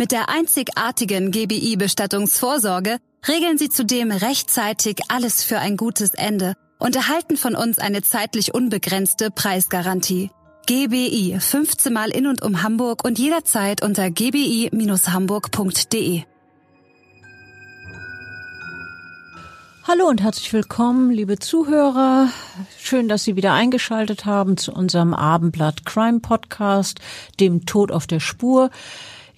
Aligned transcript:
Mit 0.00 0.12
der 0.12 0.28
einzigartigen 0.28 1.32
GBI-Bestattungsvorsorge 1.32 2.98
regeln 3.26 3.58
Sie 3.58 3.68
zudem 3.68 4.12
rechtzeitig 4.12 5.00
alles 5.08 5.42
für 5.42 5.58
ein 5.58 5.76
gutes 5.76 6.14
Ende 6.14 6.54
und 6.78 6.94
erhalten 6.94 7.36
von 7.36 7.56
uns 7.56 7.80
eine 7.80 8.02
zeitlich 8.02 8.54
unbegrenzte 8.54 9.32
Preisgarantie. 9.32 10.30
GBI 10.66 11.38
15 11.40 11.92
Mal 11.92 12.10
in 12.10 12.28
und 12.28 12.42
um 12.42 12.62
Hamburg 12.62 13.04
und 13.04 13.18
jederzeit 13.18 13.82
unter 13.82 14.08
gbi-hamburg.de. 14.08 16.22
Hallo 19.82 20.06
und 20.06 20.22
herzlich 20.22 20.52
willkommen, 20.52 21.10
liebe 21.10 21.40
Zuhörer. 21.40 22.28
Schön, 22.78 23.08
dass 23.08 23.24
Sie 23.24 23.34
wieder 23.34 23.52
eingeschaltet 23.52 24.26
haben 24.26 24.58
zu 24.58 24.72
unserem 24.72 25.12
Abendblatt 25.12 25.84
Crime 25.84 26.20
Podcast, 26.20 27.00
dem 27.40 27.66
Tod 27.66 27.90
auf 27.90 28.06
der 28.06 28.20
Spur. 28.20 28.70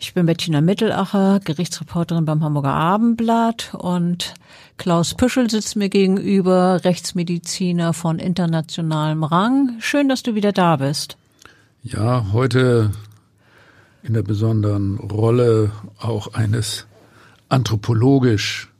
Ich 0.03 0.15
bin 0.15 0.25
Bettina 0.25 0.63
Mittelacher, 0.63 1.41
Gerichtsreporterin 1.45 2.25
beim 2.25 2.43
Hamburger 2.43 2.73
Abendblatt 2.73 3.75
und 3.75 4.33
Klaus 4.79 5.13
Püschel 5.13 5.51
sitzt 5.51 5.77
mir 5.77 5.91
gegenüber, 5.91 6.81
Rechtsmediziner 6.85 7.93
von 7.93 8.19
internationalem 8.19 9.25
Rang. 9.25 9.77
Schön, 9.81 10.09
dass 10.09 10.23
du 10.23 10.35
wieder 10.35 10.53
da 10.53 10.77
bist. 10.77 11.19
Ja, 11.83 12.33
heute 12.33 12.93
in 14.03 14.15
der 14.15 14.23
besonderen 14.23 14.97
Rolle 14.97 15.71
auch 15.99 16.33
eines 16.33 16.87
anthropologisch 17.51 18.71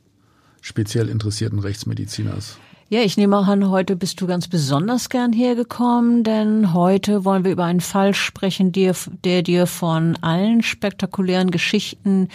speziell 0.59 1.07
interessierten 1.07 1.59
Rechtsmediziners. 1.59 2.57
Ja, 2.93 2.99
ich 3.03 3.15
nehme 3.15 3.37
auch 3.37 3.47
an, 3.47 3.69
heute 3.69 3.95
bist 3.95 4.19
du 4.19 4.27
ganz 4.27 4.49
besonders 4.49 5.07
gern 5.07 5.31
hergekommen, 5.31 6.25
denn 6.25 6.73
heute 6.73 7.23
wollen 7.23 7.45
wir 7.45 7.53
über 7.53 7.63
einen 7.63 7.79
Fall 7.79 8.13
sprechen, 8.13 8.73
der, 8.73 8.93
der 9.23 9.43
dir 9.43 9.65
von 9.65 10.17
allen 10.19 10.61
spektakulären 10.61 11.51
Geschichten, 11.51 12.27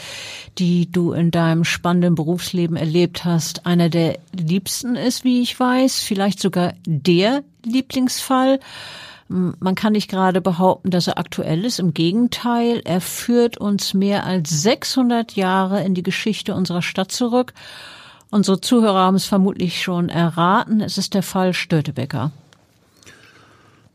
die 0.56 0.90
du 0.90 1.12
in 1.12 1.30
deinem 1.30 1.64
spannenden 1.64 2.14
Berufsleben 2.14 2.74
erlebt 2.74 3.26
hast, 3.26 3.66
einer 3.66 3.90
der 3.90 4.18
liebsten 4.32 4.96
ist, 4.96 5.24
wie 5.24 5.42
ich 5.42 5.60
weiß, 5.60 6.00
vielleicht 6.00 6.40
sogar 6.40 6.72
der 6.86 7.44
Lieblingsfall. 7.62 8.58
Man 9.28 9.74
kann 9.74 9.92
nicht 9.92 10.08
gerade 10.08 10.40
behaupten, 10.40 10.90
dass 10.90 11.06
er 11.06 11.18
aktuell 11.18 11.66
ist. 11.66 11.80
Im 11.80 11.92
Gegenteil, 11.92 12.80
er 12.86 13.02
führt 13.02 13.58
uns 13.58 13.92
mehr 13.92 14.24
als 14.24 14.62
600 14.62 15.36
Jahre 15.36 15.84
in 15.84 15.92
die 15.92 16.02
Geschichte 16.02 16.54
unserer 16.54 16.80
Stadt 16.80 17.12
zurück 17.12 17.52
Unsere 18.30 18.60
Zuhörer 18.60 18.98
haben 18.98 19.16
es 19.16 19.26
vermutlich 19.26 19.80
schon 19.80 20.08
erraten. 20.08 20.80
Es 20.80 20.98
ist 20.98 21.14
der 21.14 21.22
Fall 21.22 21.54
Störtebecker. 21.54 22.32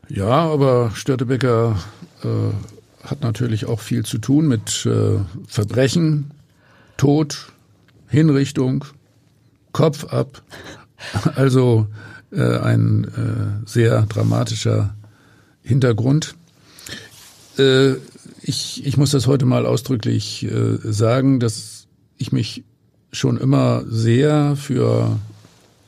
Ja, 0.08 0.26
aber 0.26 0.90
Störtebecker 0.94 1.76
äh, 2.22 3.06
hat 3.06 3.22
natürlich 3.22 3.66
auch 3.66 3.80
viel 3.80 4.04
zu 4.04 4.18
tun 4.18 4.48
mit 4.48 4.86
äh, 4.86 5.18
Verbrechen, 5.46 6.32
Tod, 6.96 7.52
Hinrichtung, 8.08 8.84
Kopf 9.72 10.04
ab. 10.04 10.42
Also 11.34 11.88
äh, 12.30 12.58
ein 12.58 13.02
äh, 13.02 13.68
sehr 13.68 14.02
dramatischer 14.02 14.94
Hintergrund. 15.62 16.36
Äh, 17.58 17.94
ich, 18.40 18.86
ich 18.86 18.96
muss 18.96 19.10
das 19.10 19.26
heute 19.26 19.46
mal 19.46 19.66
ausdrücklich 19.66 20.44
äh, 20.44 20.78
sagen, 20.84 21.40
dass 21.40 21.88
ich 22.18 22.30
mich 22.30 22.62
schon 23.12 23.36
immer 23.36 23.84
sehr 23.86 24.56
für 24.56 25.18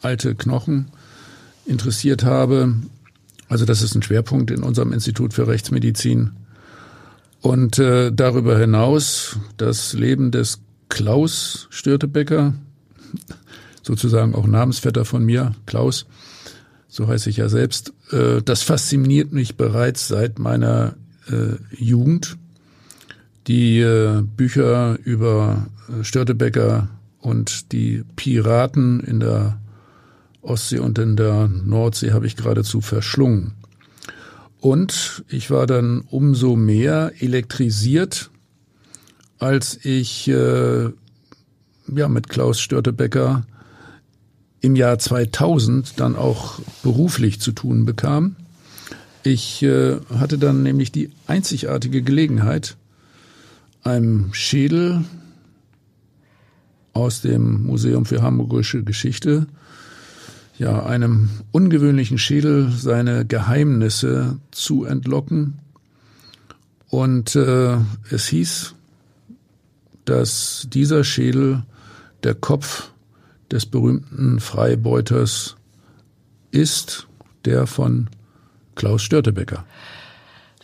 alte 0.03 0.35
Knochen 0.35 0.89
interessiert 1.67 2.25
habe. 2.25 2.75
Also 3.49 3.65
das 3.65 3.83
ist 3.83 3.95
ein 3.95 4.03
Schwerpunkt 4.03 4.51
in 4.51 4.63
unserem 4.63 4.93
Institut 4.93 5.33
für 5.33 5.49
Rechtsmedizin. 5.49 6.33
Und 7.41 7.79
äh, 7.79 8.11
darüber 8.13 8.59
hinaus 8.59 9.39
das 9.57 9.93
Leben 9.93 10.31
des 10.31 10.61
Klaus 10.89 11.67
Störtebecker, 11.71 12.55
sozusagen 13.83 14.35
auch 14.35 14.47
Namensvetter 14.47 15.05
von 15.05 15.25
mir, 15.25 15.55
Klaus, 15.67 16.07
so 16.89 17.09
heiße 17.09 17.29
ich 17.29 17.39
ja 17.39 17.49
selbst, 17.49 17.93
äh, 18.13 18.41
das 18.43 18.63
fasziniert 18.63 19.33
mich 19.33 19.57
bereits 19.57 20.09
seit 20.09 20.39
meiner 20.39 20.95
äh, 21.31 21.57
Jugend. 21.77 22.37
Die 23.47 23.81
äh, 23.81 24.23
Bücher 24.23 24.99
über 25.05 25.67
äh, 25.89 26.05
Störtebecker 26.05 26.89
und 27.25 27.73
die 27.73 28.05
Piraten 28.17 29.01
in 29.01 29.19
der 29.19 29.59
Ostsee 30.43 30.79
und 30.79 30.99
in 30.99 31.17
der 31.17 31.49
Nordsee 31.49 32.13
habe 32.13 32.27
ich 32.27 32.37
geradezu 32.37 32.83
verschlungen. 32.83 33.55
Und 34.61 35.25
ich 35.29 35.51
war 35.51 35.67
dann 35.67 36.03
umso 36.11 36.55
mehr 36.55 37.13
elektrisiert, 37.21 38.31
als 39.39 39.79
ich 39.85 40.29
äh, 40.29 40.85
ja 41.95 42.09
mit 42.09 42.29
Klaus 42.29 42.61
Störtebecker 42.61 43.47
im 44.61 44.77
Jahr 44.77 44.99
2000 44.99 45.99
dann 46.01 46.17
auch 46.17 46.61
beruflich 46.83 47.41
zu 47.41 47.53
tun 47.53 47.87
bekam. 47.87 48.37
Ich 49.23 49.63
äh, 49.63 49.97
hatte 50.19 50.37
dann 50.37 50.63
nämlich 50.63 50.93
die 50.93 51.11
einzigartige 51.27 52.03
Gelegenheit, 52.03 52.77
einem 53.83 54.33
Schädel 54.35 55.05
aus 56.95 57.21
dem 57.21 57.65
Museum 57.65 58.07
für 58.07 58.23
Hamburgische 58.23 58.83
Geschichte, 58.83 59.47
ja, 60.57 60.87
einem 60.87 61.31
ungewöhnlichen 61.51 62.17
Schädel 62.17 62.71
seine 62.71 63.27
Geheimnisse 63.27 64.39
zu 64.53 64.85
entlocken. 64.85 65.59
Und 66.89 67.35
äh, 67.35 67.77
es 68.11 68.27
hieß, 68.29 68.75
dass 70.05 70.69
dieser 70.73 71.03
Schädel 71.03 71.65
der 72.23 72.35
Kopf 72.35 72.91
des 73.51 73.67
berühmten 73.67 74.39
Freibeuters 74.39 75.57
ist, 76.53 77.09
der 77.45 77.67
von 77.67 78.09
Klaus 78.77 79.03
Störtebecker. 79.03 79.65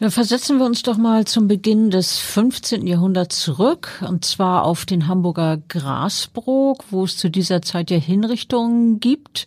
Dann 0.01 0.11
versetzen 0.11 0.57
wir 0.57 0.65
uns 0.65 0.83
doch 0.83 0.97
mal 0.97 1.27
zum 1.27 1.47
Beginn 1.47 1.91
des 1.91 2.17
15. 2.17 2.87
Jahrhunderts 2.87 3.39
zurück, 3.43 4.03
und 4.09 4.25
zwar 4.25 4.65
auf 4.65 4.87
den 4.87 5.07
Hamburger 5.07 5.59
Grasbrook, 5.69 6.85
wo 6.91 7.05
es 7.05 7.19
zu 7.19 7.29
dieser 7.29 7.61
Zeit 7.61 7.91
ja 7.91 7.99
Hinrichtungen 7.99 8.99
gibt. 8.99 9.47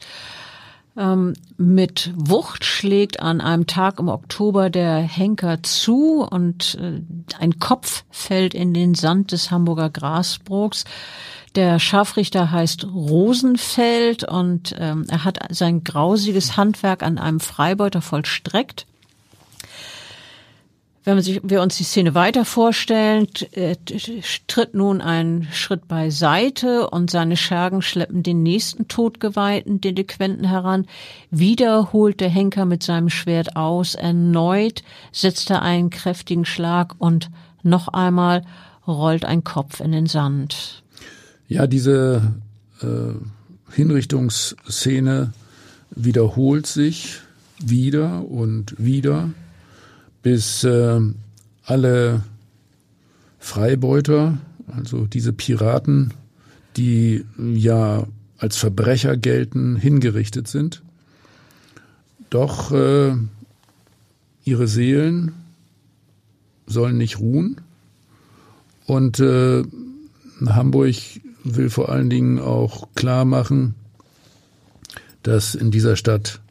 Ähm, 0.96 1.34
mit 1.58 2.14
Wucht 2.16 2.66
schlägt 2.66 3.19
an 3.19 3.41
einem 3.41 3.66
Tag 3.66 3.97
im 3.97 4.09
Oktober 4.09 4.69
der 4.69 4.97
Henker 4.97 5.64
zu 5.64 6.22
und 6.22 6.78
äh, 6.80 7.02
ein 7.40 7.58
Kopf 7.58 8.03
fällt 8.12 8.53
in 8.53 8.75
den 8.75 8.94
Sand 8.94 9.31
des 9.31 9.50
Hamburger 9.50 9.90
Grasbroks. 9.90 10.85
Der 11.56 11.80
Scharfrichter 11.80 12.52
heißt 12.52 12.85
Rosenfeld 12.94 14.24
und 14.24 14.75
ähm, 14.78 15.06
er 15.09 15.24
hat 15.24 15.40
sein 15.50 15.84
grausiges 15.84 16.58
Handwerk 16.58 17.02
an 17.02 17.18
einem 17.18 17.40
Freibeuter 17.40 18.02
vollstreckt. 18.02 18.85
Wenn 21.06 21.16
man 21.16 21.24
sich, 21.24 21.41
wir 21.44 21.62
uns 21.62 21.75
die 21.75 21.84
Szene 21.84 22.16
weiter 22.16 22.46
vorstellen, 22.46 23.28
äh, 23.52 23.76
tritt 24.47 24.73
nun 24.73 25.02
ein 25.02 25.47
Schritt 25.52 25.90
beiseite 25.90 26.90
und 26.90 27.11
seine 27.11 27.35
Schergen 27.35 27.82
schleppen 27.82 28.23
den 28.23 28.41
nächsten 28.41 28.88
totgeweihten 28.88 29.82
Delinquenten 29.82 30.46
heran. 30.46 30.85
Wieder 31.29 31.91
holt 31.91 32.22
der 32.22 32.29
Henker 32.29 32.64
mit 32.64 32.84
seinem 32.84 33.09
Schwert 33.09 33.58
aus. 33.58 33.96
Erneut 33.96 34.84
setzt 35.11 35.50
er 35.50 35.61
einen 35.61 35.90
kräftigen 35.90 36.46
Schlag 36.46 36.96
und 37.00 37.29
noch 37.64 37.90
einmal 37.90 38.44
rollt 38.88 39.26
ein 39.26 39.44
Kopf 39.44 39.82
in 39.82 39.91
den 39.91 40.08
Sand. 40.08 40.84
Ja, 41.50 41.67
diese 41.67 42.34
äh, 42.82 43.73
Hinrichtungsszene 43.73 45.34
wiederholt 45.91 46.66
sich 46.66 47.20
wieder 47.59 48.26
und 48.29 48.76
wieder 48.78 49.29
bis 50.23 50.64
äh, 50.64 50.99
alle 51.66 52.23
Freibeuter, 53.40 54.37
also 54.67 55.05
diese 55.05 55.34
Piraten, 55.34 56.14
die 56.78 57.25
ja 57.37 58.08
als 58.37 58.58
Verbrecher 58.58 59.16
gelten, 59.17 59.75
hingerichtet 59.75 60.47
sind. 60.47 60.81
Doch 62.29 62.72
äh, 62.72 63.16
ihre 64.43 64.67
Seelen 64.67 65.34
sollen 66.66 66.97
nicht 66.97 67.19
ruhen. 67.19 67.61
Und 68.85 69.19
äh, 69.19 69.64
Hamburg 70.46 70.96
will 71.43 71.69
vor 71.69 71.90
allen 71.90 72.09
Dingen 72.09 72.40
auch 72.40 72.87
klar 72.96 73.26
machen, 73.26 73.76
dass 75.22 75.55
in 75.55 75.72
dieser 75.72 75.96
Stadt 75.96 76.41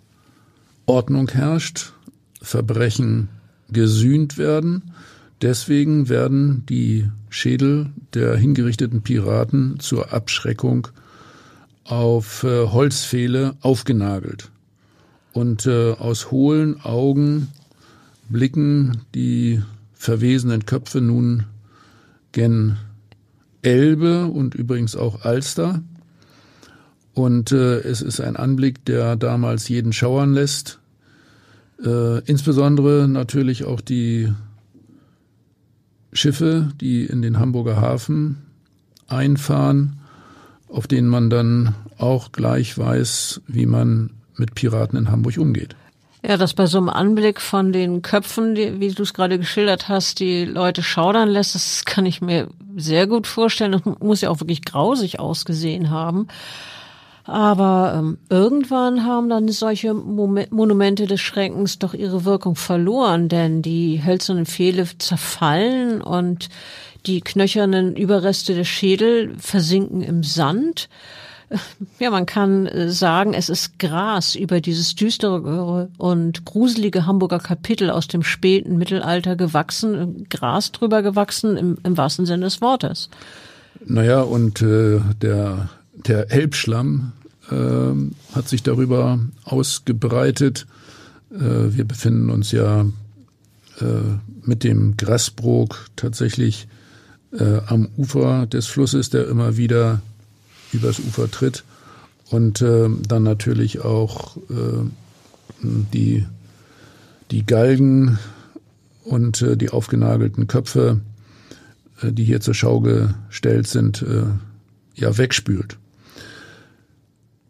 Ordnung 0.86 1.28
herrscht, 1.30 1.92
Verbrechen 2.40 3.28
gesühnt 3.72 4.38
werden. 4.38 4.92
Deswegen 5.40 6.08
werden 6.08 6.64
die 6.66 7.08
Schädel 7.30 7.90
der 8.14 8.36
hingerichteten 8.36 9.02
Piraten 9.02 9.80
zur 9.80 10.12
Abschreckung 10.12 10.88
auf 11.84 12.44
äh, 12.44 12.66
Holzpfähle 12.68 13.56
aufgenagelt. 13.60 14.50
Und 15.32 15.66
äh, 15.66 15.92
aus 15.92 16.30
hohlen 16.30 16.80
Augen 16.82 17.48
blicken 18.28 19.02
die 19.14 19.62
verwesenen 19.94 20.66
Köpfe 20.66 21.00
nun 21.00 21.44
gen 22.32 22.76
Elbe 23.62 24.26
und 24.26 24.54
übrigens 24.54 24.96
auch 24.96 25.24
Alster. 25.24 25.82
Und 27.14 27.52
äh, 27.52 27.78
es 27.80 28.02
ist 28.02 28.20
ein 28.20 28.36
Anblick, 28.36 28.84
der 28.84 29.16
damals 29.16 29.68
jeden 29.68 29.92
schauern 29.92 30.34
lässt. 30.34 30.80
Äh, 31.84 32.18
insbesondere 32.20 33.08
natürlich 33.08 33.64
auch 33.64 33.80
die 33.80 34.32
Schiffe, 36.12 36.72
die 36.80 37.04
in 37.04 37.22
den 37.22 37.38
Hamburger 37.38 37.80
Hafen 37.80 38.42
einfahren, 39.08 39.98
auf 40.68 40.86
denen 40.86 41.08
man 41.08 41.30
dann 41.30 41.74
auch 41.98 42.32
gleich 42.32 42.76
weiß, 42.76 43.42
wie 43.46 43.66
man 43.66 44.10
mit 44.36 44.54
Piraten 44.54 44.98
in 44.98 45.10
Hamburg 45.10 45.38
umgeht. 45.38 45.76
Ja, 46.24 46.36
dass 46.36 46.54
bei 46.54 46.66
so 46.66 46.78
einem 46.78 46.88
Anblick 46.88 47.40
von 47.40 47.72
den 47.72 48.00
Köpfen, 48.02 48.54
die, 48.54 48.78
wie 48.78 48.90
du 48.90 49.02
es 49.02 49.12
gerade 49.12 49.38
geschildert 49.38 49.88
hast, 49.88 50.20
die 50.20 50.44
Leute 50.44 50.82
schaudern 50.82 51.28
lässt, 51.28 51.56
das 51.56 51.84
kann 51.84 52.06
ich 52.06 52.20
mir 52.20 52.48
sehr 52.76 53.08
gut 53.08 53.26
vorstellen. 53.26 53.72
Das 53.72 53.82
muss 53.98 54.20
ja 54.20 54.30
auch 54.30 54.38
wirklich 54.38 54.62
grausig 54.62 55.18
ausgesehen 55.18 55.90
haben. 55.90 56.28
Aber 57.24 57.94
ähm, 57.96 58.18
irgendwann 58.28 59.04
haben 59.04 59.28
dann 59.28 59.48
solche 59.48 59.94
Monumente 59.94 61.06
des 61.06 61.20
Schreckens 61.20 61.78
doch 61.78 61.94
ihre 61.94 62.24
Wirkung 62.24 62.56
verloren, 62.56 63.28
denn 63.28 63.62
die 63.62 64.02
hölzernen 64.04 64.46
Pfähle 64.46 64.86
zerfallen 64.98 66.00
und 66.02 66.48
die 67.06 67.20
knöchernen 67.20 67.94
Überreste 67.94 68.54
der 68.54 68.64
Schädel 68.64 69.34
versinken 69.38 70.02
im 70.02 70.22
Sand. 70.22 70.88
Ja, 71.98 72.10
man 72.10 72.24
kann 72.24 72.66
äh, 72.66 72.88
sagen, 72.88 73.34
es 73.34 73.50
ist 73.50 73.78
Gras 73.78 74.34
über 74.34 74.62
dieses 74.62 74.94
düstere 74.94 75.90
und 75.98 76.46
gruselige 76.46 77.04
Hamburger 77.04 77.40
Kapitel 77.40 77.90
aus 77.90 78.08
dem 78.08 78.22
späten 78.22 78.78
Mittelalter 78.78 79.36
gewachsen, 79.36 80.26
Gras 80.30 80.72
drüber 80.72 81.02
gewachsen 81.02 81.58
im, 81.58 81.76
im 81.84 81.98
wahrsten 81.98 82.24
Sinne 82.24 82.46
des 82.46 82.62
Wortes. 82.62 83.10
Naja, 83.84 84.22
und 84.22 84.62
äh, 84.62 85.00
der 85.20 85.68
der 85.94 86.30
Elbschlamm 86.30 87.12
äh, 87.50 88.34
hat 88.34 88.48
sich 88.48 88.62
darüber 88.62 89.18
ausgebreitet. 89.44 90.66
Äh, 91.30 91.74
wir 91.74 91.84
befinden 91.84 92.30
uns 92.30 92.52
ja 92.52 92.86
äh, 93.80 93.84
mit 94.44 94.64
dem 94.64 94.96
Grasbrook 94.96 95.86
tatsächlich 95.96 96.68
äh, 97.32 97.60
am 97.66 97.88
Ufer 97.96 98.46
des 98.46 98.66
Flusses, 98.66 99.10
der 99.10 99.28
immer 99.28 99.56
wieder 99.56 100.00
übers 100.72 100.98
Ufer 100.98 101.30
tritt. 101.30 101.64
Und 102.30 102.62
äh, 102.62 102.88
dann 103.06 103.22
natürlich 103.22 103.80
auch 103.80 104.36
äh, 104.36 104.84
die, 105.62 106.26
die 107.30 107.44
Galgen 107.44 108.18
und 109.04 109.44
die 109.60 109.70
aufgenagelten 109.70 110.46
Köpfe, 110.46 111.00
die 112.02 112.24
hier 112.24 112.40
zur 112.40 112.54
Schau 112.54 112.80
gestellt 112.80 113.66
sind, 113.66 114.04
ja 114.94 115.18
wegspült. 115.18 115.76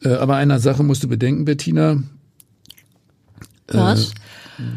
Äh, 0.04 0.14
aber 0.14 0.36
einer 0.36 0.58
Sache 0.58 0.82
musst 0.82 1.02
du 1.02 1.08
bedenken, 1.08 1.44
Bettina. 1.44 2.02
Äh, 3.68 3.74
Was? 3.74 4.10
Äh, 4.10 4.12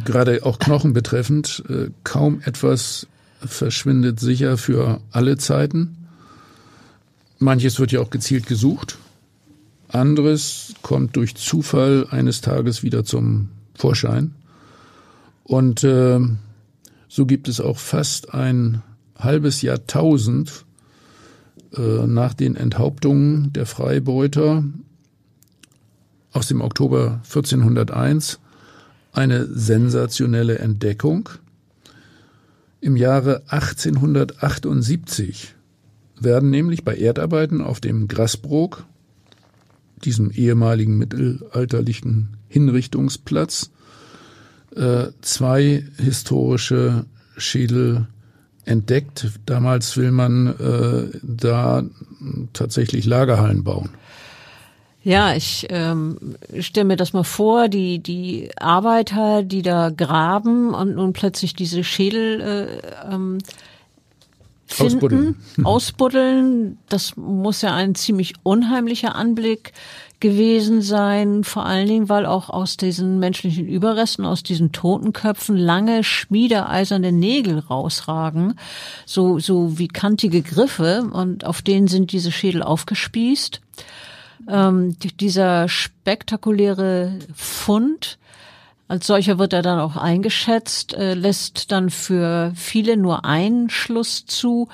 gerade 0.06 0.45
auch 0.45 0.60
Knochen 0.60 0.94
betreffend, 0.94 1.63
äh, 1.69 1.89
kaum 2.04 2.42
etwas 2.45 3.07
verschwindet 3.39 4.19
sicher 4.19 4.57
für 4.57 5.01
alle 5.12 5.38
Zeiten. 5.38 5.98
Manches 7.39 7.80
wird 7.80 7.92
ja 7.92 8.00
auch 8.00 8.10
gezielt 8.10 8.48
gesucht. 8.48 8.98
Anderes 9.89 10.74
kommt 10.81 11.16
durch 11.16 11.36
Zufall 11.36 12.07
eines 12.10 12.42
Tages 12.42 12.81
wieder 12.81 13.06
zum 13.06 13.50
Vorschein. 13.75 14.33
Und 15.44 15.83
äh, 15.83 16.19
so 17.07 17.25
gibt 17.25 17.48
es 17.48 17.62
auch 17.62 17.77
fast 17.77 18.33
ein 18.33 18.81
halbes 19.18 19.62
Jahrtausend 19.62 20.66
äh, 21.77 22.07
nach 22.07 22.33
den 22.33 22.56
Enthauptungen 22.56 23.54
der 23.54 23.66
Freibeuter 23.66 24.63
aus 26.36 26.48
dem 26.48 26.62
Oktober 26.62 27.22
1401 27.24 28.40
eine 29.14 29.46
sensationelle 29.46 30.60
Entdeckung. 30.60 31.30
Im 32.82 32.98
Jahre 32.98 33.44
1878 33.48 35.56
werden 36.20 36.50
nämlich 36.50 36.84
bei 36.84 36.98
Erdarbeiten 36.98 37.62
auf 37.62 37.80
dem 37.80 38.10
Grasbrook, 38.10 38.86
diesem 40.04 40.30
ehemaligen 40.30 40.98
mittelalterlichen 40.98 42.36
Hinrichtungsplatz, 42.50 43.72
äh, 44.76 45.06
zwei 45.22 45.86
historische 45.98 47.06
Schädel 47.38 48.08
entdeckt. 48.66 49.40
Damals 49.46 49.96
will 49.96 50.12
man 50.12 50.48
äh, 50.48 51.18
da 51.24 51.86
tatsächlich 52.52 53.06
Lagerhallen 53.06 53.64
bauen. 53.64 53.92
Ja, 55.06 55.36
ich 55.36 55.68
ähm, 55.69 56.36
stelle 56.62 56.86
mir 56.86 56.96
das 56.96 57.13
mal 57.13 57.24
vor, 57.24 57.69
die, 57.69 58.00
die 58.00 58.50
Arbeiter, 58.57 59.44
die 59.44 59.62
da 59.62 59.92
graben 59.92 60.74
und 60.74 60.96
nun 60.96 61.13
plötzlich 61.13 61.54
diese 61.54 61.84
Schädel 61.84 62.42
äh, 62.42 63.13
ähm, 63.13 63.38
finden, 64.66 64.96
ausbuddeln. 64.96 65.36
ausbuddeln. 65.63 66.78
Das 66.90 67.16
muss 67.18 67.62
ja 67.62 67.75
ein 67.75 67.94
ziemlich 67.94 68.34
unheimlicher 68.42 69.13
Anblick 69.13 69.74
gewesen 70.22 70.81
sein, 70.81 71.44
vor 71.44 71.68
allen 71.68 71.88
Dingen, 71.88 72.10
weil 72.10 72.25
auch 72.25 72.50
aus 72.50 72.75
diesen 72.75 73.19
menschlichen 73.19 73.68
Überresten, 73.68 74.25
aus 74.25 74.42
diesen 74.42 74.72
Totenköpfen 74.72 75.56
lange 75.56 76.04
schmiedeeiserne 76.04 77.12
Nägel 77.12 77.60
rausragen, 77.60 78.58
so, 79.06 79.38
so 79.38 79.78
wie 79.78 79.88
kantige 79.88 80.42
Griffe 80.42 81.08
und 81.13 81.46
auf 81.46 81.62
denen 81.62 81.88
sind 81.88 82.12
diese 82.12 82.32
Schädel 82.32 82.63
aufgespießt. 82.63 83.62
Ähm, 84.48 84.98
dieser 85.20 85.68
spektakuläre 85.68 87.20
Fund, 87.34 88.18
als 88.88 89.08
solcher 89.08 89.39
wird 89.39 89.51
er 89.51 89.63
dann 89.63 89.80
auch 89.80 89.98
eingeschätzt, 89.98 90.94
äh, 90.94 91.15
lässt 91.15 91.72
dann 91.72 91.89
für 91.89 92.51
viele 92.56 92.98
nur 92.98 93.25
einen 93.25 93.72
Schluss 93.72 94.27
zu. 94.27 94.68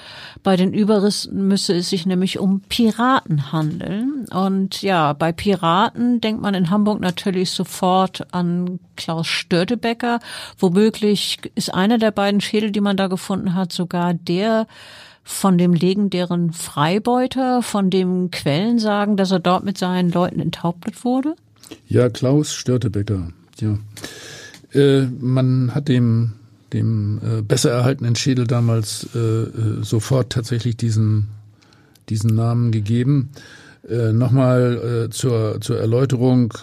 Bei 0.44 0.58
den 0.58 0.74
Überresten 0.74 1.48
müsse 1.48 1.74
es 1.76 1.90
sich 1.90 2.06
nämlich 2.06 2.38
um 2.38 2.60
Piraten 2.60 3.54
handeln. 3.54 4.26
Und 4.30 4.82
ja, 4.82 5.14
bei 5.14 5.32
Piraten 5.32 6.20
denkt 6.20 6.42
man 6.42 6.56
in 6.56 6.70
Hamburg 6.70 7.00
natürlich 7.00 7.52
sofort 7.52 8.34
an 8.34 8.82
Klaus 8.98 9.28
Störtebecker. 9.28 10.20
Womöglich 10.58 11.40
ist 11.56 11.74
einer 11.74 11.98
der 11.98 12.12
beiden 12.12 12.42
Schädel, 12.42 12.72
die 12.72 12.82
man 12.82 12.98
da 12.98 13.08
gefunden 13.08 13.56
hat, 13.56 13.72
sogar 13.72 14.14
der 14.14 14.68
von 15.24 15.58
dem 15.58 15.74
legendären 15.74 16.52
Freibeuter, 16.52 17.62
von 17.62 17.90
dem 17.90 18.32
Quellen 18.32 18.80
sagen, 18.80 19.18
dass 19.18 19.32
er 19.32 19.40
dort 19.40 19.64
mit 19.64 19.78
seinen 19.78 20.12
Leuten 20.12 20.40
enthauptet 20.40 21.06
wurde? 21.06 21.36
Ja, 21.88 22.10
Klaus 22.10 22.54
Störtebecker, 22.54 23.30
ja. 23.60 23.78
Äh, 24.74 25.08
man 25.20 25.76
hat 25.76 25.88
dem, 25.88 26.34
dem 26.74 27.20
äh, 27.24 27.42
besser 27.42 27.72
erhaltenen 27.72 28.16
Schädel 28.16 28.48
damals 28.48 29.08
äh, 29.16 29.20
äh 29.20 29.84
sofort 29.84 30.32
tatsächlich 30.32 30.78
diesen, 30.78 31.28
diesen 32.10 32.36
Namen 32.36 32.72
gegeben. 32.72 33.30
Äh, 33.88 34.14
Nochmal 34.14 35.06
äh, 35.06 35.10
zur, 35.10 35.60
zur 35.62 35.80
Erläuterung, 35.80 36.54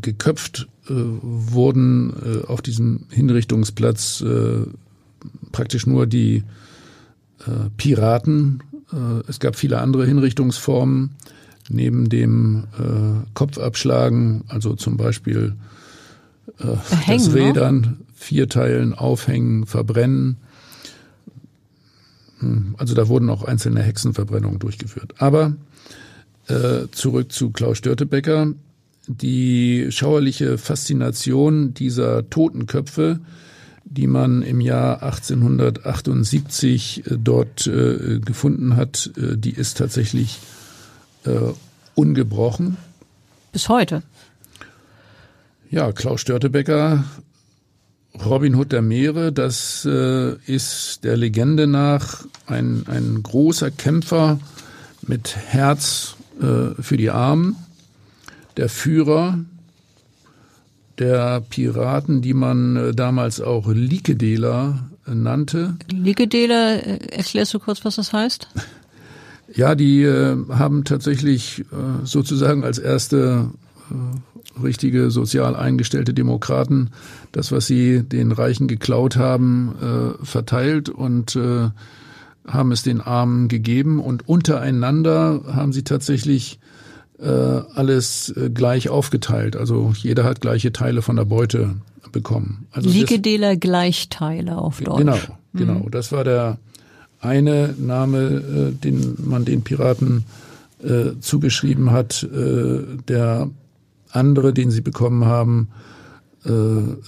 geköpft 0.00 0.68
wurden 0.90 2.44
auf 2.46 2.62
diesem 2.62 3.00
Hinrichtungsplatz 3.10 4.24
praktisch 5.52 5.86
nur 5.86 6.06
die 6.06 6.44
äh, 7.48 7.70
Piraten. 7.76 8.62
Äh, 8.92 9.28
es 9.28 9.40
gab 9.40 9.56
viele 9.56 9.80
andere 9.80 10.06
Hinrichtungsformen 10.06 11.10
neben 11.68 12.08
dem 12.08 12.64
äh, 12.78 13.28
Kopfabschlagen, 13.34 14.44
also 14.48 14.74
zum 14.74 14.96
Beispiel 14.96 15.54
äh, 16.58 16.76
das 17.06 17.28
ne? 17.28 17.34
Rädern, 17.34 17.98
Vierteilen, 18.14 18.94
Aufhängen, 18.94 19.66
Verbrennen. 19.66 20.38
Hm, 22.40 22.74
also 22.78 22.94
da 22.94 23.08
wurden 23.08 23.30
auch 23.30 23.44
einzelne 23.44 23.82
Hexenverbrennungen 23.82 24.58
durchgeführt. 24.58 25.14
Aber 25.18 25.54
äh, 26.48 26.86
zurück 26.92 27.32
zu 27.32 27.50
Klaus 27.50 27.78
Störtebecker. 27.78 28.52
Die 29.06 29.86
schauerliche 29.90 30.58
Faszination 30.58 31.72
dieser 31.72 32.28
Totenköpfe 32.28 33.20
die 33.90 34.06
man 34.06 34.42
im 34.42 34.60
Jahr 34.60 35.02
1878 35.02 37.06
äh, 37.06 37.16
dort 37.18 37.66
äh, 37.66 38.20
gefunden 38.20 38.76
hat, 38.76 39.10
äh, 39.16 39.36
die 39.36 39.52
ist 39.52 39.78
tatsächlich 39.78 40.38
äh, 41.24 41.52
ungebrochen. 41.94 42.76
Bis 43.52 43.68
heute. 43.68 44.02
Ja, 45.70 45.92
Klaus 45.92 46.20
Störtebecker, 46.20 47.04
Robin 48.24 48.54
Hood 48.54 48.72
der 48.72 48.82
Meere, 48.82 49.32
das 49.32 49.84
äh, 49.84 50.34
ist 50.46 51.04
der 51.04 51.16
Legende 51.16 51.66
nach 51.66 52.24
ein, 52.46 52.84
ein 52.88 53.22
großer 53.22 53.70
Kämpfer 53.70 54.38
mit 55.02 55.36
Herz 55.36 56.14
für 56.40 56.96
die 56.96 57.10
Armen, 57.10 57.56
der 58.56 58.68
Führer 58.68 59.40
der 60.98 61.40
Piraten, 61.40 62.22
die 62.22 62.34
man 62.34 62.76
äh, 62.76 62.94
damals 62.94 63.40
auch 63.40 63.68
Likedeler 63.68 64.90
äh, 65.06 65.14
nannte. 65.14 65.76
Likedeler, 65.90 66.86
äh, 66.86 66.98
erklärst 67.10 67.54
du 67.54 67.58
kurz, 67.58 67.84
was 67.84 67.96
das 67.96 68.12
heißt? 68.12 68.48
Ja, 69.54 69.74
die 69.74 70.02
äh, 70.02 70.36
haben 70.50 70.84
tatsächlich 70.84 71.60
äh, 71.60 72.04
sozusagen 72.04 72.64
als 72.64 72.78
erste 72.78 73.50
äh, 73.90 74.62
richtige 74.62 75.10
sozial 75.10 75.56
eingestellte 75.56 76.12
Demokraten 76.12 76.90
das, 77.32 77.50
was 77.52 77.66
sie 77.66 78.02
den 78.02 78.32
Reichen 78.32 78.68
geklaut 78.68 79.16
haben, 79.16 79.74
äh, 79.80 80.24
verteilt 80.24 80.88
und 80.88 81.36
äh, 81.36 81.70
haben 82.46 82.72
es 82.72 82.82
den 82.82 83.00
Armen 83.00 83.48
gegeben. 83.48 84.00
Und 84.00 84.28
untereinander 84.28 85.40
haben 85.46 85.72
sie 85.72 85.84
tatsächlich 85.84 86.58
alles 87.24 88.32
äh, 88.36 88.50
gleich 88.50 88.88
aufgeteilt. 88.88 89.56
Also 89.56 89.92
jeder 89.96 90.24
hat 90.24 90.40
gleiche 90.40 90.72
Teile 90.72 91.02
von 91.02 91.16
der 91.16 91.24
Beute 91.24 91.74
bekommen. 92.12 92.66
Also 92.70 92.88
Ligedeler 92.88 93.56
Gleichteile 93.56 94.58
auf 94.58 94.80
Deutsch. 94.80 94.98
Genau, 94.98 95.16
genau. 95.52 95.80
Mhm. 95.80 95.90
Das 95.90 96.12
war 96.12 96.24
der 96.24 96.58
eine 97.20 97.74
Name, 97.78 98.18
äh, 98.18 98.72
den 98.72 99.16
man 99.24 99.44
den 99.44 99.62
Piraten 99.62 100.24
äh, 100.82 101.18
zugeschrieben 101.20 101.90
hat. 101.90 102.22
Äh, 102.22 102.84
der 103.08 103.50
andere, 104.10 104.52
den 104.52 104.70
sie 104.70 104.80
bekommen 104.80 105.24
haben, 105.24 105.68
äh, 106.44 106.50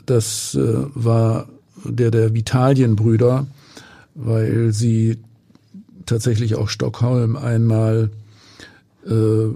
das 0.07 0.55
äh, 0.55 0.75
war 0.95 1.49
der 1.85 2.11
der 2.11 2.35
Vitalienbrüder, 2.35 3.47
weil 4.15 4.73
sie 4.73 5.19
tatsächlich 6.07 6.57
auch 6.57 6.69
Stockholm 6.69 7.37
einmal 7.37 8.11
äh, 9.07 9.47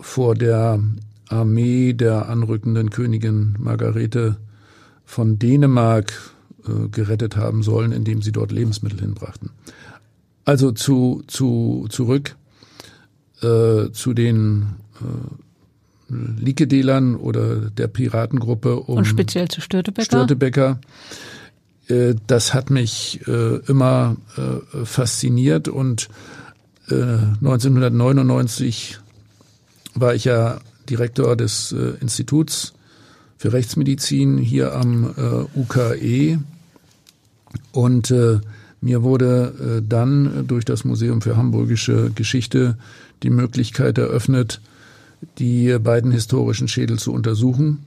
vor 0.00 0.34
der 0.34 0.80
Armee 1.28 1.92
der 1.92 2.28
anrückenden 2.28 2.90
Königin 2.90 3.56
Margarete 3.58 4.36
von 5.04 5.38
Dänemark 5.38 6.12
äh, 6.66 6.88
gerettet 6.88 7.36
haben 7.36 7.62
sollen, 7.62 7.92
indem 7.92 8.22
sie 8.22 8.32
dort 8.32 8.52
Lebensmittel 8.52 9.00
hinbrachten. 9.00 9.50
Also 10.44 10.72
zu, 10.72 11.22
zu, 11.26 11.86
zurück 11.88 12.36
äh, 13.42 13.90
zu 13.92 14.14
den 14.14 14.76
äh, 15.00 15.04
Likedelern 16.08 17.16
oder 17.16 17.70
der 17.70 17.88
Piratengruppe 17.88 18.76
um 18.76 18.98
Und 18.98 19.06
speziell 19.06 19.48
zu 19.48 19.60
Störtebecker. 19.60 20.04
Störtebecker. 20.04 20.78
Äh, 21.88 22.14
das 22.26 22.54
hat 22.54 22.70
mich 22.70 23.20
äh, 23.26 23.56
immer 23.66 24.16
äh, 24.36 24.84
fasziniert 24.84 25.68
und 25.68 26.08
1999 26.86 28.98
war 29.94 30.14
ich 30.14 30.24
ja 30.24 30.60
Direktor 30.88 31.36
des 31.36 31.72
Instituts 31.72 32.74
für 33.38 33.52
Rechtsmedizin 33.52 34.38
hier 34.38 34.74
am 34.74 35.14
UKE 35.54 36.38
und 37.72 38.14
mir 38.80 39.02
wurde 39.02 39.82
dann 39.88 40.46
durch 40.46 40.64
das 40.64 40.84
Museum 40.84 41.22
für 41.22 41.36
Hamburgische 41.36 42.10
Geschichte 42.14 42.76
die 43.22 43.30
Möglichkeit 43.30 43.96
eröffnet, 43.96 44.60
die 45.38 45.78
beiden 45.78 46.12
historischen 46.12 46.68
Schädel 46.68 46.98
zu 46.98 47.12
untersuchen 47.12 47.86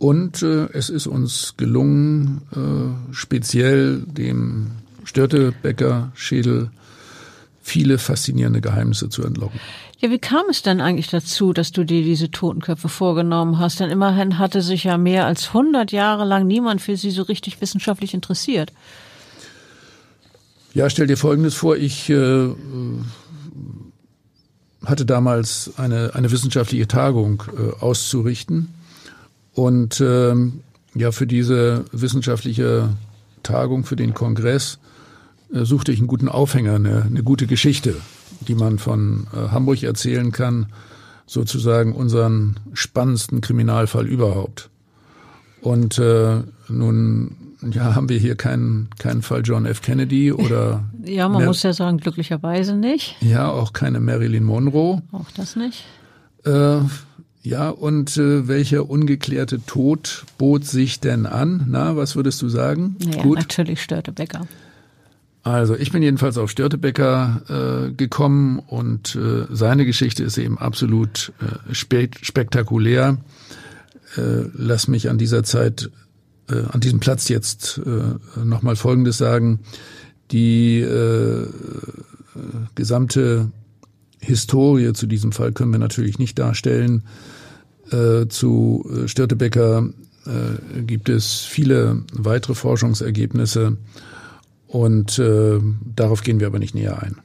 und 0.00 0.42
äh, 0.42 0.66
es 0.72 0.88
ist 0.88 1.06
uns 1.06 1.54
gelungen, 1.58 2.40
äh, 2.56 3.12
speziell 3.14 4.00
dem 4.00 4.70
Störtebecker-Schädel 5.04 6.70
viele 7.62 7.98
faszinierende 7.98 8.62
Geheimnisse 8.62 9.10
zu 9.10 9.22
entlocken. 9.22 9.60
Ja, 10.00 10.10
wie 10.10 10.18
kam 10.18 10.46
es 10.48 10.62
denn 10.62 10.80
eigentlich 10.80 11.08
dazu, 11.08 11.52
dass 11.52 11.72
du 11.72 11.84
dir 11.84 12.02
diese 12.02 12.30
Totenköpfe 12.30 12.88
vorgenommen 12.88 13.58
hast? 13.58 13.80
Denn 13.80 13.90
immerhin 13.90 14.38
hatte 14.38 14.62
sich 14.62 14.84
ja 14.84 14.96
mehr 14.96 15.26
als 15.26 15.48
100 15.48 15.92
Jahre 15.92 16.24
lang 16.24 16.46
niemand 16.46 16.80
für 16.80 16.96
sie 16.96 17.10
so 17.10 17.22
richtig 17.22 17.60
wissenschaftlich 17.60 18.14
interessiert. 18.14 18.72
Ja, 20.72 20.88
stell 20.88 21.06
dir 21.06 21.18
Folgendes 21.18 21.54
vor. 21.54 21.76
Ich 21.76 22.08
äh, 22.08 22.48
hatte 24.86 25.04
damals 25.04 25.72
eine, 25.76 26.14
eine 26.14 26.30
wissenschaftliche 26.30 26.88
Tagung 26.88 27.42
äh, 27.54 27.82
auszurichten 27.82 28.72
und 29.52 30.00
ähm, 30.00 30.60
ja, 30.94 31.12
für 31.12 31.26
diese 31.26 31.84
wissenschaftliche 31.92 32.88
Tagung, 33.42 33.84
für 33.84 33.96
den 33.96 34.14
Kongress, 34.14 34.78
äh, 35.52 35.64
suchte 35.64 35.92
ich 35.92 35.98
einen 35.98 36.08
guten 36.08 36.28
Aufhänger, 36.28 36.76
eine, 36.76 37.02
eine 37.02 37.22
gute 37.22 37.46
Geschichte, 37.46 37.96
die 38.40 38.54
man 38.54 38.78
von 38.78 39.26
äh, 39.32 39.50
Hamburg 39.50 39.82
erzählen 39.82 40.32
kann, 40.32 40.66
sozusagen 41.26 41.92
unseren 41.92 42.56
spannendsten 42.72 43.40
Kriminalfall 43.40 44.06
überhaupt. 44.06 44.70
Und 45.60 45.98
äh, 45.98 46.42
nun 46.68 47.36
ja, 47.72 47.94
haben 47.94 48.08
wir 48.08 48.18
hier 48.18 48.36
keinen, 48.36 48.88
keinen 48.98 49.22
Fall 49.22 49.42
John 49.44 49.66
F. 49.66 49.82
Kennedy 49.82 50.32
oder. 50.32 50.84
Ja, 51.02 51.28
man 51.30 51.38
Mer 51.38 51.46
muss 51.46 51.62
ja 51.62 51.72
sagen, 51.72 51.96
glücklicherweise 51.96 52.76
nicht. 52.76 53.16
Ja, 53.20 53.50
auch 53.50 53.72
keine 53.72 54.00
Marilyn 54.00 54.44
Monroe. 54.44 55.00
Auch 55.12 55.30
das 55.34 55.56
nicht. 55.56 55.84
Äh, 56.44 56.80
ja, 57.42 57.70
und 57.70 58.18
äh, 58.18 58.46
welcher 58.48 58.88
ungeklärte 58.90 59.64
Tod 59.64 60.24
bot 60.36 60.66
sich 60.66 61.00
denn 61.00 61.24
an? 61.24 61.64
Na, 61.68 61.96
was 61.96 62.16
würdest 62.16 62.42
du 62.42 62.50
sagen? 62.50 62.96
Naja, 63.02 63.22
Gut. 63.22 63.38
natürlich 63.38 63.82
Störtebecker. 63.82 64.42
Also 65.42 65.74
ich 65.74 65.90
bin 65.90 66.02
jedenfalls 66.02 66.36
auf 66.36 66.50
Störtebecker 66.50 67.88
äh, 67.88 67.92
gekommen 67.92 68.58
und 68.58 69.16
äh, 69.16 69.46
seine 69.50 69.86
Geschichte 69.86 70.22
ist 70.22 70.36
eben 70.36 70.58
absolut 70.58 71.32
äh, 71.40 71.74
spe 71.74 72.10
spektakulär. 72.20 73.16
Äh, 74.16 74.44
lass 74.52 74.86
mich 74.86 75.08
an 75.08 75.16
dieser 75.16 75.42
Zeit, 75.42 75.90
äh, 76.50 76.62
an 76.70 76.80
diesem 76.80 77.00
Platz 77.00 77.28
jetzt 77.28 77.80
äh, 77.86 78.44
nochmal 78.44 78.76
Folgendes 78.76 79.16
sagen. 79.16 79.60
Die 80.30 80.80
äh, 80.80 81.46
gesamte 82.74 83.50
Historie 84.20 84.92
zu 84.92 85.06
diesem 85.06 85.32
Fall 85.32 85.52
können 85.52 85.72
wir 85.72 85.78
natürlich 85.78 86.18
nicht 86.18 86.38
darstellen. 86.38 87.04
Äh, 87.90 88.28
zu 88.28 88.88
äh, 88.92 89.08
Störtebecker 89.08 89.88
äh, 90.26 90.82
gibt 90.82 91.08
es 91.08 91.40
viele 91.40 92.02
weitere 92.12 92.54
Forschungsergebnisse 92.54 93.78
und 94.70 95.18
äh, 95.18 95.58
darauf 95.94 96.22
gehen 96.22 96.40
wir 96.40 96.46
aber 96.46 96.58
nicht 96.58 96.74
näher 96.74 97.02
ein. 97.02 97.16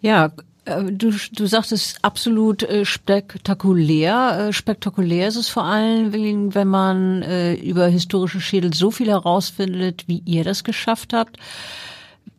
Ja, 0.00 0.32
äh, 0.64 0.82
Du, 0.90 1.12
du 1.32 1.46
sagtest 1.46 1.98
absolut 2.02 2.64
äh, 2.64 2.84
spektakulär. 2.84 4.48
Äh, 4.48 4.52
spektakulär 4.52 5.28
ist 5.28 5.36
es 5.36 5.48
vor 5.48 5.64
allem, 5.64 6.12
wenn 6.54 6.68
man 6.68 7.22
äh, 7.22 7.54
über 7.54 7.86
historische 7.86 8.40
Schädel 8.40 8.74
so 8.74 8.90
viel 8.90 9.08
herausfindet, 9.08 10.04
wie 10.08 10.22
ihr 10.24 10.42
das 10.42 10.64
geschafft 10.64 11.12
habt. 11.12 11.38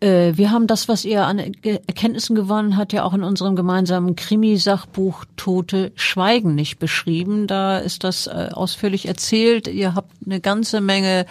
Äh, 0.02 0.34
wir 0.36 0.52
haben 0.52 0.68
das, 0.68 0.90
was 0.90 1.06
ihr 1.06 1.26
an 1.26 1.40
Erkenntnissen 1.40 2.36
gewonnen 2.36 2.76
habt, 2.76 2.92
ja 2.92 3.04
auch 3.04 3.14
in 3.14 3.24
unserem 3.24 3.56
gemeinsamen 3.56 4.18
Krimi-Sachbuch 4.18 5.24
Tote 5.38 5.94
Schweigen 5.96 6.54
nicht 6.54 6.80
beschrieben. 6.80 7.48
Da 7.48 7.78
ist 7.78 8.04
das 8.04 8.28
äh, 8.28 8.50
ausführlich 8.52 9.08
erzählt. 9.08 9.70
Ihr 9.70 9.96
habt 9.96 10.12
eine 10.26 10.42
ganze 10.42 10.82
Menge 10.82 11.26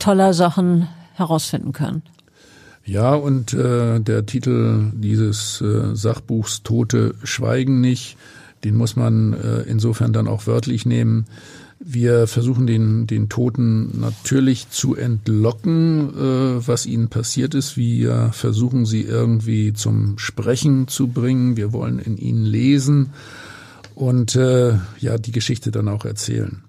toller 0.00 0.34
Sachen 0.34 0.88
herausfinden 1.14 1.72
können. 1.72 2.02
Ja, 2.84 3.14
und 3.14 3.54
äh, 3.54 4.00
der 4.00 4.26
Titel 4.26 4.90
dieses 4.94 5.60
äh, 5.60 5.94
Sachbuchs 5.94 6.62
Tote 6.62 7.14
Schweigen 7.22 7.80
nicht, 7.80 8.16
den 8.64 8.76
muss 8.76 8.96
man 8.96 9.34
äh, 9.34 9.62
insofern 9.62 10.12
dann 10.12 10.26
auch 10.26 10.46
wörtlich 10.46 10.84
nehmen. 10.84 11.26
Wir 11.84 12.28
versuchen 12.28 12.66
den, 12.66 13.08
den 13.08 13.28
Toten 13.28 14.00
natürlich 14.00 14.70
zu 14.70 14.94
entlocken, 14.94 16.10
äh, 16.10 16.66
was 16.66 16.86
ihnen 16.86 17.08
passiert 17.08 17.54
ist. 17.54 17.76
Wir 17.76 18.30
versuchen 18.32 18.86
sie 18.86 19.02
irgendwie 19.02 19.72
zum 19.72 20.18
Sprechen 20.18 20.86
zu 20.86 21.08
bringen. 21.08 21.56
Wir 21.56 21.72
wollen 21.72 21.98
in 21.98 22.16
ihnen 22.16 22.44
lesen 22.44 23.10
und 23.94 24.36
äh, 24.36 24.74
ja 24.98 25.18
die 25.18 25.32
Geschichte 25.32 25.72
dann 25.72 25.88
auch 25.88 26.04
erzählen. 26.04 26.62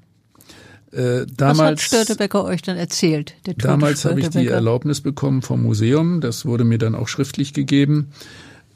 Äh, 0.94 1.26
damals, 1.26 1.58
was 1.58 1.66
hat 1.66 1.80
Störtebecker 1.82 2.44
euch 2.44 2.62
dann 2.62 2.78
erzählt? 2.78 3.34
Damals 3.58 4.06
habe 4.06 4.20
ich 4.20 4.30
die 4.30 4.48
Erlaubnis 4.48 5.02
bekommen 5.02 5.42
vom 5.42 5.64
Museum. 5.64 6.22
Das 6.22 6.46
wurde 6.46 6.66
mir 6.66 6.78
dann 6.78 6.94
auch 6.94 7.08
schriftlich 7.08 7.54
gegeben. 7.54 8.12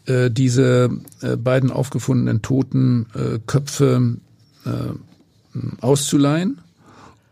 Äh, 0.05 0.31
diese 0.31 0.89
äh, 1.21 1.35
beiden 1.35 1.69
aufgefundenen 1.69 2.41
toten 2.41 3.05
äh, 3.13 3.39
Köpfe 3.45 4.17
äh, 4.65 4.69
auszuleihen 5.81 6.59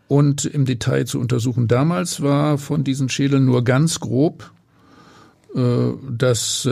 und 0.06 0.44
im 0.44 0.66
Detail 0.66 1.04
zu 1.06 1.18
untersuchen. 1.18 1.66
Damals 1.66 2.22
war 2.22 2.58
von 2.58 2.84
diesen 2.84 3.08
Schädeln 3.08 3.44
nur 3.44 3.64
ganz 3.64 3.98
grob 3.98 4.52
äh, 5.54 5.60
das 6.08 6.68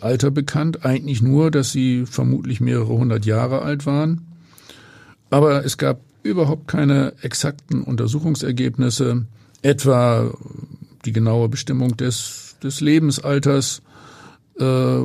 Alter 0.00 0.30
bekannt, 0.30 0.84
eigentlich 0.84 1.20
nur, 1.20 1.50
dass 1.50 1.72
sie 1.72 2.06
vermutlich 2.06 2.60
mehrere 2.60 2.88
hundert 2.88 3.26
Jahre 3.26 3.62
alt 3.62 3.86
waren. 3.86 4.26
Aber 5.30 5.64
es 5.64 5.78
gab 5.78 6.00
überhaupt 6.26 6.68
keine 6.68 7.14
exakten 7.22 7.82
Untersuchungsergebnisse, 7.82 9.26
etwa 9.62 10.32
die 11.04 11.12
genaue 11.12 11.48
Bestimmung 11.48 11.96
des, 11.96 12.56
des 12.62 12.80
Lebensalters, 12.80 13.82
äh, 14.58 15.02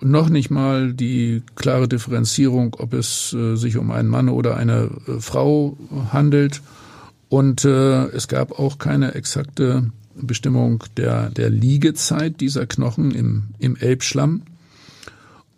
noch 0.00 0.28
nicht 0.28 0.50
mal 0.50 0.92
die 0.92 1.42
klare 1.56 1.88
Differenzierung, 1.88 2.76
ob 2.78 2.94
es 2.94 3.32
äh, 3.32 3.56
sich 3.56 3.76
um 3.76 3.90
einen 3.90 4.08
Mann 4.08 4.28
oder 4.28 4.56
eine 4.56 4.90
äh, 5.06 5.20
Frau 5.20 5.76
handelt. 6.12 6.62
Und 7.28 7.64
äh, 7.64 8.06
es 8.08 8.28
gab 8.28 8.58
auch 8.58 8.78
keine 8.78 9.14
exakte 9.14 9.90
Bestimmung 10.14 10.84
der, 10.96 11.30
der 11.30 11.50
Liegezeit 11.50 12.40
dieser 12.40 12.66
Knochen 12.66 13.10
im, 13.12 13.44
im 13.58 13.76
Elbschlamm. 13.76 14.42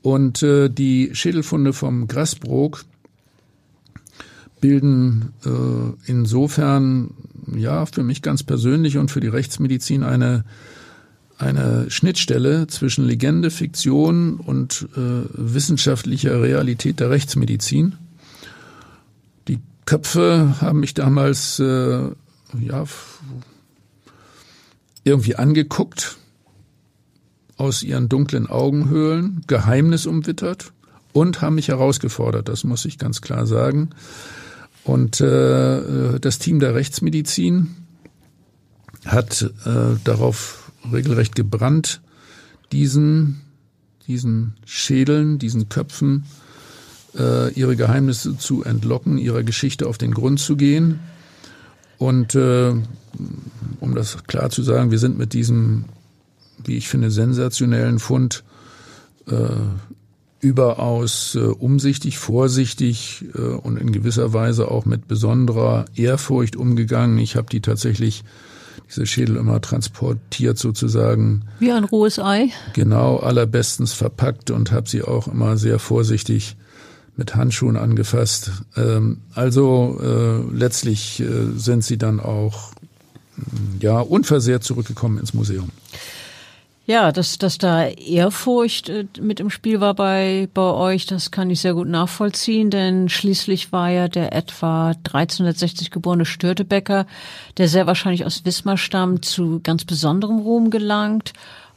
Und 0.02 0.42
äh, 0.42 0.68
die 0.68 1.10
Schädelfunde 1.12 1.72
vom 1.72 2.06
Grasbrook 2.06 2.84
bilden 4.66 5.32
äh, 5.44 6.10
insofern 6.10 7.10
ja 7.54 7.86
für 7.86 8.02
mich 8.02 8.20
ganz 8.20 8.42
persönlich 8.42 8.98
und 8.98 9.12
für 9.12 9.20
die 9.20 9.28
Rechtsmedizin 9.28 10.02
eine 10.02 10.44
eine 11.38 11.88
Schnittstelle 11.90 12.66
zwischen 12.66 13.04
Legende, 13.04 13.50
Fiktion 13.50 14.40
und 14.40 14.88
äh, 14.96 15.28
wissenschaftlicher 15.34 16.42
Realität 16.42 16.98
der 16.98 17.10
Rechtsmedizin. 17.10 17.94
Die 19.46 19.60
Köpfe 19.84 20.56
haben 20.60 20.80
mich 20.80 20.94
damals 20.94 21.60
äh, 21.60 22.08
ja 22.58 22.84
irgendwie 25.04 25.36
angeguckt, 25.36 26.16
aus 27.58 27.82
ihren 27.82 28.08
dunklen 28.08 28.48
Augenhöhlen, 28.48 29.42
geheimnisumwittert 29.46 30.72
und 31.12 31.40
haben 31.40 31.54
mich 31.54 31.68
herausgefordert, 31.68 32.48
das 32.48 32.64
muss 32.64 32.84
ich 32.84 32.98
ganz 32.98 33.20
klar 33.20 33.46
sagen. 33.46 33.90
Und 34.86 35.20
äh, 35.20 36.20
das 36.20 36.38
Team 36.38 36.60
der 36.60 36.76
Rechtsmedizin 36.76 37.74
hat 39.04 39.42
äh, 39.64 39.96
darauf 40.04 40.70
regelrecht 40.92 41.34
gebrannt, 41.34 42.00
diesen, 42.70 43.40
diesen 44.06 44.54
Schädeln, 44.64 45.40
diesen 45.40 45.68
Köpfen 45.68 46.24
äh, 47.18 47.52
ihre 47.54 47.74
Geheimnisse 47.74 48.38
zu 48.38 48.62
entlocken, 48.62 49.18
ihrer 49.18 49.42
Geschichte 49.42 49.88
auf 49.88 49.98
den 49.98 50.14
Grund 50.14 50.38
zu 50.38 50.56
gehen. 50.56 51.00
Und 51.98 52.36
äh, 52.36 52.72
um 53.80 53.94
das 53.94 54.24
klar 54.28 54.50
zu 54.50 54.62
sagen, 54.62 54.92
wir 54.92 55.00
sind 55.00 55.18
mit 55.18 55.32
diesem, 55.32 55.86
wie 56.64 56.76
ich 56.76 56.88
finde, 56.88 57.10
sensationellen 57.10 57.98
Fund 57.98 58.44
äh, 59.26 59.34
überaus 60.46 61.34
äh, 61.34 61.40
umsichtig, 61.40 62.18
vorsichtig 62.18 63.24
äh, 63.34 63.40
und 63.40 63.78
in 63.78 63.92
gewisser 63.92 64.32
Weise 64.32 64.70
auch 64.70 64.84
mit 64.84 65.08
besonderer 65.08 65.86
Ehrfurcht 65.94 66.56
umgegangen. 66.56 67.18
Ich 67.18 67.36
habe 67.36 67.48
die 67.50 67.60
tatsächlich 67.60 68.22
diese 68.88 69.06
Schädel 69.06 69.36
immer 69.36 69.60
transportiert 69.60 70.58
sozusagen. 70.58 71.42
Wie 71.58 71.72
ein 71.72 71.84
rohes 71.84 72.20
Ei? 72.20 72.50
Genau, 72.74 73.16
allerbestens 73.16 73.92
verpackt 73.92 74.50
und 74.52 74.70
habe 74.70 74.88
sie 74.88 75.02
auch 75.02 75.26
immer 75.26 75.56
sehr 75.56 75.80
vorsichtig 75.80 76.56
mit 77.16 77.34
Handschuhen 77.34 77.76
angefasst. 77.76 78.52
Ähm, 78.76 79.22
also 79.34 79.98
äh, 80.00 80.56
letztlich 80.56 81.20
äh, 81.20 81.26
sind 81.56 81.82
sie 81.82 81.98
dann 81.98 82.20
auch 82.20 82.70
ja 83.80 84.00
unversehrt 84.00 84.64
zurückgekommen 84.64 85.18
ins 85.18 85.34
Museum. 85.34 85.70
Ja, 86.88 87.10
dass, 87.10 87.38
dass 87.38 87.58
da 87.58 87.86
Ehrfurcht 87.86 88.88
äh, 88.88 89.06
mit 89.20 89.40
im 89.40 89.50
Spiel 89.50 89.80
war 89.80 89.94
bei, 89.94 90.48
bei 90.54 90.70
euch, 90.70 91.04
das 91.04 91.32
kann 91.32 91.50
ich 91.50 91.60
sehr 91.60 91.74
gut 91.74 91.88
nachvollziehen, 91.88 92.70
denn 92.70 93.08
schließlich 93.08 93.72
war 93.72 93.90
ja 93.90 94.06
der 94.06 94.32
etwa 94.32 94.90
1360 94.90 95.90
geborene 95.90 96.24
Störtebecker, 96.24 97.06
der 97.56 97.66
sehr 97.66 97.88
wahrscheinlich 97.88 98.24
aus 98.24 98.44
Wismar 98.44 98.76
stammt, 98.76 99.24
zu 99.24 99.58
ganz 99.64 99.84
besonderem 99.84 100.38
Ruhm 100.38 100.70
gelangt 100.70 101.32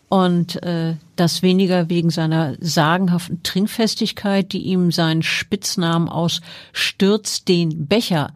und 0.09 0.61
äh, 0.61 0.95
das 1.15 1.41
weniger 1.41 1.89
wegen 1.89 2.11
seiner 2.11 2.55
sagenhaften 2.59 3.41
Trinkfestigkeit, 3.41 4.53
die 4.53 4.61
ihm 4.61 4.91
seinen 4.91 5.23
Spitznamen 5.23 6.07
aus 6.07 6.41
Stürz 6.71 7.43
den 7.43 7.87
Becher 7.87 8.31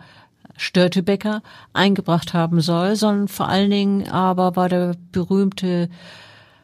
Störtebecker 0.58 1.44
eingebracht 1.74 2.34
haben 2.34 2.62
soll, 2.62 2.96
sondern 2.96 3.28
vor 3.28 3.48
allen 3.48 3.70
Dingen 3.70 4.10
aber 4.10 4.56
war 4.56 4.70
der 4.70 4.96
berühmte 5.12 5.90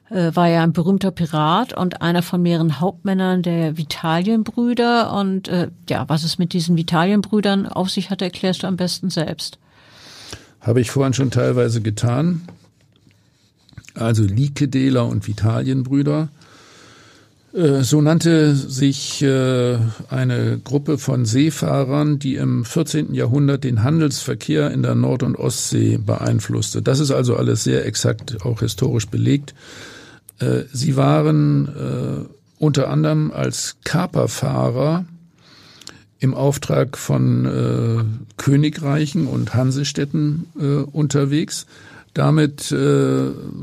äh, 0.10 0.36
war 0.36 0.48
ja 0.48 0.64
ein 0.64 0.74
berühmter 0.74 1.12
Pirat 1.12 1.74
und 1.74 2.02
einer 2.02 2.22
von 2.22 2.42
mehreren 2.42 2.80
Hauptmännern 2.80 3.42
der 3.42 3.78
Vitalienbrüder. 3.78 5.14
Und 5.14 5.48
äh, 5.48 5.70
ja, 5.90 6.08
was 6.08 6.24
es 6.24 6.38
mit 6.38 6.54
diesen 6.54 6.78
Vitalienbrüdern 6.78 7.68
auf 7.68 7.90
sich 7.90 8.10
hat, 8.10 8.22
erklärst 8.22 8.64
du 8.64 8.68
am 8.68 8.78
besten 8.78 9.10
selbst. 9.10 9.60
Habe 10.62 10.82
ich 10.82 10.92
vorhin 10.92 11.14
schon 11.14 11.32
teilweise 11.32 11.82
getan. 11.82 12.42
Also 13.94 14.24
Likedeler 14.24 15.08
und 15.08 15.28
Vitalienbrüder. 15.28 16.30
Äh, 17.54 17.82
so 17.82 18.02
nannte 18.02 18.56
sich 18.56 19.22
äh, 19.22 19.78
eine 20.10 20.60
Gruppe 20.64 20.98
von 20.98 21.26
Seefahrern, 21.26 22.20
die 22.20 22.36
im 22.36 22.66
14. 22.66 23.14
Jahrhundert 23.14 23.64
den 23.64 23.84
Handelsverkehr 23.84 24.72
in 24.72 24.84
der 24.84 24.96
Nord- 24.96 25.24
und 25.24 25.36
Ostsee 25.36 25.98
beeinflusste. 25.98 26.82
Das 26.82 27.00
ist 27.00 27.12
also 27.12 27.36
alles 27.36 27.64
sehr 27.64 27.86
exakt 27.86 28.46
auch 28.46 28.60
historisch 28.60 29.08
belegt. 29.08 29.54
Äh, 30.40 30.64
sie 30.72 30.96
waren 30.96 31.68
äh, 31.68 32.26
unter 32.58 32.90
anderem 32.90 33.32
als 33.32 33.78
Kaperfahrer 33.84 35.06
im 36.20 36.34
Auftrag 36.34 36.98
von 36.98 37.46
äh, 37.46 38.04
Königreichen 38.38 39.26
und 39.28 39.54
Hansestädten 39.54 40.48
äh, 40.60 40.66
unterwegs. 40.66 41.66
Damit 42.14 42.72
äh, 42.72 42.76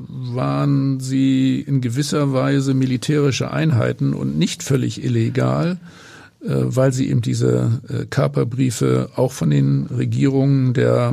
waren 0.08 1.00
sie 1.00 1.60
in 1.60 1.80
gewisser 1.80 2.32
Weise 2.32 2.72
militärische 2.72 3.50
Einheiten 3.50 4.14
und 4.14 4.38
nicht 4.38 4.62
völlig 4.62 5.04
illegal, 5.04 5.78
weil 6.48 6.92
sie 6.92 7.08
eben 7.08 7.22
diese 7.22 7.80
Kaperbriefe 8.08 9.10
auch 9.16 9.32
von 9.32 9.50
den 9.50 9.86
Regierungen 9.86 10.74
der 10.74 11.12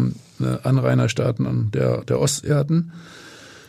Anrainerstaaten 0.61 1.47
und 1.47 1.73
der, 1.73 2.03
der 2.03 2.19
Osterden 2.19 2.91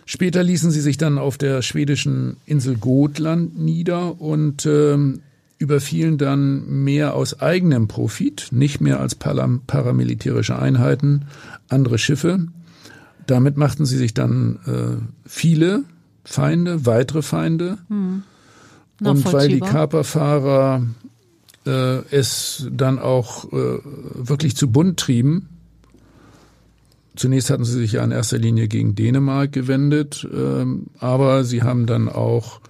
Später 0.07 0.43
ließen 0.43 0.71
sie 0.71 0.81
sich 0.81 0.99
dann 0.99 1.19
auf 1.19 1.38
der 1.38 1.62
schwedischen 1.62 2.37
Insel 2.47 2.77
Gotland 2.77 3.59
nieder 3.59 4.21
und 4.21 4.67
ähm, 4.67 5.21
überfielen 5.59 6.19
dann 6.19 6.85
mehr 6.85 7.14
aus 7.14 7.40
eigenem 7.40 7.88
Profit, 7.88 8.49
nicht 8.51 8.81
mehr 8.81 9.01
als 9.01 9.14
paramilitärische 9.14 10.59
Einheiten, 10.59 11.27
andere 11.69 11.99
Schiffe. 11.99 12.47
Damit 13.27 13.57
machten 13.57 13.87
sie 13.87 13.97
sich 13.97 14.12
dann 14.12 14.59
äh, 14.67 15.29
viele 15.29 15.85
Feinde, 16.25 16.85
weitere 16.85 17.23
Feinde. 17.23 17.79
Hm. 17.88 18.23
Und 19.01 19.33
weil 19.33 19.49
die 19.49 19.61
Kaperfahrer 19.61 20.83
äh, 21.67 21.99
es 22.11 22.69
dann 22.71 22.99
auch 22.99 23.53
äh, 23.53 23.79
wirklich 24.14 24.57
zu 24.57 24.71
bunt 24.71 25.01
trieben, 25.01 25.49
Zunächst 27.16 27.50
hatten 27.50 27.64
sie 27.64 27.79
sich 27.79 27.92
ja 27.92 28.05
in 28.05 28.11
erster 28.11 28.38
Linie 28.38 28.66
gegen 28.66 28.96
Dänemark 28.96 29.53
gewendet, 29.53 30.27
ähm, 30.35 30.87
aber 30.98 31.44
sie 31.44 31.62
haben 31.62 31.87
dann 31.87 32.09
auch 32.09 32.61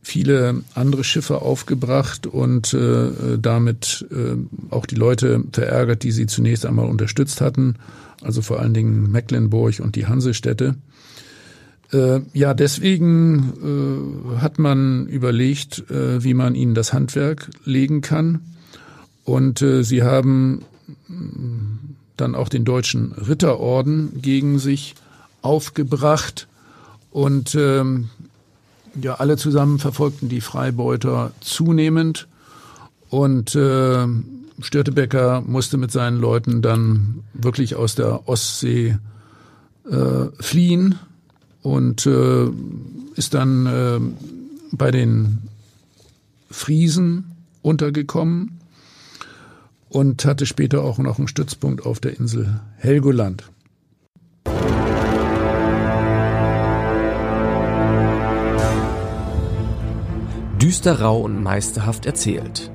viele 0.00 0.62
andere 0.74 1.04
Schiffe 1.04 1.42
aufgebracht 1.42 2.26
und 2.26 2.72
äh, 2.74 3.38
damit 3.38 4.06
äh, 4.10 4.36
auch 4.70 4.86
die 4.86 4.96
Leute 4.96 5.44
verärgert, 5.52 6.02
die 6.02 6.10
sie 6.10 6.26
zunächst 6.26 6.64
einmal 6.66 6.88
unterstützt 6.88 7.40
hatten, 7.40 7.76
also 8.22 8.40
vor 8.40 8.60
allen 8.60 8.74
Dingen 8.74 9.12
Mecklenburg 9.12 9.80
und 9.80 9.94
die 9.94 10.06
Hansestädte. 10.06 10.74
Äh, 11.92 12.20
ja, 12.32 12.54
deswegen 12.54 13.52
hat 14.38 14.58
man 14.58 15.06
überlegt, 15.06 15.84
wie 15.88 16.34
man 16.34 16.54
ihnen 16.54 16.74
das 16.74 16.92
Handwerk 16.92 17.50
legen 17.64 18.00
kann. 18.00 18.40
Und 19.24 19.64
sie 19.82 20.02
haben 20.02 20.64
dann 22.16 22.34
auch 22.34 22.48
den 22.48 22.64
deutschen 22.64 23.12
Ritterorden 23.12 24.20
gegen 24.20 24.58
sich 24.58 24.94
aufgebracht. 25.42 26.46
Und 27.10 27.54
ähm, 27.54 28.10
ja, 29.00 29.14
alle 29.14 29.36
zusammen 29.36 29.78
verfolgten 29.78 30.28
die 30.28 30.40
Freibeuter 30.40 31.32
zunehmend. 31.40 32.28
Und 33.08 33.54
äh, 33.54 34.06
Störtebecker 34.60 35.42
musste 35.42 35.76
mit 35.76 35.90
seinen 35.90 36.20
Leuten 36.20 36.62
dann 36.62 37.24
wirklich 37.34 37.74
aus 37.74 37.94
der 37.94 38.28
Ostsee 38.28 38.98
äh, 39.90 40.26
fliehen 40.40 40.98
und 41.62 42.06
äh, 42.06 42.46
ist 43.14 43.34
dann 43.34 43.66
äh, 43.66 44.00
bei 44.72 44.90
den 44.90 45.38
Friesen 46.50 47.32
untergekommen 47.62 48.61
und 49.92 50.24
hatte 50.24 50.46
später 50.46 50.82
auch 50.82 50.98
noch 50.98 51.18
einen 51.18 51.28
Stützpunkt 51.28 51.84
auf 51.84 52.00
der 52.00 52.18
Insel 52.18 52.60
Helgoland. 52.78 53.44
Düster, 60.60 61.00
rau 61.00 61.20
und 61.20 61.42
meisterhaft 61.42 62.06
erzählt. 62.06 62.70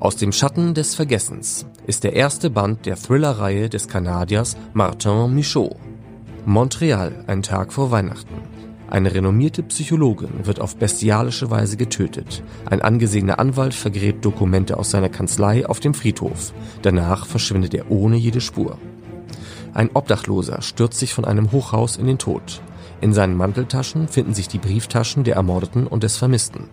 Aus 0.00 0.16
dem 0.16 0.32
Schatten 0.32 0.72
des 0.72 0.94
Vergessens 0.94 1.66
ist 1.86 2.04
der 2.04 2.14
erste 2.14 2.48
Band 2.48 2.86
der 2.86 2.96
Thriller-Reihe 2.96 3.68
des 3.68 3.88
Kanadiers 3.88 4.56
Martin 4.72 5.34
Michaud. 5.34 5.76
Montreal, 6.46 7.24
ein 7.26 7.42
Tag 7.42 7.72
vor 7.72 7.90
Weihnachten. 7.90 8.53
Eine 8.94 9.12
renommierte 9.12 9.64
Psychologin 9.64 10.46
wird 10.46 10.60
auf 10.60 10.76
bestialische 10.76 11.50
Weise 11.50 11.76
getötet. 11.76 12.44
Ein 12.64 12.80
angesehener 12.80 13.40
Anwalt 13.40 13.74
vergräbt 13.74 14.24
Dokumente 14.24 14.76
aus 14.76 14.92
seiner 14.92 15.08
Kanzlei 15.08 15.66
auf 15.66 15.80
dem 15.80 15.94
Friedhof. 15.94 16.52
Danach 16.82 17.26
verschwindet 17.26 17.74
er 17.74 17.90
ohne 17.90 18.14
jede 18.14 18.40
Spur. 18.40 18.78
Ein 19.72 19.90
Obdachloser 19.94 20.62
stürzt 20.62 21.00
sich 21.00 21.12
von 21.12 21.24
einem 21.24 21.50
Hochhaus 21.50 21.96
in 21.96 22.06
den 22.06 22.18
Tod. 22.18 22.62
In 23.00 23.12
seinen 23.12 23.36
Manteltaschen 23.36 24.06
finden 24.06 24.32
sich 24.32 24.46
die 24.46 24.58
Brieftaschen 24.58 25.24
der 25.24 25.34
Ermordeten 25.34 25.88
und 25.88 26.04
des 26.04 26.16
Vermissten. 26.16 26.68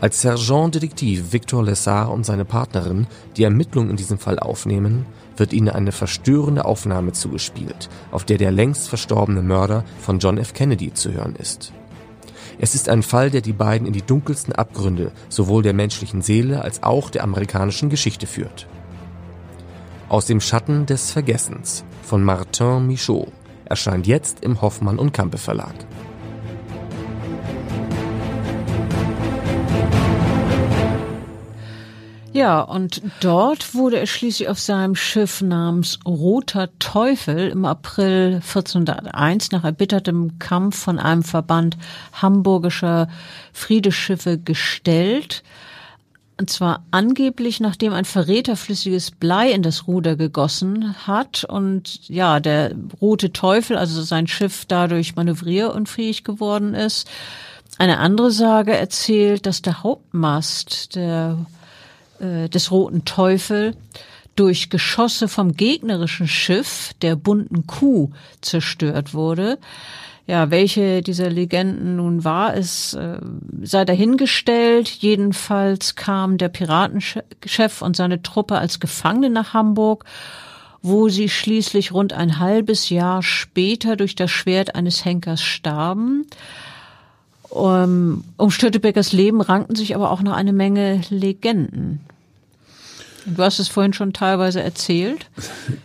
Als 0.00 0.20
Sergeant-Detektiv 0.22 1.32
Victor 1.32 1.62
Lessard 1.62 2.10
und 2.10 2.26
seine 2.26 2.46
Partnerin 2.46 3.06
die 3.36 3.44
Ermittlungen 3.44 3.90
in 3.90 3.96
diesem 3.96 4.18
Fall 4.18 4.40
aufnehmen, 4.40 5.06
wird 5.38 5.52
ihnen 5.52 5.68
eine 5.68 5.92
verstörende 5.92 6.64
Aufnahme 6.64 7.12
zugespielt, 7.12 7.88
auf 8.10 8.24
der 8.24 8.38
der 8.38 8.50
längst 8.50 8.88
verstorbene 8.88 9.42
Mörder 9.42 9.84
von 10.00 10.18
John 10.18 10.38
F. 10.38 10.52
Kennedy 10.52 10.92
zu 10.92 11.12
hören 11.12 11.36
ist. 11.36 11.72
Es 12.58 12.74
ist 12.74 12.88
ein 12.88 13.02
Fall, 13.02 13.30
der 13.30 13.40
die 13.40 13.52
beiden 13.52 13.86
in 13.86 13.92
die 13.92 14.02
dunkelsten 14.02 14.52
Abgründe 14.52 15.12
sowohl 15.28 15.62
der 15.62 15.74
menschlichen 15.74 16.22
Seele 16.22 16.62
als 16.62 16.82
auch 16.82 17.10
der 17.10 17.22
amerikanischen 17.22 17.88
Geschichte 17.88 18.26
führt. 18.26 18.66
Aus 20.08 20.26
dem 20.26 20.40
Schatten 20.40 20.86
des 20.86 21.10
Vergessens 21.10 21.84
von 22.02 22.24
Martin 22.24 22.86
Michaud 22.86 23.28
erscheint 23.66 24.06
jetzt 24.06 24.42
im 24.42 24.60
Hoffmann 24.62 24.98
und 24.98 25.12
Campe 25.12 25.38
Verlag. 25.38 25.74
Ja, 32.38 32.60
und 32.60 33.02
dort 33.18 33.74
wurde 33.74 33.98
er 33.98 34.06
schließlich 34.06 34.48
auf 34.48 34.60
seinem 34.60 34.94
Schiff 34.94 35.42
namens 35.42 35.98
Roter 36.06 36.68
Teufel 36.78 37.48
im 37.48 37.64
April 37.64 38.34
1401 38.36 39.50
nach 39.50 39.64
erbittertem 39.64 40.38
Kampf 40.38 40.78
von 40.78 41.00
einem 41.00 41.24
Verband 41.24 41.76
hamburgischer 42.12 43.08
Friedeschiffe 43.52 44.38
gestellt. 44.38 45.42
Und 46.38 46.48
zwar 46.48 46.84
angeblich, 46.92 47.58
nachdem 47.58 47.92
ein 47.92 48.04
Verräter 48.04 48.54
flüssiges 48.54 49.10
Blei 49.10 49.50
in 49.50 49.64
das 49.64 49.88
Ruder 49.88 50.14
gegossen 50.14 50.94
hat 51.08 51.42
und 51.42 52.08
ja, 52.08 52.38
der 52.38 52.72
Rote 53.00 53.32
Teufel, 53.32 53.76
also 53.76 54.00
sein 54.02 54.28
Schiff 54.28 54.64
dadurch 54.64 55.16
manövrierunfähig 55.16 56.22
geworden 56.22 56.74
ist. 56.74 57.08
Eine 57.78 57.98
andere 57.98 58.30
Sage 58.30 58.76
erzählt, 58.76 59.44
dass 59.44 59.60
der 59.60 59.82
Hauptmast 59.82 60.94
der 60.94 61.36
äh, 62.20 62.48
des 62.48 62.70
Roten 62.70 63.04
Teufel 63.04 63.74
durch 64.36 64.70
Geschosse 64.70 65.26
vom 65.26 65.54
gegnerischen 65.54 66.28
Schiff 66.28 66.92
der 67.02 67.16
bunten 67.16 67.66
Kuh 67.66 68.10
zerstört 68.40 69.12
wurde. 69.12 69.58
Ja, 70.28 70.50
welche 70.50 71.02
dieser 71.02 71.30
Legenden 71.30 71.96
nun 71.96 72.22
war, 72.22 72.54
es 72.54 72.92
äh, 72.92 73.18
sei 73.62 73.84
dahingestellt. 73.86 74.88
Jedenfalls 74.88 75.94
kam 75.94 76.36
der 76.36 76.50
Piratenchef 76.50 77.80
und 77.80 77.96
seine 77.96 78.22
Truppe 78.22 78.58
als 78.58 78.78
Gefangene 78.78 79.30
nach 79.30 79.54
Hamburg, 79.54 80.04
wo 80.82 81.08
sie 81.08 81.30
schließlich 81.30 81.92
rund 81.92 82.12
ein 82.12 82.38
halbes 82.38 82.90
Jahr 82.90 83.22
später 83.22 83.96
durch 83.96 84.14
das 84.14 84.30
Schwert 84.30 84.74
eines 84.74 85.04
Henkers 85.04 85.42
starben. 85.42 86.26
Um, 87.50 88.24
um 88.36 88.50
Störtebeckers 88.50 89.12
Leben 89.12 89.40
rankten 89.40 89.74
sich 89.74 89.94
aber 89.94 90.10
auch 90.10 90.22
noch 90.22 90.34
eine 90.34 90.52
Menge 90.52 91.00
Legenden. 91.08 92.00
Du 93.36 93.42
hast 93.42 93.58
es 93.58 93.68
vorhin 93.68 93.92
schon 93.92 94.12
teilweise 94.12 94.62
erzählt. 94.62 95.30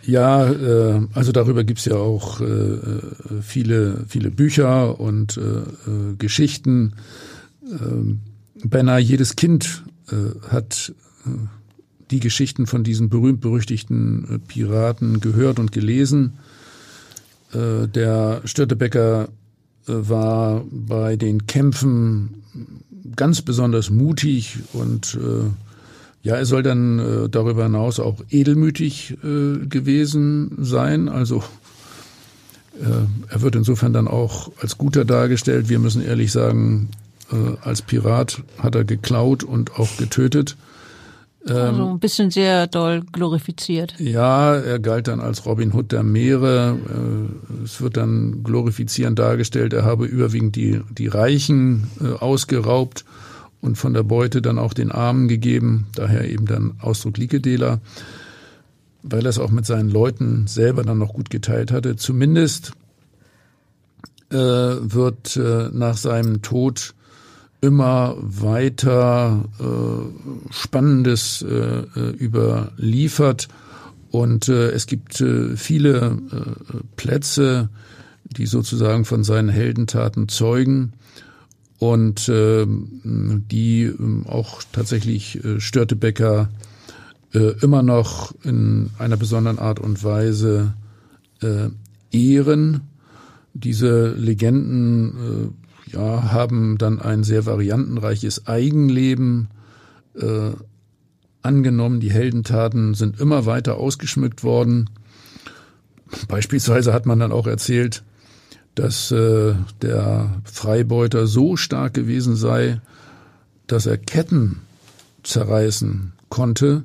Ja, 0.06 0.50
äh, 0.50 1.00
also 1.14 1.32
darüber 1.32 1.64
gibt's 1.64 1.86
ja 1.86 1.96
auch 1.96 2.40
äh, 2.40 2.78
viele, 3.40 4.04
viele 4.06 4.30
Bücher 4.30 5.00
und 5.00 5.38
äh, 5.38 5.40
äh 5.40 6.16
Geschichten. 6.18 6.92
Ähm, 7.64 8.20
beinahe 8.62 9.00
jedes 9.00 9.34
Kind 9.34 9.82
äh, 10.10 10.48
hat 10.48 10.92
äh, 11.26 11.30
die 12.10 12.20
Geschichten 12.20 12.66
von 12.66 12.84
diesen 12.84 13.08
berühmt-berüchtigten 13.08 14.42
Piraten 14.46 15.20
gehört 15.20 15.58
und 15.58 15.72
gelesen. 15.72 16.34
Der 17.54 18.42
Störtebecker 18.44 19.28
war 19.86 20.64
bei 20.70 21.16
den 21.16 21.46
Kämpfen 21.46 22.42
ganz 23.16 23.42
besonders 23.42 23.90
mutig 23.90 24.58
und 24.72 25.18
ja, 26.24 26.36
er 26.36 26.46
soll 26.46 26.62
dann 26.62 26.98
äh, 26.98 27.28
darüber 27.28 27.64
hinaus 27.64 28.00
auch 28.00 28.16
edelmütig 28.30 29.18
äh, 29.22 29.66
gewesen 29.66 30.56
sein. 30.58 31.10
Also 31.10 31.44
äh, 32.80 33.32
er 33.32 33.42
wird 33.42 33.56
insofern 33.56 33.92
dann 33.92 34.08
auch 34.08 34.50
als 34.58 34.78
guter 34.78 35.04
dargestellt. 35.04 35.68
Wir 35.68 35.78
müssen 35.78 36.02
ehrlich 36.02 36.32
sagen, 36.32 36.88
äh, 37.30 37.36
als 37.60 37.82
Pirat 37.82 38.42
hat 38.58 38.74
er 38.74 38.84
geklaut 38.84 39.44
und 39.44 39.78
auch 39.78 39.98
getötet. 39.98 40.56
Ähm, 41.46 41.56
also 41.56 41.88
ein 41.90 41.98
bisschen 41.98 42.30
sehr 42.30 42.66
doll 42.66 43.02
glorifiziert. 43.12 43.94
Ja, 43.98 44.54
er 44.54 44.78
galt 44.78 45.08
dann 45.08 45.20
als 45.20 45.44
Robin 45.44 45.72
Hood 45.72 45.92
der 45.92 46.02
Meere. 46.02 46.78
Äh, 46.88 47.64
es 47.64 47.80
wird 47.80 47.96
dann 47.96 48.42
glorifizierend 48.44 49.18
dargestellt, 49.18 49.72
er 49.72 49.84
habe 49.84 50.06
überwiegend 50.06 50.56
die, 50.56 50.80
die 50.96 51.08
Reichen 51.08 51.90
äh, 52.00 52.12
ausgeraubt 52.12 53.04
und 53.60 53.76
von 53.76 53.94
der 53.94 54.02
Beute 54.02 54.42
dann 54.42 54.58
auch 54.58 54.74
den 54.74 54.90
Armen 54.90 55.28
gegeben, 55.28 55.86
daher 55.94 56.30
eben 56.30 56.46
dann 56.46 56.74
Ausdruck 56.80 57.18
Likedela, 57.18 57.80
weil 59.02 59.24
er 59.24 59.30
es 59.30 59.38
auch 59.38 59.50
mit 59.50 59.66
seinen 59.66 59.90
Leuten 59.90 60.46
selber 60.46 60.82
dann 60.82 60.98
noch 60.98 61.12
gut 61.12 61.30
geteilt 61.30 61.72
hatte. 61.72 61.96
Zumindest 61.96 62.72
äh, 64.30 64.36
wird 64.36 65.36
äh, 65.36 65.68
nach 65.72 65.96
seinem 65.96 66.42
Tod 66.42 66.94
immer 67.64 68.16
weiter 68.20 69.44
äh, 69.58 70.52
Spannendes 70.52 71.42
äh, 71.42 71.80
äh 71.96 72.10
überliefert 72.18 73.48
und 74.10 74.48
äh, 74.48 74.70
es 74.70 74.86
gibt 74.86 75.20
äh, 75.20 75.56
viele 75.56 76.18
äh, 76.30 76.76
Plätze, 76.96 77.68
die 78.24 78.46
sozusagen 78.46 79.04
von 79.04 79.24
seinen 79.24 79.48
Heldentaten 79.48 80.28
zeugen 80.28 80.92
und 81.78 82.28
äh, 82.28 82.66
die 82.66 83.82
äh, 83.82 84.28
auch 84.28 84.62
tatsächlich 84.70 85.44
äh, 85.44 85.58
Störtebecker 85.58 86.48
äh, 87.32 87.54
immer 87.60 87.82
noch 87.82 88.32
in 88.44 88.90
einer 88.98 89.16
besonderen 89.16 89.58
Art 89.58 89.80
und 89.80 90.04
Weise 90.04 90.74
äh, 91.42 91.70
ehren. 92.12 92.82
Diese 93.52 94.12
Legenden 94.12 95.08
äh, 95.08 95.63
ja, 95.94 96.32
haben 96.32 96.76
dann 96.78 97.00
ein 97.00 97.24
sehr 97.24 97.46
variantenreiches 97.46 98.46
Eigenleben 98.46 99.48
äh, 100.14 100.50
angenommen. 101.42 102.00
Die 102.00 102.10
Heldentaten 102.10 102.94
sind 102.94 103.20
immer 103.20 103.46
weiter 103.46 103.76
ausgeschmückt 103.76 104.42
worden. 104.42 104.90
Beispielsweise 106.28 106.92
hat 106.92 107.06
man 107.06 107.18
dann 107.20 107.32
auch 107.32 107.46
erzählt, 107.46 108.02
dass 108.74 109.12
äh, 109.12 109.54
der 109.82 110.42
Freibeuter 110.44 111.26
so 111.26 111.56
stark 111.56 111.94
gewesen 111.94 112.34
sei, 112.34 112.80
dass 113.66 113.86
er 113.86 113.98
Ketten 113.98 114.62
zerreißen 115.22 116.12
konnte 116.28 116.84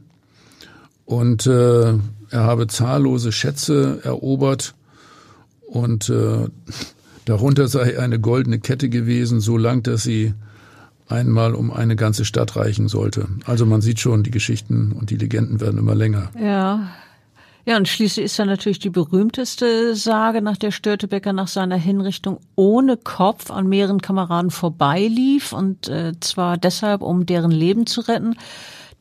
und 1.05 1.47
äh, 1.47 1.93
er 2.31 2.43
habe 2.43 2.67
zahllose 2.67 3.31
Schätze 3.31 4.01
erobert 4.03 4.75
und 5.65 6.09
äh, 6.09 6.47
darunter 7.29 7.67
sei 7.67 7.99
eine 7.99 8.19
goldene 8.19 8.59
Kette 8.59 8.89
gewesen, 8.89 9.39
so 9.39 9.57
lang, 9.57 9.83
dass 9.83 10.03
sie 10.03 10.33
einmal 11.07 11.55
um 11.55 11.71
eine 11.71 11.95
ganze 11.95 12.25
Stadt 12.25 12.55
reichen 12.55 12.87
sollte. 12.87 13.27
Also 13.45 13.65
man 13.65 13.81
sieht 13.81 13.99
schon, 13.99 14.23
die 14.23 14.31
Geschichten 14.31 14.91
und 14.91 15.09
die 15.09 15.17
Legenden 15.17 15.59
werden 15.59 15.79
immer 15.79 15.95
länger. 15.95 16.29
Ja, 16.39 16.89
ja, 17.65 17.77
und 17.77 17.87
schließlich 17.87 18.25
ist 18.25 18.37
ja 18.37 18.45
natürlich 18.45 18.79
die 18.79 18.89
berühmteste 18.89 19.95
Sage, 19.95 20.41
nach 20.41 20.57
der 20.57 20.71
Störtebecker 20.71 21.33
nach 21.33 21.47
seiner 21.47 21.75
Hinrichtung 21.75 22.39
ohne 22.55 22.97
Kopf 22.97 23.51
an 23.51 23.67
mehreren 23.67 24.01
Kameraden 24.01 24.49
vorbeilief 24.49 25.53
und 25.53 25.87
äh, 25.87 26.13
zwar 26.19 26.57
deshalb, 26.57 27.03
um 27.03 27.27
deren 27.27 27.51
Leben 27.51 27.85
zu 27.85 28.01
retten. 28.01 28.35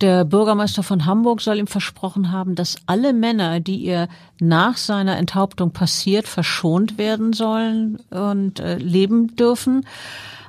Der 0.00 0.24
Bürgermeister 0.24 0.84
von 0.84 1.06
Hamburg 1.06 1.40
soll 1.40 1.58
ihm 1.58 1.66
versprochen 1.66 2.30
haben, 2.30 2.54
dass 2.54 2.76
alle 2.86 3.12
Männer, 3.12 3.58
die 3.58 3.78
ihr 3.78 4.08
nach 4.38 4.76
seiner 4.76 5.16
Enthauptung 5.16 5.72
passiert, 5.72 6.28
verschont 6.28 6.98
werden 6.98 7.32
sollen 7.32 7.98
und 8.10 8.60
äh, 8.60 8.76
leben 8.76 9.34
dürfen. 9.34 9.84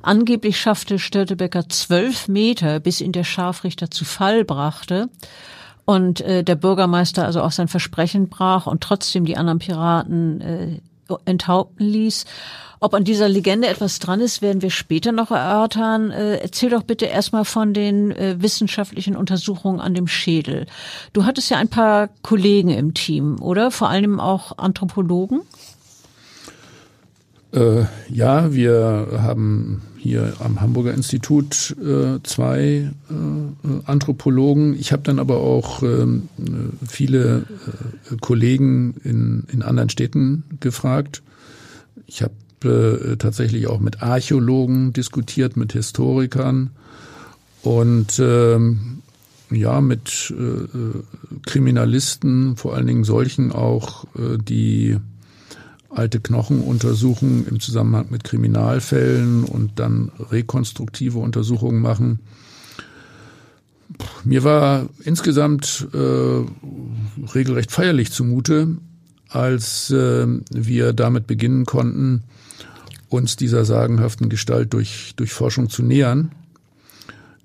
Angeblich 0.03 0.59
schaffte 0.59 0.99
Störtebecker 0.99 1.67
zwölf 1.67 2.27
Meter, 2.27 2.79
bis 2.79 3.01
ihn 3.01 3.11
der 3.11 3.23
Scharfrichter 3.23 3.89
zu 3.89 4.05
Fall 4.05 4.45
brachte. 4.45 5.09
und 5.85 6.21
äh, 6.21 6.43
der 6.43 6.55
Bürgermeister 6.55 7.25
also 7.25 7.41
auch 7.41 7.51
sein 7.51 7.67
Versprechen 7.67 8.29
brach 8.29 8.67
und 8.67 8.81
trotzdem 8.81 9.25
die 9.25 9.37
anderen 9.37 9.57
Piraten 9.57 10.41
äh, 10.41 10.81
enthaupten 11.25 11.85
ließ. 11.85 12.25
Ob 12.81 12.93
an 12.93 13.03
dieser 13.03 13.27
Legende 13.27 13.67
etwas 13.67 13.99
dran 13.99 14.21
ist, 14.21 14.41
werden 14.41 14.61
wir 14.61 14.69
später 14.69 15.11
noch 15.11 15.31
erörtern. 15.31 16.11
Äh, 16.11 16.37
erzähl 16.37 16.69
doch 16.69 16.83
bitte 16.83 17.05
erstmal 17.05 17.43
von 17.43 17.73
den 17.73 18.11
äh, 18.11 18.37
wissenschaftlichen 18.39 19.17
Untersuchungen 19.17 19.81
an 19.81 19.93
dem 19.93 20.07
Schädel. 20.07 20.65
Du 21.11 21.25
hattest 21.25 21.49
ja 21.49 21.57
ein 21.57 21.67
paar 21.67 22.09
Kollegen 22.21 22.69
im 22.69 22.93
Team, 22.93 23.41
oder? 23.41 23.71
Vor 23.71 23.89
allem 23.89 24.19
auch 24.21 24.57
Anthropologen? 24.57 25.41
Äh, 27.51 27.83
ja, 28.07 28.53
wir 28.53 29.19
haben 29.23 29.81
hier 29.99 30.33
am 30.39 30.61
Hamburger 30.61 30.93
Institut 30.93 31.75
äh, 31.77 32.19
zwei 32.23 32.91
äh, 33.09 33.67
Anthropologen. 33.85 34.73
Ich 34.79 34.91
habe 34.91 35.03
dann 35.03 35.19
aber 35.19 35.37
auch 35.37 35.83
ähm, 35.83 36.29
viele 36.87 37.45
äh, 38.09 38.15
Kollegen 38.21 38.95
in, 39.03 39.43
in 39.51 39.61
anderen 39.61 39.89
Städten 39.89 40.45
gefragt. 40.61 41.21
Ich 42.07 42.23
habe 42.23 42.33
äh, 43.11 43.17
tatsächlich 43.17 43.67
auch 43.67 43.79
mit 43.79 44.01
Archäologen 44.01 44.93
diskutiert, 44.93 45.57
mit 45.57 45.73
Historikern 45.73 46.71
und 47.61 48.19
ähm, 48.19 49.01
ja, 49.51 49.81
mit 49.81 50.33
äh, 50.37 51.39
Kriminalisten, 51.45 52.55
vor 52.55 52.75
allen 52.75 52.87
Dingen 52.87 53.03
solchen 53.03 53.51
auch, 53.51 54.05
äh, 54.15 54.37
die 54.37 54.97
alte 55.89 56.19
Knochen 56.19 56.61
untersuchen 56.61 57.47
im 57.47 57.59
Zusammenhang 57.59 58.07
mit 58.09 58.23
Kriminalfällen 58.23 59.43
und 59.43 59.79
dann 59.79 60.11
rekonstruktive 60.31 61.19
Untersuchungen 61.19 61.81
machen. 61.81 62.19
Mir 64.23 64.43
war 64.43 64.87
insgesamt 65.03 65.87
äh, 65.93 66.45
regelrecht 67.33 67.71
feierlich 67.71 68.11
zumute, 68.11 68.77
als 69.29 69.89
äh, 69.91 70.27
wir 70.51 70.93
damit 70.93 71.27
beginnen 71.27 71.65
konnten, 71.65 72.23
uns 73.09 73.35
dieser 73.35 73.65
sagenhaften 73.65 74.29
Gestalt 74.29 74.73
durch, 74.73 75.13
durch 75.15 75.33
Forschung 75.33 75.69
zu 75.69 75.81
nähern. 75.83 76.31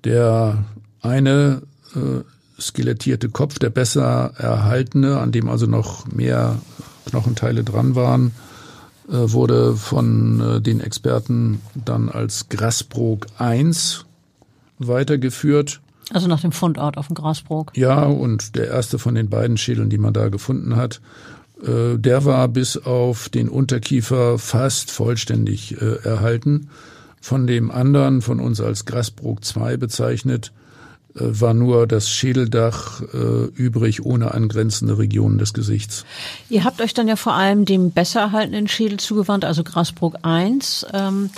Der 0.05 0.65
eine 1.01 1.63
äh, 1.95 2.23
skelettierte 2.61 3.31
Kopf, 3.31 3.59
der 3.59 3.71
besser 3.71 4.33
erhaltene, 4.37 5.19
an 5.19 5.33
dem 5.33 5.49
also 5.49 5.67
noch 5.67 6.07
mehr 6.09 6.61
Knochenteile 7.15 7.63
dran 7.63 7.95
waren, 7.95 8.33
äh, 9.09 9.13
wurde 9.13 9.77
von 9.77 10.41
äh, 10.41 10.61
den 10.61 10.81
Experten 10.81 11.61
dann 11.77 12.09
als 12.09 12.49
Grasbrook 12.49 13.27
1 13.39 14.05
weitergeführt. 14.81 15.81
Also 16.13 16.27
nach 16.27 16.41
dem 16.41 16.51
Fundort 16.51 16.99
auf 16.99 17.07
dem 17.07 17.15
Grasbrook. 17.15 17.71
Ja, 17.77 18.03
und 18.03 18.57
der 18.57 18.67
erste 18.67 18.99
von 18.99 19.15
den 19.15 19.31
beiden 19.31 19.57
Schädeln, 19.57 19.91
die 19.91 19.99
man 19.99 20.13
da 20.13 20.29
gefunden 20.29 20.75
hat, 20.75 21.01
äh, 21.63 21.97
der 21.97 22.25
war 22.25 22.49
bis 22.49 22.77
auf 22.77 23.29
den 23.29 23.49
Unterkiefer 23.49 24.37
fast 24.39 24.91
vollständig 24.91 25.81
erhalten. 25.81 26.69
Von 27.21 27.47
dem 27.47 27.71
anderen, 27.71 28.23
von 28.23 28.41
uns 28.41 28.61
als 28.61 28.87
Grasbrook 28.87 29.45
2 29.45 29.77
bezeichnet, 29.77 30.53
war 31.15 31.55
nur 31.55 31.87
das 31.87 32.11
Schädeldach 32.11 33.03
äh, 33.03 33.45
übrig, 33.55 34.05
ohne 34.05 34.35
angrenzende 34.35 34.99
Regionen 34.99 35.39
des 35.39 35.55
Gesichts. 35.55 36.05
Ihr 36.51 36.65
habt 36.65 36.81
euch 36.81 36.95
dann 36.95 37.09
ja 37.09 37.17
vor 37.17 37.35
allem 37.35 37.65
dem 37.65 37.93
besser 37.93 38.21
erhaltenen 38.21 38.69
Schädel 38.69 38.99
zugewandt, 38.99 39.45
also 39.45 39.63
Grasbrook 39.65 40.17
1. 40.23 40.87
Ähm 40.93 41.31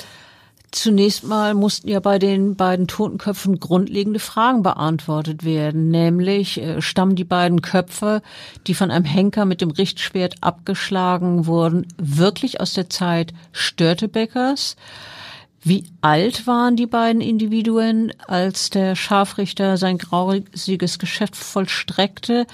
Zunächst 0.72 1.24
mal 1.24 1.54
mussten 1.54 1.88
ja 1.88 2.00
bei 2.00 2.18
den 2.18 2.54
beiden 2.54 2.86
toten 2.86 3.16
Köpfen 3.16 3.60
grundlegende 3.60 4.18
Fragen 4.18 4.62
beantwortet 4.62 5.42
werden, 5.42 5.88
nämlich 5.90 6.60
äh, 6.60 6.82
stammen 6.82 7.16
die 7.16 7.24
beiden 7.24 7.62
Köpfe, 7.62 8.20
die 8.66 8.74
von 8.74 8.90
einem 8.90 9.06
Henker 9.06 9.46
mit 9.46 9.62
dem 9.62 9.70
Richtschwert 9.70 10.34
abgeschlagen 10.42 11.46
wurden, 11.46 11.86
wirklich 11.96 12.60
aus 12.60 12.74
der 12.74 12.90
Zeit 12.90 13.32
Störtebeckers? 13.52 14.76
Wie 15.66 15.82
alt 16.00 16.46
waren 16.46 16.76
die 16.76 16.86
beiden 16.86 17.20
Individuen, 17.20 18.12
als 18.28 18.70
der 18.70 18.94
Scharfrichter 18.94 19.76
sein 19.76 19.98
grausiges 19.98 21.00
Geschäft 21.00 21.34
vollstreckte? 21.34 22.46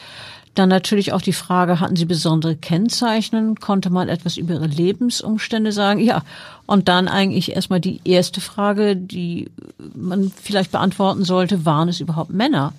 Dann 0.55 0.71
natürlich 0.71 1.13
auch 1.13 1.21
die 1.21 1.35
Frage, 1.35 1.79
hatten 1.79 1.95
sie 1.95 2.07
besondere 2.07 2.57
Kennzeichen? 2.57 3.57
Konnte 3.57 3.91
man 3.91 4.09
etwas 4.09 4.39
über 4.39 4.55
ihre 4.55 4.67
Lebensumstände 4.67 5.73
sagen? 5.73 6.01
Ja, 6.01 6.23
und 6.65 6.89
dann 6.89 7.07
eigentlich 7.07 7.53
erstmal 7.53 7.81
die 7.81 8.01
erste 8.05 8.41
Frage, 8.41 8.97
die 8.97 9.51
man 9.95 10.33
vielleicht 10.43 10.73
beantworten 10.73 11.25
sollte, 11.25 11.67
waren 11.67 11.91
es 11.91 12.01
überhaupt 12.01 12.33
Männer? 12.33 12.73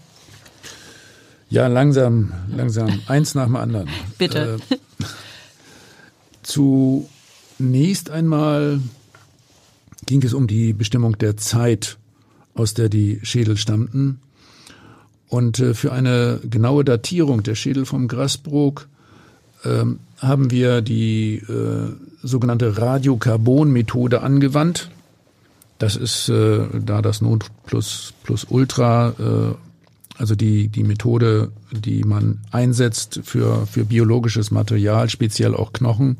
Ja, 1.51 1.67
langsam, 1.67 2.33
langsam, 2.47 3.01
eins 3.05 3.35
nach 3.35 3.45
dem 3.45 3.55
anderen. 3.55 3.87
Bitte. 4.17 4.57
Äh, 4.71 5.05
zunächst 6.41 8.09
einmal 8.09 8.79
ging 10.05 10.23
es 10.23 10.33
um 10.33 10.47
die 10.47 10.73
Bestimmung 10.73 11.17
der 11.17 11.37
Zeit, 11.37 11.97
aus 12.53 12.73
der 12.73 12.89
die 12.89 13.19
Schädel 13.23 13.57
stammten. 13.57 14.19
Und 15.27 15.59
äh, 15.59 15.73
für 15.73 15.91
eine 15.91 16.39
genaue 16.49 16.83
Datierung 16.83 17.43
der 17.43 17.55
Schädel 17.55 17.85
vom 17.85 18.07
Grasbrook 18.07 18.87
ähm, 19.65 19.99
haben 20.17 20.51
wir 20.51 20.81
die 20.81 21.35
äh, 21.35 21.93
sogenannte 22.21 22.77
Radiokarbon-Methode 22.77 24.21
angewandt. 24.21 24.89
Das 25.79 25.95
ist 25.95 26.29
äh, 26.29 26.67
da 26.85 27.01
das 27.01 27.21
Not 27.21 27.47
plus, 27.65 28.13
plus 28.23 28.45
Ultra, 28.49 29.13
äh, 29.19 29.55
also 30.17 30.35
die, 30.35 30.67
die 30.67 30.83
Methode, 30.83 31.51
die 31.71 32.03
man 32.03 32.39
einsetzt 32.51 33.21
für, 33.23 33.65
für 33.65 33.85
biologisches 33.85 34.51
Material, 34.51 35.09
speziell 35.09 35.55
auch 35.55 35.73
Knochen. 35.73 36.17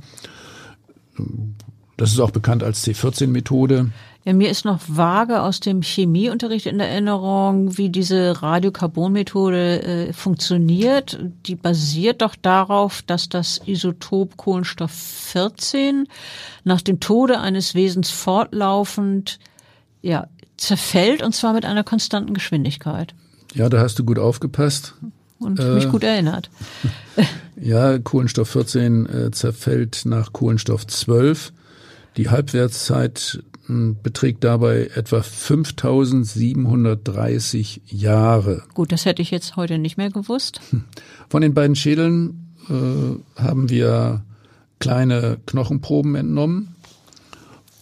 Das 2.03 2.11
ist 2.11 2.19
auch 2.19 2.31
bekannt 2.31 2.63
als 2.63 2.85
C14-Methode. 2.85 3.89
Ja, 4.25 4.33
mir 4.33 4.49
ist 4.49 4.65
noch 4.65 4.81
vage 4.89 5.41
aus 5.41 5.61
dem 5.61 5.81
Chemieunterricht 5.81 6.65
in 6.65 6.81
Erinnerung, 6.81 7.77
wie 7.77 7.87
diese 7.87 8.43
Radiokarbonmethode 8.43 9.83
äh, 9.83 10.11
funktioniert. 10.11 11.17
Die 11.45 11.55
basiert 11.55 12.21
doch 12.21 12.35
darauf, 12.35 13.03
dass 13.03 13.29
das 13.29 13.61
Isotop 13.65 14.35
Kohlenstoff 14.35 14.91
14 14.91 16.09
nach 16.65 16.81
dem 16.81 16.99
Tode 16.99 17.39
eines 17.39 17.73
Wesens 17.73 18.11
fortlaufend 18.11 19.39
ja, 20.01 20.27
zerfällt 20.57 21.23
und 21.23 21.33
zwar 21.33 21.53
mit 21.53 21.63
einer 21.63 21.85
konstanten 21.85 22.33
Geschwindigkeit. 22.33 23.15
Ja, 23.53 23.69
da 23.69 23.79
hast 23.79 23.97
du 23.97 24.03
gut 24.03 24.19
aufgepasst. 24.19 24.95
Und 25.39 25.57
äh, 25.57 25.75
mich 25.75 25.87
gut 25.87 26.03
erinnert. 26.03 26.49
ja, 27.55 27.97
Kohlenstoff 27.97 28.49
14 28.49 29.05
äh, 29.05 29.31
zerfällt 29.31 30.01
nach 30.03 30.33
Kohlenstoff 30.33 30.85
12. 30.85 31.53
Die 32.17 32.29
Halbwertszeit 32.29 33.41
beträgt 33.67 34.43
dabei 34.43 34.89
etwa 34.93 35.21
5730 35.21 37.81
Jahre. 37.87 38.63
Gut, 38.73 38.91
das 38.91 39.05
hätte 39.05 39.21
ich 39.21 39.31
jetzt 39.31 39.55
heute 39.55 39.77
nicht 39.77 39.95
mehr 39.97 40.09
gewusst. 40.09 40.59
Von 41.29 41.41
den 41.41 41.53
beiden 41.53 41.77
Schädeln 41.77 42.53
äh, 42.69 43.15
haben 43.41 43.69
wir 43.69 44.25
kleine 44.79 45.37
Knochenproben 45.45 46.15
entnommen. 46.15 46.75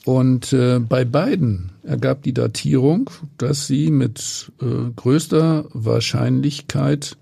Und 0.06 0.54
äh, 0.54 0.80
bei 0.80 1.04
beiden 1.06 1.70
ergab 1.84 2.24
die 2.24 2.34
Datierung, 2.34 3.12
dass 3.38 3.68
sie 3.68 3.92
mit 3.92 4.52
äh, 4.62 4.66
größter 4.96 5.66
Wahrscheinlichkeit 5.74 7.18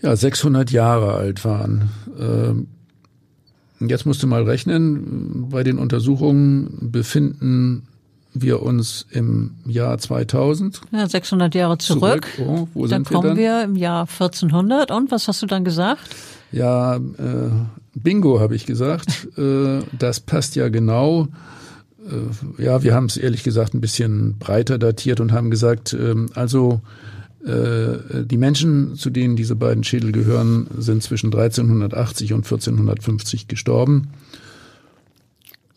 ja, 0.00 0.14
600 0.16 0.70
Jahre 0.70 1.14
alt 1.14 1.44
waren. 1.44 1.90
Äh, 2.18 2.54
Jetzt 3.88 4.06
musst 4.06 4.22
du 4.22 4.26
mal 4.26 4.42
rechnen, 4.42 5.48
bei 5.50 5.62
den 5.62 5.78
Untersuchungen 5.78 6.90
befinden 6.92 7.86
wir 8.34 8.62
uns 8.62 9.06
im 9.10 9.56
Jahr 9.66 9.98
2000. 9.98 10.80
Ja, 10.92 11.06
600 11.06 11.54
Jahre 11.54 11.78
zurück. 11.78 12.26
zurück. 12.34 12.48
Oh, 12.48 12.68
wo 12.74 12.86
dann 12.86 13.04
sind 13.04 13.10
wir 13.10 13.16
kommen 13.16 13.36
wir 13.36 13.62
im 13.62 13.76
Jahr 13.76 14.02
1400. 14.02 14.90
Und 14.90 15.10
was 15.10 15.28
hast 15.28 15.42
du 15.42 15.46
dann 15.46 15.64
gesagt? 15.64 16.00
Ja, 16.50 16.96
äh, 16.96 17.00
Bingo 17.94 18.40
habe 18.40 18.54
ich 18.54 18.66
gesagt. 18.66 19.28
äh, 19.38 19.80
das 19.98 20.20
passt 20.20 20.56
ja 20.56 20.68
genau. 20.68 21.28
Äh, 22.06 22.62
ja, 22.62 22.82
wir 22.82 22.94
haben 22.94 23.06
es 23.06 23.16
ehrlich 23.16 23.42
gesagt 23.42 23.74
ein 23.74 23.80
bisschen 23.80 24.38
breiter 24.38 24.78
datiert 24.78 25.20
und 25.20 25.32
haben 25.32 25.50
gesagt, 25.50 25.92
äh, 25.92 26.14
also 26.34 26.80
die 27.44 28.36
Menschen, 28.36 28.94
zu 28.94 29.10
denen 29.10 29.34
diese 29.34 29.56
beiden 29.56 29.82
Schädel 29.82 30.12
gehören, 30.12 30.68
sind 30.78 31.02
zwischen 31.02 31.34
1380 31.34 32.34
und 32.34 32.44
1450 32.44 33.48
gestorben. 33.48 34.12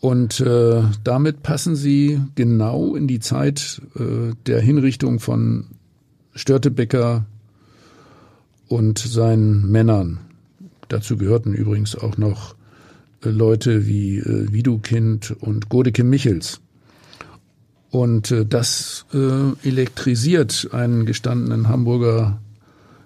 Und 0.00 0.40
äh, 0.40 0.82
damit 1.02 1.42
passen 1.42 1.74
sie 1.74 2.20
genau 2.36 2.94
in 2.94 3.08
die 3.08 3.18
Zeit 3.18 3.82
äh, 3.96 4.34
der 4.46 4.60
Hinrichtung 4.60 5.18
von 5.18 5.66
Störtebecker 6.34 7.26
und 8.68 8.98
seinen 8.98 9.70
Männern. 9.70 10.18
Dazu 10.88 11.16
gehörten 11.16 11.54
übrigens 11.54 11.96
auch 11.96 12.18
noch 12.18 12.54
äh, 13.24 13.30
Leute 13.30 13.86
wie 13.86 14.18
äh, 14.18 14.52
Widukind 14.52 15.34
und 15.40 15.68
Godeke 15.68 16.04
Michels. 16.04 16.60
Und 17.90 18.30
äh, 18.30 18.44
das 18.44 19.06
äh, 19.14 19.68
elektrisiert 19.68 20.68
einen 20.72 21.06
gestandenen 21.06 21.68
Hamburger 21.68 22.40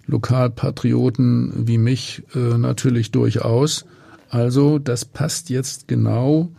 Lokalpatrioten 0.07 1.69
wie 1.69 1.79
mich 1.79 2.23
äh, 2.35 2.59
natürlich 2.59 3.12
durchaus. 3.12 3.85
Also 4.29 4.79
das 4.79 5.05
passt 5.05 5.51
jetzt 5.51 5.88
genau 5.88 6.51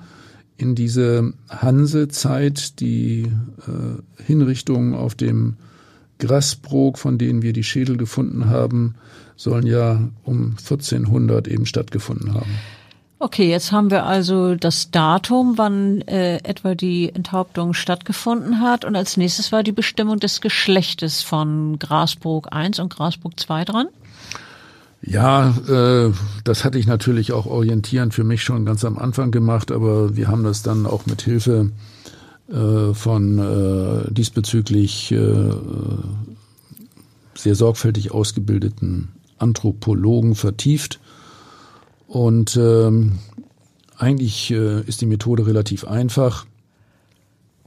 in 0.57 0.75
diese 0.75 1.33
Hansezeit, 1.49 2.79
die 2.79 3.23
äh, 3.23 4.23
Hinrichtungen 4.23 4.93
auf 4.93 5.15
dem 5.15 5.55
Grasbrook, 6.19 6.99
von 6.99 7.17
denen 7.17 7.41
wir 7.41 7.51
die 7.51 7.63
Schädel 7.63 7.97
gefunden 7.97 8.45
haben, 8.45 8.95
sollen 9.35 9.65
ja 9.65 10.09
um 10.23 10.51
1400 10.51 11.47
eben 11.47 11.65
stattgefunden 11.65 12.33
haben. 12.33 12.51
Okay, 13.23 13.51
jetzt 13.51 13.71
haben 13.71 13.91
wir 13.91 14.07
also 14.07 14.55
das 14.55 14.89
Datum, 14.89 15.59
wann 15.59 16.01
äh, 16.07 16.37
etwa 16.37 16.73
die 16.73 17.13
Enthauptung 17.13 17.75
stattgefunden 17.75 18.61
hat. 18.61 18.83
Und 18.83 18.95
als 18.95 19.15
nächstes 19.15 19.51
war 19.51 19.61
die 19.61 19.71
Bestimmung 19.71 20.19
des 20.19 20.41
Geschlechtes 20.41 21.21
von 21.21 21.77
Grasbrook 21.77 22.47
1 22.51 22.79
und 22.79 22.91
Grasbrook 22.91 23.39
2 23.39 23.65
dran. 23.65 23.87
Ja, 25.03 25.53
äh, 25.69 26.11
das 26.43 26.65
hatte 26.65 26.79
ich 26.79 26.87
natürlich 26.87 27.31
auch 27.31 27.45
orientierend 27.45 28.15
für 28.15 28.23
mich 28.23 28.43
schon 28.43 28.65
ganz 28.65 28.83
am 28.85 28.97
Anfang 28.97 29.29
gemacht, 29.29 29.71
aber 29.71 30.15
wir 30.15 30.27
haben 30.27 30.43
das 30.43 30.63
dann 30.63 30.87
auch 30.87 31.05
mit 31.05 31.21
Hilfe 31.21 31.69
äh, 32.51 32.95
von 32.95 33.37
äh, 33.37 34.11
diesbezüglich 34.11 35.11
äh, 35.11 35.51
sehr 37.35 37.53
sorgfältig 37.53 38.11
ausgebildeten 38.11 39.09
Anthropologen 39.37 40.33
vertieft 40.33 40.99
und 42.11 42.57
ähm, 42.57 43.19
eigentlich 43.97 44.51
äh, 44.51 44.81
ist 44.81 44.99
die 44.99 45.05
Methode 45.05 45.47
relativ 45.47 45.85
einfach. 45.85 46.45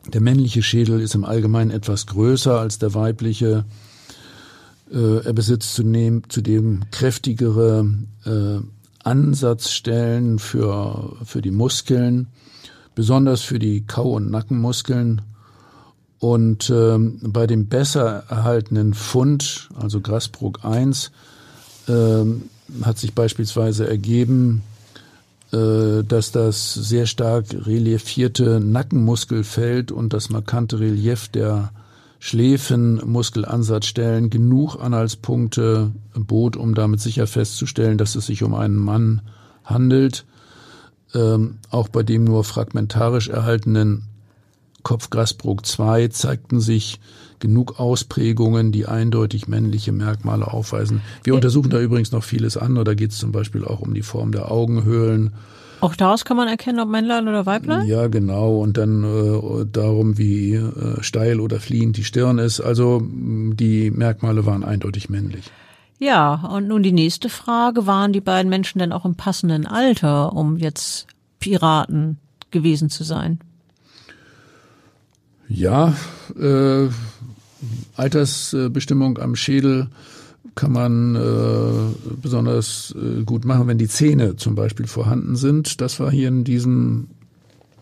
Der 0.07 0.21
männliche 0.21 0.63
Schädel 0.63 1.01
ist 1.01 1.15
im 1.15 1.25
Allgemeinen 1.25 1.71
etwas 1.71 2.07
größer 2.07 2.61
als 2.61 2.79
der 2.79 2.93
weibliche. 2.93 3.65
Äh, 4.93 5.25
er 5.25 5.33
besitzt 5.33 5.75
zudem, 5.75 6.29
zudem 6.29 6.83
kräftigere 6.91 7.89
äh, 8.27 8.59
Ansatzstellen 9.03 10.39
für, 10.39 11.17
für 11.25 11.41
die 11.41 11.51
Muskeln, 11.51 12.27
besonders 12.95 13.41
für 13.41 13.59
die 13.59 13.87
Kau- 13.87 14.13
und 14.13 14.31
Nackenmuskeln. 14.31 15.23
Und 16.19 16.69
ähm, 16.69 17.19
bei 17.23 17.47
dem 17.47 17.69
besser 17.69 18.25
erhaltenen 18.29 18.93
Fund, 18.93 19.71
also 19.75 20.03
Grasbrook 20.03 20.67
1, 20.67 21.13
ähm, 21.89 22.43
hat 22.83 22.99
sich 22.99 23.15
beispielsweise 23.15 23.89
ergeben, 23.89 24.63
äh, 25.53 26.03
dass 26.03 26.33
das 26.33 26.75
sehr 26.75 27.07
stark 27.07 27.47
reliefierte 27.67 28.61
Nackenmuskelfeld 28.61 29.93
und 29.93 30.13
das 30.13 30.29
markante 30.31 30.81
Relief 30.81 31.29
der 31.29 31.71
Schläfenmuskelansatzstellen 32.19 34.31
genug 34.31 34.77
Anhaltspunkte 34.77 35.93
bot, 36.15 36.57
um 36.57 36.75
damit 36.75 37.01
sicher 37.01 37.27
festzustellen, 37.27 37.99
dass 37.99 38.17
es 38.17 38.25
sich 38.27 38.43
um 38.43 38.55
einen 38.55 38.77
Mann 38.77 39.21
handelt. 39.63 40.25
Ähm, 41.15 41.59
auch 41.71 41.89
bei 41.89 42.03
dem 42.03 42.25
nur 42.25 42.45
fragmentarisch 42.45 43.29
erhaltenen 43.29 44.05
Kopf 44.83 45.11
Grasbrook 45.11 45.67
2 45.67 46.09
zeigten 46.09 46.61
sich 46.61 46.99
genug 47.45 47.79
Ausprägungen, 47.79 48.73
die 48.73 48.87
eindeutig 48.87 49.49
männliche 49.49 49.93
Merkmale 49.93 50.51
aufweisen. 50.51 51.03
Wir 51.25 51.35
untersuchen 51.35 51.69
da 51.69 51.79
übrigens 51.79 52.11
noch 52.11 52.25
vieles 52.25 52.57
andere. 52.57 52.85
Da 52.85 52.95
geht 52.95 53.11
es 53.11 53.19
zum 53.19 53.33
Beispiel 53.33 53.67
auch 53.67 53.81
um 53.81 53.93
die 53.93 54.01
Form 54.01 54.33
der 54.33 54.51
Augenhöhlen. 54.51 55.35
Auch 55.83 55.95
daraus 55.95 56.25
kann 56.25 56.39
man 56.39 56.49
erkennen, 56.49 56.81
ob 56.81 56.89
Männlein 56.89 57.29
oder 57.29 57.45
Weiblein? 57.45 57.87
Ja, 57.87 58.07
genau. 58.07 58.57
Und 58.57 58.79
dann 58.79 59.05
äh, 59.05 59.67
darum, 59.71 60.17
wie 60.17 60.55
äh, 60.55 61.03
steil 61.03 61.39
oder 61.39 61.61
fliehend 61.61 61.99
die 61.99 62.05
Stirn 62.05 62.39
ist. 62.39 62.63
Also 62.63 63.03
die 63.05 63.91
Merkmale 63.91 64.47
waren 64.47 64.65
eindeutig 64.65 65.11
männlich. 65.11 65.51
Ja, 65.99 66.47
und 66.51 66.69
nun 66.69 66.83
die 66.83 66.93
nächste 66.93 67.29
Frage. 67.29 67.87
Waren 67.87 68.15
die 68.15 68.23
beiden 68.23 68.49
Menschen 68.49 68.79
denn 68.79 68.93
auch 68.93 69.05
im 69.05 69.17
passenden 69.17 69.67
Alter, 69.67 70.33
um 70.33 70.57
jetzt 70.57 71.09
Piraten 71.41 72.17
gewesen 72.51 72.89
zu 72.89 73.05
sein? 73.05 73.41
Ja, 75.49 75.95
äh, 76.41 76.89
Altersbestimmung 77.97 79.19
am 79.19 79.37
Schädel 79.37 79.89
kann 80.55 80.73
man 80.73 81.17
äh, 81.17 82.17
besonders 82.21 82.95
äh, 82.97 83.23
gut 83.25 83.45
machen, 83.45 83.67
wenn 83.67 83.79
die 83.79 83.89
Zähne 83.89 84.37
zum 84.37 84.55
Beispiel 84.55 84.87
vorhanden 84.87 85.37
sind. 85.37 85.81
Das 85.81 85.99
war 86.01 86.11
hier 86.11 86.29
in 86.29 86.45
diesem 86.45 87.09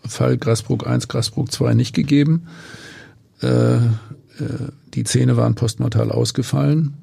Fall 0.05 0.37
Grasbrook 0.37 0.87
1, 0.87 1.07
Grasbrook 1.07 1.51
2 1.51 1.73
nicht 1.73 1.93
gegeben. 1.93 2.47
Äh, 3.41 3.75
äh, 3.75 3.79
die 4.93 5.03
Zähne 5.03 5.37
waren 5.37 5.55
postmortal 5.55 6.11
ausgefallen. 6.11 6.93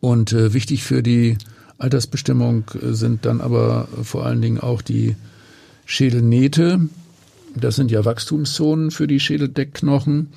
Und 0.00 0.32
äh, 0.32 0.52
wichtig 0.52 0.84
für 0.84 1.02
die 1.02 1.38
Altersbestimmung 1.78 2.64
äh, 2.74 2.92
sind 2.92 3.24
dann 3.26 3.40
aber 3.40 3.88
vor 4.02 4.26
allen 4.26 4.42
Dingen 4.42 4.60
auch 4.60 4.82
die 4.82 5.16
Schädelnähte. 5.84 6.80
Das 7.54 7.76
sind 7.76 7.90
ja 7.90 8.04
Wachstumszonen 8.04 8.90
für 8.90 9.06
die 9.06 9.20
Schädeldeckknochen. 9.20 10.28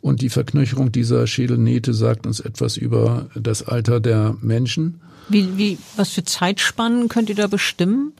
Und 0.00 0.22
die 0.22 0.28
Verknöcherung 0.28 0.92
dieser 0.92 1.26
Schädelnähte 1.26 1.92
sagt 1.92 2.26
uns 2.26 2.40
etwas 2.40 2.76
über 2.76 3.28
das 3.34 3.66
Alter 3.66 4.00
der 4.00 4.36
Menschen. 4.40 5.00
Wie, 5.28 5.58
wie, 5.58 5.78
was 5.96 6.10
für 6.10 6.24
Zeitspannen 6.24 7.08
könnt 7.08 7.28
ihr 7.28 7.34
da 7.34 7.46
bestimmen? 7.46 8.12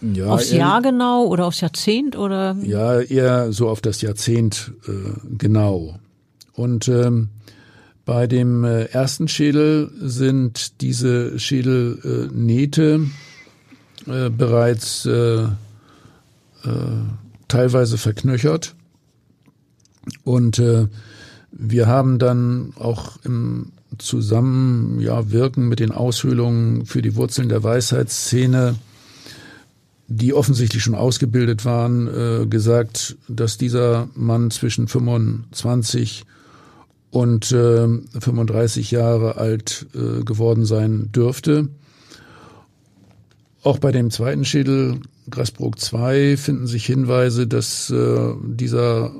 Ja, 0.00 0.26
aufs 0.26 0.50
eher, 0.50 0.58
Jahr 0.58 0.82
genau 0.82 1.24
oder 1.24 1.46
aufs 1.46 1.62
Jahrzehnt 1.62 2.16
oder? 2.16 2.54
Ja, 2.62 3.00
eher 3.00 3.52
so 3.52 3.68
auf 3.68 3.80
das 3.80 4.02
Jahrzehnt 4.02 4.72
äh, 4.86 4.92
genau. 5.38 5.98
Und 6.52 6.88
ähm, 6.88 7.30
bei 8.04 8.26
dem 8.26 8.64
äh, 8.64 8.84
ersten 8.84 9.26
Schädel 9.26 9.90
sind 9.98 10.80
diese 10.80 11.38
Schädelnähte 11.38 13.06
äh, 14.06 14.30
bereits 14.30 15.06
äh, 15.06 15.42
äh, 15.42 15.48
teilweise 17.48 17.98
verknöchert. 17.98 18.74
Und 20.22 20.58
äh, 20.58 20.86
wir 21.58 21.86
haben 21.86 22.18
dann 22.18 22.72
auch 22.78 23.16
im 23.24 23.72
Zusammenwirken 23.98 25.62
ja, 25.62 25.68
mit 25.68 25.80
den 25.80 25.92
Aushöhlungen 25.92 26.86
für 26.86 27.02
die 27.02 27.16
Wurzeln 27.16 27.48
der 27.48 27.62
Weisheitsszene, 27.62 28.76
die 30.08 30.34
offensichtlich 30.34 30.82
schon 30.82 30.94
ausgebildet 30.94 31.64
waren, 31.64 32.06
äh, 32.06 32.46
gesagt, 32.46 33.16
dass 33.28 33.58
dieser 33.58 34.08
Mann 34.14 34.50
zwischen 34.50 34.86
25 34.86 36.24
und 37.10 37.50
äh, 37.52 37.88
35 38.20 38.90
Jahre 38.90 39.36
alt 39.36 39.86
äh, 39.94 40.22
geworden 40.22 40.66
sein 40.66 41.10
dürfte. 41.12 41.68
Auch 43.62 43.78
bei 43.78 43.90
dem 43.90 44.10
zweiten 44.10 44.44
Schädel 44.44 45.00
Grasbrook 45.28 45.80
2 45.80 46.36
finden 46.36 46.66
sich 46.66 46.86
Hinweise, 46.86 47.46
dass 47.46 47.90
äh, 47.90 48.34
dieser 48.44 49.12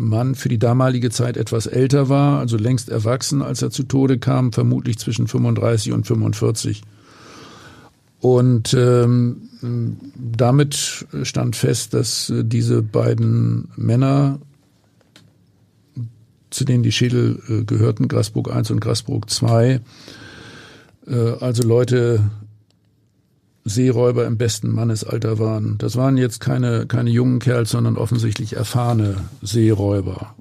Mann 0.00 0.34
für 0.34 0.48
die 0.48 0.58
damalige 0.58 1.10
Zeit 1.10 1.36
etwas 1.36 1.66
älter 1.66 2.08
war, 2.08 2.38
also 2.40 2.56
längst 2.56 2.88
erwachsen, 2.88 3.42
als 3.42 3.62
er 3.62 3.70
zu 3.70 3.84
Tode 3.84 4.18
kam, 4.18 4.52
vermutlich 4.52 4.98
zwischen 4.98 5.28
35 5.28 5.92
und 5.92 6.06
45. 6.06 6.82
Und 8.20 8.74
ähm, 8.74 9.48
damit 10.16 11.06
stand 11.22 11.56
fest, 11.56 11.94
dass 11.94 12.30
äh, 12.30 12.44
diese 12.44 12.82
beiden 12.82 13.68
Männer, 13.76 14.38
zu 16.50 16.64
denen 16.64 16.82
die 16.82 16.92
Schädel 16.92 17.40
äh, 17.48 17.64
gehörten, 17.64 18.08
Grasbrook 18.08 18.52
1 18.52 18.70
und 18.70 18.80
Grasbrook 18.80 19.28
2, 19.30 19.80
äh, 21.06 21.14
also 21.40 21.62
Leute 21.62 22.30
Seeräuber 23.64 24.26
im 24.26 24.38
besten 24.38 24.70
Mannesalter 24.70 25.38
waren. 25.38 25.76
Das 25.78 25.96
waren 25.96 26.16
jetzt 26.16 26.40
keine, 26.40 26.86
keine 26.86 27.10
jungen 27.10 27.38
Kerls, 27.38 27.70
sondern 27.70 27.96
offensichtlich 27.96 28.56
erfahrene 28.56 29.16
Seeräuber. 29.42 30.34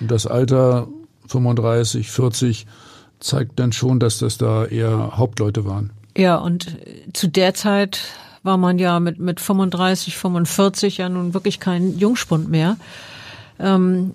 Und 0.00 0.10
das 0.10 0.26
Alter 0.26 0.88
35, 1.28 2.10
40 2.10 2.66
zeigt 3.18 3.58
dann 3.58 3.72
schon, 3.72 4.00
dass 4.00 4.18
das 4.18 4.38
da 4.38 4.64
eher 4.64 5.16
Hauptleute 5.16 5.64
waren. 5.64 5.90
Ja, 6.16 6.36
und 6.36 6.76
zu 7.12 7.28
der 7.28 7.54
Zeit 7.54 8.00
war 8.42 8.56
man 8.56 8.78
ja 8.78 9.00
mit, 9.00 9.18
mit 9.18 9.40
35, 9.40 10.16
45 10.16 10.98
ja 10.98 11.08
nun 11.08 11.34
wirklich 11.34 11.60
kein 11.60 11.98
Jungspund 11.98 12.48
mehr. 12.50 12.76
Ähm, 13.58 14.14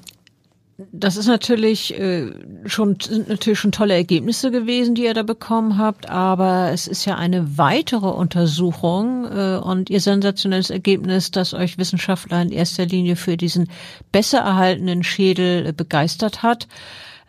das 0.77 1.15
ist 1.15 1.27
natürlich 1.27 1.97
äh, 1.97 2.33
schon 2.65 2.99
sind 2.99 3.29
natürlich 3.29 3.59
schon 3.59 3.71
tolle 3.71 3.93
Ergebnisse 3.93 4.51
gewesen, 4.51 4.93
die 4.93 5.05
ihr 5.05 5.13
da 5.13 5.23
bekommen 5.23 5.77
habt, 5.77 6.09
aber 6.09 6.71
es 6.73 6.87
ist 6.87 7.05
ja 7.05 7.15
eine 7.15 7.57
weitere 7.57 8.07
Untersuchung 8.07 9.25
äh, 9.25 9.55
und 9.55 9.89
ihr 9.89 10.01
sensationelles 10.01 10.69
Ergebnis, 10.69 11.31
das 11.31 11.53
euch 11.53 11.77
Wissenschaftler 11.77 12.41
in 12.41 12.51
erster 12.51 12.85
Linie 12.85 13.15
für 13.15 13.37
diesen 13.37 13.69
besser 14.11 14.39
erhaltenen 14.39 15.03
Schädel 15.03 15.67
äh, 15.67 15.71
begeistert 15.71 16.43
hat. 16.43 16.67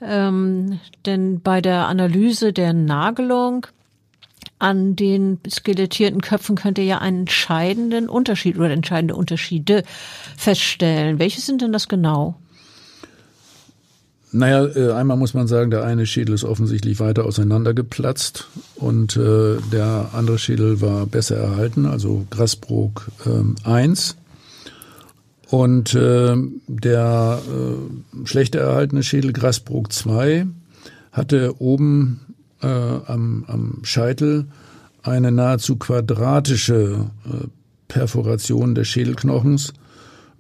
Ähm, 0.03 0.81
denn 1.07 1.41
bei 1.41 1.61
der 1.61 1.87
Analyse 1.87 2.53
der 2.53 2.73
Nagelung 2.73 3.69
an 4.59 4.97
den 4.97 5.39
skelettierten 5.49 6.21
Köpfen 6.21 6.57
könnt 6.57 6.79
ihr 6.79 6.85
ja 6.85 6.99
einen 6.99 7.21
entscheidenden 7.21 8.09
Unterschied 8.09 8.57
oder 8.57 8.71
entscheidende 8.71 9.15
Unterschiede 9.15 9.85
feststellen. 10.37 11.21
Welche 11.21 11.41
sind 11.41 11.63
denn 11.63 11.73
das 11.73 11.89
genau? 11.89 12.37
Naja, 14.37 14.67
äh, 14.67 14.93
einmal 14.93 15.17
muss 15.17 15.33
man 15.33 15.49
sagen, 15.49 15.71
der 15.71 15.85
eine 15.85 16.05
Schädel 16.05 16.35
ist 16.35 16.45
offensichtlich 16.45 17.01
weiter 17.01 17.25
auseinandergeplatzt 17.25 18.49
und 18.75 19.17
äh, 19.17 19.57
der 19.73 20.11
andere 20.13 20.39
Schädel 20.39 20.83
war 20.83 21.07
besser 21.07 21.37
erhalten, 21.37 21.87
also 21.87 22.27
Grasbrook 22.29 23.11
äh, 23.25 23.69
1. 23.69 24.17
Und 25.49 25.95
äh, 25.95 26.37
der 26.67 27.41
äh, 27.49 28.27
schlechter 28.27 28.61
erhaltene 28.61 29.03
Schädel 29.03 29.33
Grasbrook 29.33 29.91
2 29.91 30.47
hatte 31.13 31.55
oben 31.59 32.21
äh, 32.61 32.67
am, 32.67 33.45
am 33.47 33.79
Scheitel 33.85 34.49
eine 35.03 35.33
nahezu 35.33 35.77
quadratische 35.77 37.07
äh, 37.25 37.47
Perforation 37.89 38.75
des 38.75 38.87
Schädelknochens, 38.89 39.73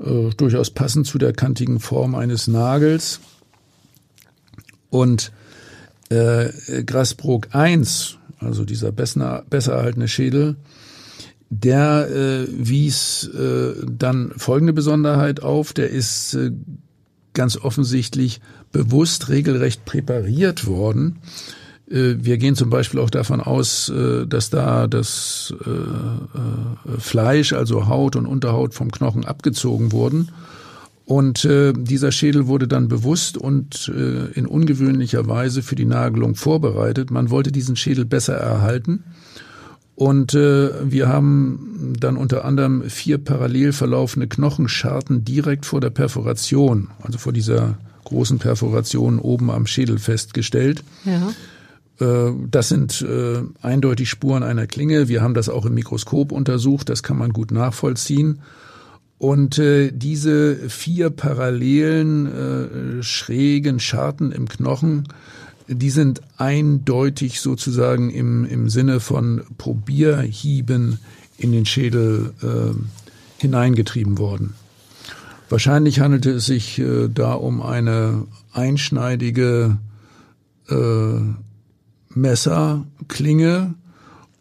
äh, 0.05 0.29
durchaus 0.37 0.69
passend 0.69 1.07
zu 1.07 1.17
der 1.17 1.33
kantigen 1.33 1.81
Form 1.81 2.15
eines 2.15 2.47
Nagels. 2.47 3.21
Und 4.91 5.32
äh, 6.09 6.49
Grasbrook 6.84 7.49
1, 7.53 8.18
also 8.39 8.64
dieser 8.64 8.93
besser, 8.93 9.45
besser 9.49 9.74
erhaltene 9.74 10.09
Schädel, 10.09 10.57
der 11.49 12.09
äh, 12.11 12.47
wies 12.51 13.28
äh, 13.28 13.74
dann 13.87 14.32
folgende 14.37 14.72
Besonderheit 14.72 15.43
auf, 15.43 15.72
der 15.72 15.91
ist 15.91 16.34
äh, 16.34 16.51
ganz 17.34 17.57
offensichtlich 17.57 18.41
bewusst 18.72 19.28
regelrecht 19.28 19.84
präpariert 19.84 20.66
worden. 20.66 21.20
Äh, 21.89 22.16
wir 22.18 22.39
gehen 22.39 22.57
zum 22.57 22.70
Beispiel 22.70 23.01
auch 23.01 23.11
davon 23.11 23.41
aus, 23.41 23.89
äh, 23.89 24.26
dass 24.26 24.51
da 24.51 24.87
das 24.89 25.55
äh, 25.64 26.99
Fleisch, 26.99 27.53
also 27.53 27.87
Haut 27.87 28.16
und 28.16 28.26
Unterhaut 28.26 28.74
vom 28.74 28.91
Knochen 28.91 29.24
abgezogen 29.24 29.93
wurden. 29.93 30.30
Und 31.07 31.49
dieser 31.49 32.11
Schädel 32.11 32.49
wurde 32.49 32.67
dann 32.67 32.89
bewusst 32.89 33.39
und 33.39 33.87
in 33.87 34.45
ungewöhnlicher 34.45 35.29
Weise 35.29 35.63
für 35.63 35.77
die 35.77 35.85
Nagelung 35.85 36.35
vorbereitet. 36.35 37.13
Man 37.13 37.31
wollte 37.31 37.53
diesen 37.53 37.77
Schädel 37.77 38.05
besser 38.05 38.35
erhalten. 38.35 39.05
Und 39.95 40.35
wir 40.35 41.09
haben 41.09 41.95
dann 42.01 42.17
unter 42.17 42.45
anderem 42.45 42.91
vier 42.91 43.19
parallel 43.19 43.73
verlaufende 43.73 44.27
Knochenscharten 44.27 45.25
direkt 45.25 45.65
vor 45.65 45.81
der 45.81 45.91
Perforation, 45.91 46.89
also 47.03 47.19
vor 47.19 47.33
dieser 47.33 47.79
großen 48.07 48.39
Perforation 48.39 49.19
oben 49.21 49.51
am 49.51 49.67
Schädel 49.67 49.99
festgestellt. 49.99 50.83
Ja. 51.05 51.33
Äh, 52.01 52.33
das 52.51 52.69
sind 52.69 53.03
äh, 53.03 53.43
eindeutig 53.63 54.09
Spuren 54.09 54.43
einer 54.43 54.67
Klinge. 54.67 55.09
Wir 55.09 55.23
haben 55.23 55.35
das 55.35 55.49
auch 55.49 55.67
im 55.67 55.75
Mikroskop 55.75 56.33
untersucht. 56.33 56.89
Das 56.89 57.03
kann 57.03 57.19
man 57.19 57.33
gut 57.33 57.51
nachvollziehen. 57.51 58.41
Und 59.19 59.59
äh, 59.59 59.91
diese 59.93 60.69
vier 60.69 61.11
parallelen 61.11 62.27
äh, 62.27 63.03
schrägen 63.03 63.81
Scharten 63.81 64.31
im 64.31 64.49
Knochen, 64.49 65.09
die 65.69 65.91
sind 65.91 66.21
eindeutig 66.37 67.41
sozusagen 67.41 68.11
im, 68.11 68.45
im 68.45 68.69
Sinne 68.69 69.01
von 69.01 69.43
Probierhieben 69.59 70.99
in 71.39 71.53
den 71.53 71.67
Schädel 71.67 72.35
äh, 72.43 72.75
hineingetrieben 73.39 74.19
worden. 74.19 74.55
Wahrscheinlich 75.49 76.01
handelte 76.01 76.33
es 76.33 76.47
sich 76.47 76.79
äh, 76.79 77.09
da 77.09 77.35
um 77.35 77.62
eine 77.62 78.27
einschneidige 78.53 79.79
äh, 80.69 81.21
Messerklinge 82.11 83.75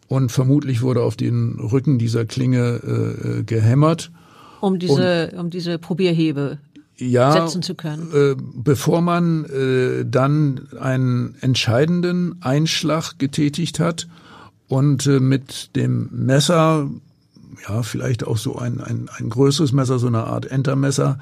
und 0.08 0.32
vermutlich 0.32 0.82
wurde 0.82 1.02
auf 1.02 1.16
den 1.16 1.58
Rücken 1.60 1.98
dieser 1.98 2.24
Klinge 2.24 2.80
äh, 2.84 3.38
äh 3.38 3.42
gehämmert. 3.42 4.10
Um 4.66 4.78
diese, 4.78 5.30
und, 5.32 5.38
um 5.38 5.50
diese 5.50 5.78
Probierhebe 5.78 6.58
ja, 6.96 7.32
setzen 7.32 7.62
zu 7.62 7.74
können. 7.74 8.10
Äh, 8.12 8.36
bevor 8.54 9.00
man 9.00 9.44
äh, 9.44 10.04
dann 10.04 10.68
einen 10.80 11.36
entscheidenden 11.40 12.36
Einschlag 12.42 13.18
getätigt 13.18 13.80
hat 13.80 14.08
und 14.68 15.06
äh, 15.06 15.20
mit 15.20 15.76
dem 15.76 16.08
Messer, 16.12 16.90
ja, 17.68 17.82
vielleicht 17.82 18.26
auch 18.26 18.38
so 18.38 18.56
ein, 18.56 18.80
ein, 18.80 19.08
ein 19.16 19.28
größeres 19.28 19.72
Messer, 19.72 19.98
so 19.98 20.06
eine 20.06 20.24
Art 20.24 20.46
Entermesser, 20.46 21.18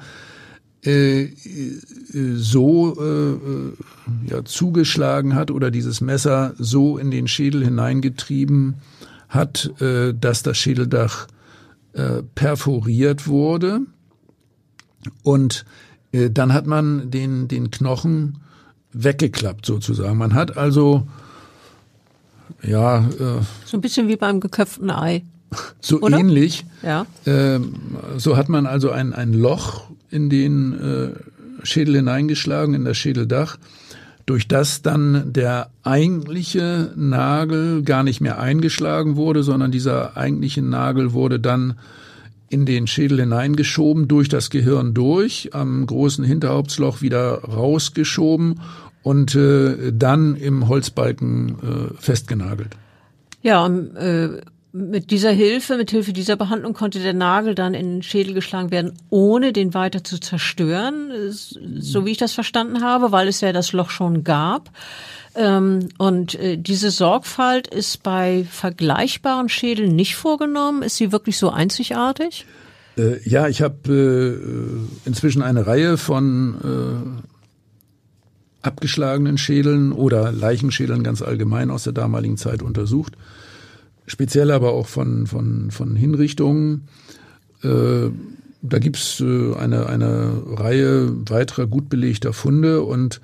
äh, 0.83 1.29
so 2.35 2.95
äh, 3.01 4.29
ja, 4.29 4.45
zugeschlagen 4.45 5.35
hat 5.35 5.51
oder 5.51 5.71
dieses 5.71 5.99
Messer 5.99 6.53
so 6.57 6.97
in 6.97 7.11
den 7.11 7.27
Schädel 7.27 7.63
hineingetrieben 7.63 8.75
hat, 9.27 9.71
äh, 9.81 10.13
dass 10.13 10.43
das 10.43 10.57
Schädeldach 10.57 11.27
äh, 11.95 12.23
perforiert 12.35 13.27
wurde. 13.27 13.81
Und 15.23 15.65
äh, 16.11 16.29
dann 16.29 16.53
hat 16.53 16.67
man 16.67 17.09
den, 17.09 17.47
den 17.47 17.71
Knochen 17.71 18.39
weggeklappt 18.91 19.65
sozusagen. 19.65 20.17
Man 20.17 20.33
hat 20.33 20.57
also 20.57 21.07
ja 22.61 22.99
äh, 22.99 23.41
so 23.65 23.77
ein 23.77 23.81
bisschen 23.81 24.07
wie 24.07 24.15
beim 24.15 24.39
geköpften 24.39 24.89
Ei. 24.89 25.23
So 25.79 26.01
Oder? 26.01 26.17
ähnlich. 26.17 26.65
Ja. 26.81 27.05
Ähm, 27.25 27.75
so 28.17 28.35
hat 28.35 28.49
man 28.49 28.65
also 28.65 28.91
ein, 28.91 29.13
ein 29.13 29.33
Loch 29.33 29.89
in 30.09 30.29
den 30.29 30.73
äh, 30.73 31.65
Schädel 31.65 31.95
hineingeschlagen, 31.95 32.73
in 32.73 32.85
das 32.85 32.97
Schädeldach, 32.97 33.57
durch 34.25 34.47
das 34.47 34.81
dann 34.81 35.33
der 35.33 35.69
eigentliche 35.83 36.91
Nagel 36.95 37.83
gar 37.83 38.03
nicht 38.03 38.21
mehr 38.21 38.39
eingeschlagen 38.39 39.15
wurde, 39.15 39.43
sondern 39.43 39.71
dieser 39.71 40.17
eigentliche 40.17 40.61
Nagel 40.61 41.13
wurde 41.13 41.39
dann 41.39 41.75
in 42.49 42.65
den 42.65 42.87
Schädel 42.87 43.19
hineingeschoben, 43.19 44.07
durch 44.07 44.29
das 44.29 44.49
Gehirn 44.49 44.93
durch, 44.93 45.49
am 45.53 45.85
großen 45.85 46.23
Hinterhauptsloch 46.23 47.01
wieder 47.01 47.43
rausgeschoben 47.43 48.61
und 49.03 49.35
äh, 49.35 49.91
dann 49.93 50.35
im 50.35 50.67
Holzbalken 50.67 51.49
äh, 51.49 51.93
festgenagelt. 51.99 52.75
Ja, 53.41 53.67
äh, 53.67 54.41
mit 54.75 55.09
dieser 55.09 55.31
Hilfe, 55.31 55.77
mit 55.77 55.89
Hilfe 55.89 56.11
dieser 56.11 56.35
Behandlung 56.35 56.73
konnte 56.73 56.99
der 56.99 57.13
Nagel 57.13 57.55
dann 57.55 57.73
in 57.73 57.93
den 57.93 58.03
Schädel 58.03 58.33
geschlagen 58.33 58.71
werden, 58.71 58.91
ohne 59.09 59.53
den 59.53 59.73
weiter 59.73 60.03
zu 60.03 60.19
zerstören, 60.19 61.11
so 61.31 62.05
wie 62.05 62.11
ich 62.11 62.17
das 62.17 62.33
verstanden 62.33 62.83
habe, 62.83 63.13
weil 63.13 63.29
es 63.29 63.39
ja 63.39 63.53
das 63.53 63.71
Loch 63.71 63.89
schon 63.89 64.25
gab. 64.25 64.69
Ähm, 65.33 65.87
und 65.97 66.35
äh, 66.35 66.57
diese 66.57 66.91
Sorgfalt 66.91 67.67
ist 67.67 68.03
bei 68.03 68.45
vergleichbaren 68.51 69.47
Schädeln 69.47 69.95
nicht 69.95 70.17
vorgenommen. 70.17 70.81
Ist 70.81 70.97
sie 70.97 71.13
wirklich 71.13 71.37
so 71.37 71.49
einzigartig? 71.51 72.45
Äh, 72.97 73.27
ja, 73.27 73.47
ich 73.47 73.61
habe 73.61 73.93
äh, 73.93 75.07
inzwischen 75.07 75.41
eine 75.41 75.67
Reihe 75.67 75.97
von 75.97 77.23
abgeschlagenen 78.61 79.37
Schädeln 79.37 79.93
oder 79.93 80.33
Leichenschädeln 80.33 81.03
ganz 81.03 81.21
allgemein 81.21 81.71
aus 81.71 81.83
der 81.83 81.93
damaligen 81.93 82.35
Zeit 82.35 82.61
untersucht 82.61 83.13
speziell 84.07 84.51
aber 84.51 84.71
auch 84.73 84.87
von, 84.87 85.27
von, 85.27 85.71
von 85.71 85.95
Hinrichtungen. 85.95 86.87
Äh, 87.63 88.09
da 88.61 88.79
gibt's 88.79 89.21
äh, 89.21 89.53
eine, 89.55 89.87
eine 89.87 90.41
Reihe 90.47 91.11
weiterer 91.29 91.67
gut 91.67 91.89
belegter 91.89 92.33
Funde 92.33 92.81
und 92.81 93.21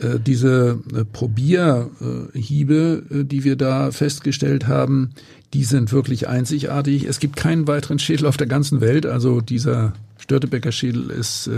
äh, 0.00 0.18
diese 0.18 0.78
Probierhiebe, 1.12 3.02
die 3.10 3.44
wir 3.44 3.56
da 3.56 3.90
festgestellt 3.90 4.66
haben, 4.66 5.10
die 5.54 5.64
sind 5.64 5.92
wirklich 5.92 6.28
einzigartig. 6.28 7.04
Es 7.04 7.20
gibt 7.20 7.36
keinen 7.36 7.66
weiteren 7.68 7.98
Schädel 7.98 8.26
auf 8.26 8.36
der 8.36 8.46
ganzen 8.46 8.80
Welt, 8.80 9.06
also 9.06 9.40
dieser 9.40 9.92
Störtebecker 10.18 10.72
Schädel 10.72 11.10
ist 11.10 11.50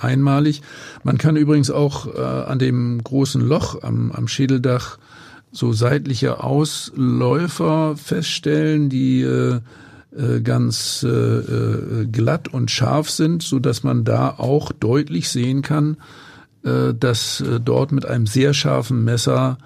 einmalig. 0.00 0.62
Man 1.02 1.18
kann 1.18 1.36
übrigens 1.36 1.70
auch 1.70 2.14
an 2.14 2.58
dem 2.58 3.02
großen 3.02 3.42
Loch 3.42 3.82
am, 3.82 4.12
am 4.12 4.26
Schädeldach 4.28 4.98
so 5.52 5.72
seitliche 5.72 6.42
Ausläufer 6.42 7.96
feststellen, 7.96 8.88
die 8.88 9.20
äh, 9.20 9.60
äh, 10.16 10.40
ganz 10.40 11.04
äh, 11.06 11.08
äh, 11.08 12.06
glatt 12.06 12.48
und 12.48 12.70
scharf 12.70 13.10
sind, 13.10 13.42
so 13.42 13.58
dass 13.58 13.82
man 13.82 14.04
da 14.04 14.30
auch 14.30 14.72
deutlich 14.72 15.28
sehen 15.28 15.62
kann, 15.62 15.98
äh, 16.64 16.94
dass 16.98 17.40
äh, 17.40 17.60
dort 17.60 17.92
mit 17.92 18.06
einem 18.06 18.26
sehr 18.26 18.54
scharfen 18.54 19.04
Messer 19.04 19.58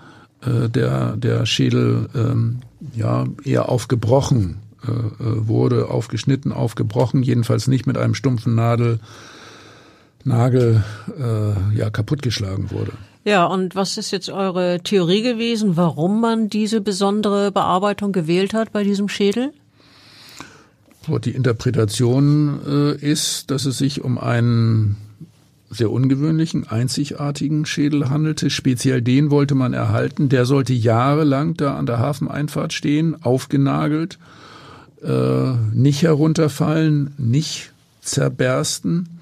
äh, 0.43 0.69
der 0.69 1.17
der 1.17 1.47
Schädel 1.47 2.09
äh, 2.15 2.99
ja 2.99 3.27
eher 3.45 3.69
aufgebrochen 3.69 4.59
äh, 4.83 4.89
wurde, 5.19 5.89
aufgeschnitten, 5.89 6.53
aufgebrochen, 6.53 7.23
jedenfalls 7.23 7.69
nicht 7.69 7.87
mit 7.87 7.97
einem 7.97 8.15
stumpfen 8.15 8.55
Nadel 8.55 9.01
Nagel 10.27 10.85
äh, 11.19 11.77
ja 11.77 11.91
kaputtgeschlagen 11.91 12.71
wurde. 12.71 12.93
Ja, 13.25 13.47
und 13.47 13.75
was 13.75 13.97
ist 13.97 14.13
jetzt 14.13 14.29
eure 14.31 14.81
Theorie 14.85 15.23
gewesen, 15.23 15.77
warum 15.77 16.21
man 16.21 16.49
diese 16.49 16.81
besondere 16.81 17.51
Bearbeitung 17.51 18.13
gewählt 18.13 18.55
hat 18.55 18.73
bei 18.73 18.85
diesem 18.85 19.09
Schädel? 19.09 19.53
Die 21.25 21.31
Interpretation 21.31 22.61
äh, 22.67 22.97
ist, 22.97 23.51
dass 23.51 23.65
es 23.65 23.79
sich 23.79 24.03
um 24.03 24.19
einen 24.19 24.97
sehr 25.71 25.91
ungewöhnlichen, 25.91 26.67
einzigartigen 26.69 27.67
Schädel 27.67 28.11
handelte. 28.11 28.51
Speziell 28.51 29.03
den 29.03 29.31
wollte 29.31 29.55
man 29.55 29.73
erhalten. 29.73 30.29
Der 30.29 30.47
sollte 30.47 30.73
jahrelang 30.73 31.55
da 31.55 31.77
an 31.77 31.87
der 31.87 31.99
Hafeneinfahrt 31.99 32.73
stehen, 32.73 33.23
aufgenagelt, 33.23 34.19
äh, 35.03 35.53
nicht 35.73 36.03
herunterfallen, 36.03 37.15
nicht 37.19 37.73
zerbersten. 38.01 39.16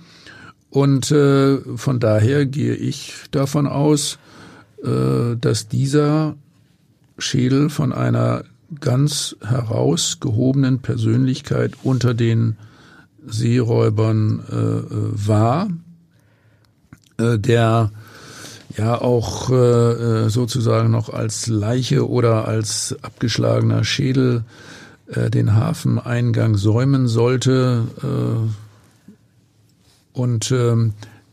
Und 0.74 1.12
äh, 1.12 1.58
von 1.76 2.00
daher 2.00 2.46
gehe 2.46 2.74
ich 2.74 3.14
davon 3.30 3.68
aus, 3.68 4.18
äh, 4.82 5.36
dass 5.40 5.68
dieser 5.68 6.34
Schädel 7.16 7.70
von 7.70 7.92
einer 7.92 8.42
ganz 8.80 9.36
herausgehobenen 9.40 10.80
Persönlichkeit 10.80 11.74
unter 11.84 12.12
den 12.12 12.56
Seeräubern 13.24 14.42
äh, 14.50 14.56
äh 14.56 14.86
war, 15.12 15.68
äh, 17.18 17.38
der 17.38 17.92
ja 18.76 19.00
auch 19.00 19.50
äh, 19.50 20.28
sozusagen 20.28 20.90
noch 20.90 21.08
als 21.08 21.46
Leiche 21.46 22.10
oder 22.10 22.48
als 22.48 22.96
abgeschlagener 23.00 23.84
Schädel 23.84 24.42
äh, 25.06 25.30
den 25.30 25.54
Hafeneingang 25.54 26.56
säumen 26.56 27.06
sollte 27.06 27.84
äh, 28.02 28.63
und 30.14 30.50
äh, 30.50 30.74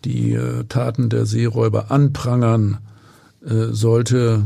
die 0.03 0.33
äh, 0.33 0.65
Taten 0.67 1.09
der 1.09 1.25
Seeräuber 1.25 1.91
anprangern 1.91 2.79
äh, 3.45 3.67
sollte 3.71 4.45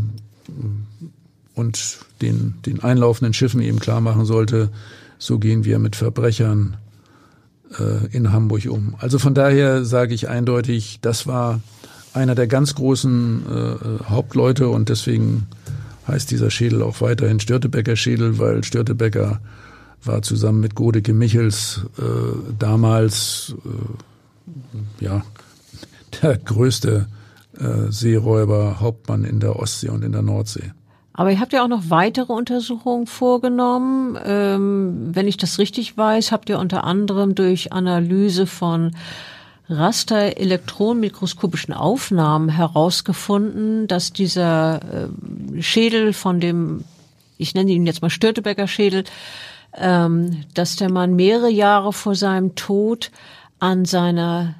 und 1.55 1.99
den, 2.21 2.55
den 2.65 2.83
einlaufenden 2.83 3.33
Schiffen 3.33 3.61
eben 3.61 3.79
klar 3.79 4.01
machen 4.01 4.25
sollte, 4.25 4.69
so 5.17 5.39
gehen 5.39 5.65
wir 5.65 5.79
mit 5.79 5.95
Verbrechern 5.95 6.77
äh, 7.79 8.07
in 8.15 8.31
Hamburg 8.31 8.67
um. 8.69 8.95
Also 8.99 9.17
von 9.17 9.33
daher 9.33 9.86
sage 9.86 10.13
ich 10.13 10.29
eindeutig, 10.29 10.99
das 11.01 11.25
war 11.25 11.61
einer 12.13 12.36
der 12.36 12.47
ganz 12.47 12.75
großen 12.75 13.43
äh, 13.49 14.03
Hauptleute 14.09 14.69
und 14.69 14.89
deswegen 14.89 15.47
heißt 16.07 16.29
dieser 16.29 16.51
Schädel 16.51 16.83
auch 16.83 17.01
weiterhin 17.01 17.39
Störtebecker 17.39 17.95
Schädel, 17.95 18.38
weil 18.38 18.63
Störtebecker 18.63 19.39
war 20.03 20.21
zusammen 20.21 20.59
mit 20.59 20.75
Godeke 20.75 21.13
Michels 21.13 21.81
äh, 21.97 22.01
damals 22.59 23.55
äh, 23.65 23.69
ja 25.00 25.24
der 26.22 26.38
größte 26.38 27.08
äh, 27.58 27.91
Seeräuber, 27.91 28.80
Hauptmann 28.80 29.24
in 29.24 29.39
der 29.39 29.58
Ostsee 29.58 29.89
und 29.89 30.04
in 30.04 30.12
der 30.12 30.22
Nordsee. 30.22 30.74
Aber 31.14 31.32
ihr 31.32 31.39
habt 31.39 31.54
ja 31.54 31.64
auch 31.64 31.70
noch 31.70 31.89
weitere 31.89 32.34
Untersuchungen 32.34 33.08
vorgenommen. 33.08 34.20
Ähm, 34.26 35.12
wenn 35.14 35.30
ich 35.30 35.38
das 35.38 35.60
richtig 35.60 35.98
weiß, 35.98 36.34
habt 36.34 36.50
ihr 36.50 36.60
unter 36.60 36.84
anderem 36.84 37.36
durch 37.36 37.72
Analyse 37.72 38.48
von 38.48 38.91
Raster-elektronenmikroskopischen 39.70 41.74
Aufnahmen 41.74 42.50
herausgefunden, 42.50 43.88
dass 43.88 44.12
dieser 44.12 44.76
äh, 44.76 45.08
Schädel 45.62 46.12
von 46.12 46.41
dem, 46.41 46.84
ich 47.38 47.56
nenne 47.56 47.72
ihn 47.72 47.86
jetzt 47.86 48.02
mal 48.02 48.10
Störtebecker 48.10 48.68
Schädel, 48.68 49.06
ähm, 49.74 50.43
dass 50.54 50.76
der 50.76 50.91
Mann 50.91 51.16
mehrere 51.16 51.50
Jahre 51.50 51.93
vor 51.93 52.16
seinem 52.16 52.56
Tod 52.56 53.10
an 53.60 53.86
seiner 53.86 54.56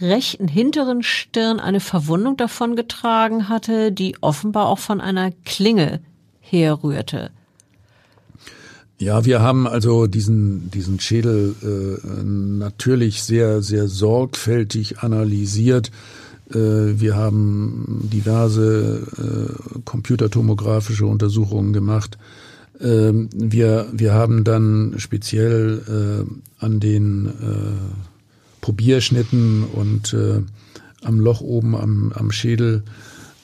rechten 0.00 0.48
hinteren 0.48 1.02
Stirn 1.02 1.60
eine 1.60 1.80
Verwundung 1.80 2.36
davon 2.36 2.76
getragen 2.76 3.48
hatte, 3.48 3.90
die 3.92 4.16
offenbar 4.20 4.66
auch 4.66 4.78
von 4.78 5.00
einer 5.00 5.32
Klinge 5.44 6.00
herrührte. 6.40 7.30
Ja, 8.98 9.24
wir 9.24 9.40
haben 9.40 9.68
also 9.68 10.06
diesen, 10.08 10.70
diesen 10.72 10.98
Schädel 10.98 11.54
äh, 11.62 12.24
natürlich 12.24 13.22
sehr, 13.22 13.62
sehr 13.62 13.86
sorgfältig 13.86 14.98
analysiert. 14.98 15.92
Äh, 16.50 16.54
wir 16.54 17.14
haben 17.14 18.08
diverse 18.12 19.06
äh, 19.16 19.78
computertomografische 19.84 21.06
Untersuchungen 21.06 21.72
gemacht. 21.72 22.18
Äh, 22.80 23.12
wir, 23.12 23.86
wir 23.92 24.14
haben 24.14 24.42
dann 24.42 24.94
speziell 24.98 26.26
äh, 26.60 26.64
an 26.64 26.80
den 26.80 27.26
äh, 27.26 28.17
Probierschnitten 28.68 29.64
und 29.64 30.12
äh, 30.12 30.42
am 31.02 31.20
Loch 31.20 31.40
oben 31.40 31.74
am, 31.74 32.12
am 32.14 32.30
Schädel 32.30 32.82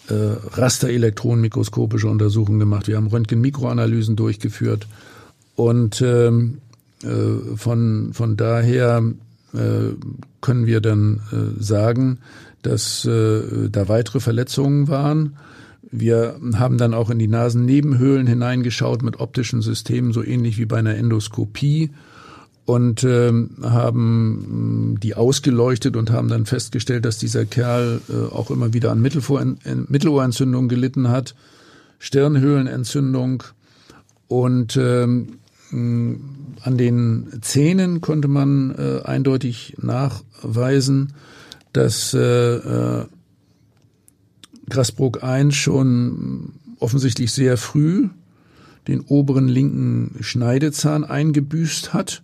äh, 0.09 0.13
Rasterelektronenmikroskopische 0.13 2.09
Untersuchungen 2.09 2.59
gemacht. 2.59 2.89
Wir 2.89 2.99
haben 2.99 3.07
Röntgenmikroanalysen 3.07 4.17
durchgeführt 4.17 4.87
und 5.57 6.03
ähm, 6.03 6.59
äh, 7.03 7.57
von, 7.57 8.11
von 8.13 8.37
daher 8.37 9.03
äh, 9.55 9.95
können 10.43 10.67
wir 10.67 10.83
dann 10.83 11.23
äh, 11.33 11.59
sagen, 11.59 12.19
dass 12.61 13.07
äh, 13.07 13.71
da 13.71 13.89
weitere 13.89 14.21
Verletzungen 14.21 14.89
waren. 14.89 15.39
Wir 15.91 16.39
haben 16.55 16.77
dann 16.77 16.93
auch 16.93 17.09
in 17.09 17.19
die 17.19 17.29
Nasennebenhöhlen 17.29 18.27
hineingeschaut 18.27 19.03
mit 19.03 19.21
optischen 19.21 19.63
Systemen, 19.63 20.13
so 20.13 20.23
ähnlich 20.23 20.59
wie 20.59 20.67
bei 20.67 20.77
einer 20.77 20.97
Endoskopie 20.97 21.93
und 22.67 23.05
ähm, 23.05 23.57
haben 23.63 24.99
die 25.03 25.15
ausgeleuchtet 25.15 25.97
und 25.97 26.11
haben 26.11 26.29
dann 26.29 26.47
festgestellt, 26.47 27.05
dass 27.05 27.19
dieser 27.19 27.45
Kerl 27.45 28.01
äh, 28.09 28.33
auch 28.33 28.51
immer 28.51 28.73
wieder 28.73 28.91
an 28.91 29.01
Mittelohrentzündung 29.01 30.69
gelitten 30.69 31.09
hat, 31.09 31.35
Stirnhöhlenentzündung. 31.99 33.43
Und 34.29 34.79
ähm, 34.79 35.39
an 35.71 36.79
den 36.79 37.29
Zähnen 37.43 38.01
konnte 38.01 38.29
man 38.29 38.75
äh, 38.77 39.03
eindeutig 39.05 39.77
nachweisen, 39.81 41.13
dass 41.73 42.15
äh, 42.15 42.21
äh, 42.21 43.07
Grasbrook 44.71 45.21
I 45.23 45.53
schon 45.53 46.53
offensichtlich 46.79 47.33
sehr 47.33 47.59
früh 47.59 48.09
den 48.89 49.01
oberen 49.01 49.49
linken 49.49 50.17
Schneidezahn 50.21 51.05
eingebüßt 51.05 51.93
hat 51.93 52.24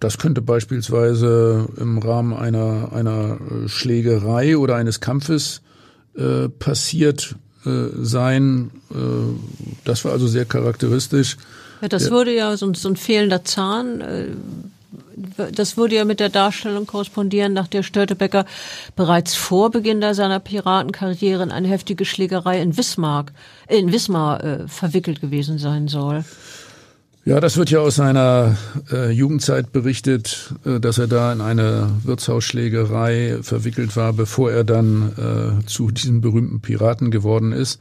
das 0.00 0.18
könnte 0.18 0.42
beispielsweise 0.42 1.68
im 1.78 1.98
Rahmen 1.98 2.34
einer, 2.34 2.92
einer 2.92 3.38
äh, 3.40 3.68
Schlägerei 3.68 4.56
oder 4.58 4.76
eines 4.76 5.00
Kampfes 5.00 5.62
äh, 6.16 6.48
passiert 6.48 7.36
äh, 7.64 7.88
sein. 7.94 8.70
Äh, 8.90 8.96
das 9.84 10.04
war 10.04 10.12
also 10.12 10.26
sehr 10.26 10.44
charakteristisch. 10.44 11.36
Ja, 11.82 11.88
das 11.88 12.10
würde 12.10 12.34
ja 12.34 12.56
so, 12.56 12.72
so 12.74 12.88
ein 12.88 12.96
fehlender 12.96 13.44
Zahn, 13.44 14.00
äh, 14.00 14.26
das 15.52 15.76
würde 15.76 15.96
ja 15.96 16.04
mit 16.04 16.20
der 16.20 16.28
Darstellung 16.28 16.86
korrespondieren, 16.86 17.52
nach 17.52 17.68
der 17.68 17.82
Störtebecker 17.82 18.44
bereits 18.96 19.34
vor 19.34 19.70
Beginn 19.70 20.02
seiner 20.14 20.40
Piratenkarriere 20.40 21.42
in 21.42 21.50
eine 21.50 21.68
heftige 21.68 22.04
Schlägerei 22.04 22.60
in 22.60 22.76
Wismar, 22.76 23.26
in 23.68 23.92
Wismar 23.92 24.44
äh, 24.44 24.68
verwickelt 24.68 25.20
gewesen 25.20 25.58
sein 25.58 25.88
soll. 25.88 26.24
Ja, 27.26 27.40
das 27.40 27.56
wird 27.56 27.70
ja 27.72 27.80
aus 27.80 27.96
seiner 27.96 28.56
äh, 28.92 29.10
Jugendzeit 29.10 29.72
berichtet, 29.72 30.54
äh, 30.64 30.78
dass 30.78 30.98
er 30.98 31.08
da 31.08 31.32
in 31.32 31.40
eine 31.40 31.90
Wirtshausschlägerei 32.04 33.40
verwickelt 33.42 33.96
war, 33.96 34.12
bevor 34.12 34.52
er 34.52 34.62
dann 34.62 35.60
äh, 35.62 35.66
zu 35.66 35.90
diesem 35.90 36.20
berühmten 36.20 36.60
Piraten 36.60 37.10
geworden 37.10 37.50
ist. 37.50 37.80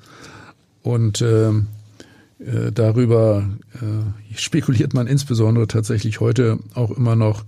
Und 0.82 1.22
äh, 1.22 1.50
äh, 1.50 2.72
darüber 2.74 3.48
äh, 3.76 4.36
spekuliert 4.36 4.96
man 4.96 5.06
insbesondere 5.06 5.68
tatsächlich 5.68 6.20
heute 6.22 6.58
auch 6.74 6.90
immer 6.90 7.16
noch 7.16 7.44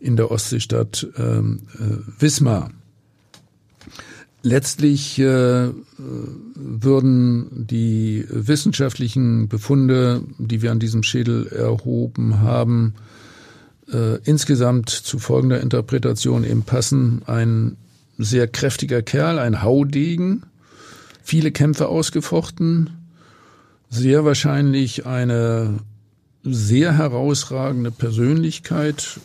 in 0.00 0.16
der 0.16 0.30
Ostseestadt 0.30 1.06
ähm, 1.16 1.62
äh, 1.80 2.20
Wismar. 2.20 2.72
Letztlich 4.42 5.20
äh, 5.20 5.68
würden 5.98 7.66
die 7.66 8.24
wissenschaftlichen 8.28 9.48
Befunde, 9.48 10.22
die 10.38 10.62
wir 10.62 10.72
an 10.72 10.80
diesem 10.80 11.04
Schädel 11.04 11.46
erhoben 11.46 12.40
haben, 12.40 12.94
äh, 13.92 14.16
insgesamt 14.24 14.90
zu 14.90 15.20
folgender 15.20 15.60
Interpretation 15.60 16.42
eben 16.42 16.62
passen. 16.64 17.22
Ein 17.26 17.76
sehr 18.18 18.48
kräftiger 18.48 19.02
Kerl, 19.02 19.38
ein 19.38 19.62
Haudegen, 19.62 20.42
viele 21.22 21.52
Kämpfe 21.52 21.86
ausgefochten, 21.86 22.90
sehr 23.90 24.24
wahrscheinlich 24.24 25.06
eine 25.06 25.78
sehr 26.42 26.96
herausragende 26.96 27.92
Persönlichkeit, 27.92 29.20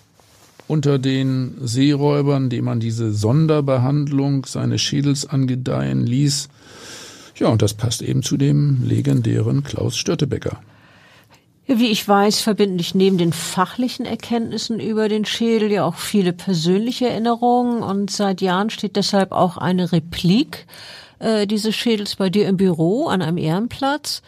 unter 0.68 1.00
den 1.00 1.56
Seeräubern, 1.62 2.50
dem 2.50 2.66
man 2.66 2.80
diese 2.80 3.14
Sonderbehandlung 3.14 4.46
seines 4.46 4.82
Schädels 4.82 5.26
angedeihen 5.26 6.06
ließ. 6.06 6.50
Ja, 7.36 7.48
und 7.48 7.62
das 7.62 7.74
passt 7.74 8.02
eben 8.02 8.24
zu 8.24 8.38
dem 8.38 8.84
legendären 8.84 9.64
Klaus 9.64 9.98
Störtebecker. 9.98 10.60
Wie 11.70 11.88
ich 11.88 12.08
weiß, 12.08 12.40
verbinden 12.40 12.78
dich 12.78 12.96
neben 12.96 13.18
den 13.18 13.34
fachlichen 13.34 14.06
Erkenntnissen 14.06 14.80
über 14.80 15.10
den 15.10 15.26
Schädel 15.26 15.70
ja 15.70 15.84
auch 15.84 15.96
viele 15.96 16.32
persönliche 16.32 17.10
Erinnerungen 17.10 17.84
und 17.84 18.10
seit 18.10 18.40
Jahren 18.40 18.70
steht 18.70 18.96
deshalb 18.96 19.34
auch 19.34 19.58
eine 19.58 19.92
Replik 19.92 20.66
äh, 21.20 21.46
dieses 21.46 21.76
Schädels 21.76 22.16
bei 22.16 22.30
dir 22.30 22.48
im 22.48 22.56
Büro 22.56 23.08
an 23.08 23.22
einem 23.22 23.38
Ehrenplatz. 23.38 24.22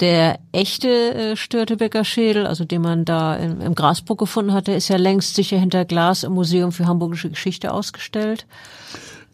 Der 0.00 0.38
echte 0.52 0.88
äh, 0.88 1.36
Störtebecker 1.36 2.04
Schädel, 2.04 2.46
also 2.46 2.64
den 2.64 2.80
man 2.80 3.04
da 3.04 3.36
im, 3.36 3.60
im 3.60 3.74
Grasburg 3.74 4.18
gefunden 4.18 4.52
hatte, 4.52 4.72
ist 4.72 4.88
ja 4.88 4.96
längst 4.96 5.34
sicher 5.34 5.58
hinter 5.58 5.84
Glas 5.84 6.24
im 6.24 6.32
Museum 6.32 6.72
für 6.72 6.86
Hamburgische 6.86 7.28
Geschichte 7.28 7.72
ausgestellt. 7.72 8.46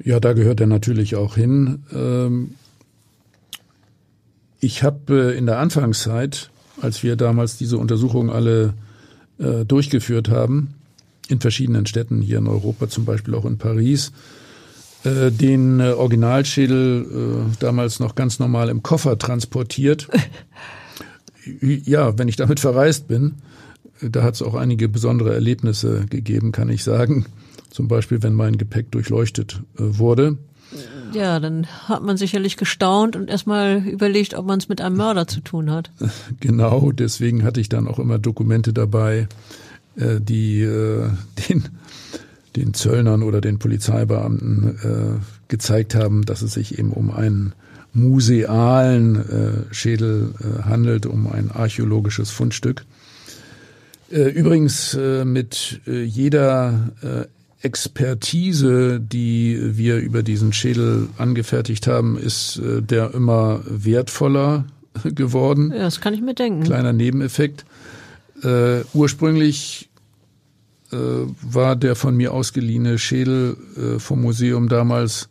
Ja, 0.03 0.19
da 0.21 0.33
gehört 0.33 0.61
er 0.61 0.67
natürlich 0.67 1.14
auch 1.14 1.37
hin. 1.37 1.85
Ähm, 1.93 2.55
ich 4.61 4.83
habe 4.83 5.33
äh, 5.33 5.39
in 5.39 5.47
der 5.47 5.59
Anfangszeit, 5.59 6.51
als 6.83 7.03
wir 7.03 7.14
damals 7.17 7.57
diese 7.57 7.79
Untersuchungen 7.79 8.31
alle 8.31 8.75
äh, 9.39 9.64
durchgeführt 9.64 10.29
haben, 10.29 10.75
in 11.29 11.41
verschiedenen 11.41 11.87
Städten 11.87 12.23
hier 12.23 12.39
in 12.39 12.49
Europa, 12.49 12.89
zum 12.89 13.05
Beispiel 13.05 13.35
auch 13.35 13.45
in 13.45 13.59
Paris, 13.59 14.12
äh, 15.05 15.30
den 15.30 15.80
äh, 15.80 15.92
Originalschädel 15.92 17.07
äh, 17.51 17.57
damals 17.59 18.01
noch 18.01 18.14
ganz 18.14 18.38
normal 18.38 18.68
im 18.68 18.82
Koffer 18.82 19.18
transportiert. 19.18 20.09
ja, 21.61 22.18
wenn 22.18 22.28
ich 22.28 22.36
damit 22.36 22.61
verreist 22.61 23.09
bin, 23.09 23.36
da 24.01 24.22
hat 24.22 24.34
es 24.34 24.42
auch 24.42 24.55
einige 24.55 24.88
besondere 24.88 25.34
Erlebnisse 25.34 26.07
gegeben, 26.11 26.53
kann 26.53 26.68
ich 26.68 26.84
sagen. 26.84 27.26
Zum 27.70 27.88
Beispiel, 27.88 28.22
wenn 28.22 28.34
mein 28.34 28.59
Gepäck 28.59 28.90
durchleuchtet 28.90 29.62
äh, 29.78 29.82
wurde. 29.99 30.38
Ja, 31.12 31.38
dann 31.40 31.66
hat 31.66 32.03
man 32.03 32.16
sicherlich 32.16 32.57
gestaunt 32.57 33.16
und 33.16 33.30
erstmal 33.30 33.86
überlegt, 33.86 34.34
ob 34.34 34.47
man 34.47 34.59
es 34.59 34.68
mit 34.68 34.80
einem 34.80 34.97
Mörder 34.97 35.28
zu 35.28 35.40
tun 35.40 35.70
hat. 35.70 35.90
Genau, 36.40 36.92
deswegen 36.92 37.44
hatte 37.44 37.61
ich 37.61 37.68
dann 37.68 37.88
auch 37.88 37.99
immer 37.99 38.18
Dokumente 38.18 38.72
dabei, 38.72 39.28
äh, 39.97 40.20
die 40.20 40.62
äh, 40.62 41.11
den, 41.49 41.68
den 42.57 42.75
Zöllnern 42.75 43.23
oder 43.23 43.41
den 43.41 43.59
Polizeibeamten 43.59 45.21
gezeigt 45.49 45.95
haben, 45.95 46.25
dass 46.25 46.43
es 46.43 46.55
sich 46.55 46.79
eben 46.79 46.93
um 46.93 47.11
einen 47.11 47.53
musealen 47.93 49.67
Schädel 49.71 50.31
handelt, 50.63 51.07
um 51.07 51.27
ein 51.27 51.51
archäologisches 51.51 52.31
Fundstück. 52.31 52.85
Übrigens 54.11 54.99
mit 55.25 55.81
jeder 55.87 56.91
Expertise, 57.67 59.01
die 59.01 59.59
wir 59.77 59.97
über 59.99 60.23
diesen 60.23 60.53
Schädel 60.53 61.09
angefertigt 61.19 61.87
haben, 61.87 62.17
ist 62.17 62.59
äh, 62.59 62.81
der 62.81 63.13
immer 63.15 63.61
wertvoller 63.67 64.67
geworden. 65.05 65.73
Ja, 65.73 65.81
das 65.81 66.01
kann 66.01 66.15
ich 66.15 66.21
mir 66.21 66.35
denken. 66.35 66.63
Kleiner 66.63 66.93
Nebeneffekt. 66.93 67.65
Äh, 68.43 68.83
ursprünglich 68.95 69.89
äh, 69.89 69.95
war 71.42 71.76
der 71.76 71.97
von 71.97 72.16
mir 72.16 72.32
ausgeliehene 72.32 72.99
Schädel 72.99 73.57
äh, 73.76 73.99
vom 73.99 74.22
Museum 74.22 74.68
damals 74.68 75.28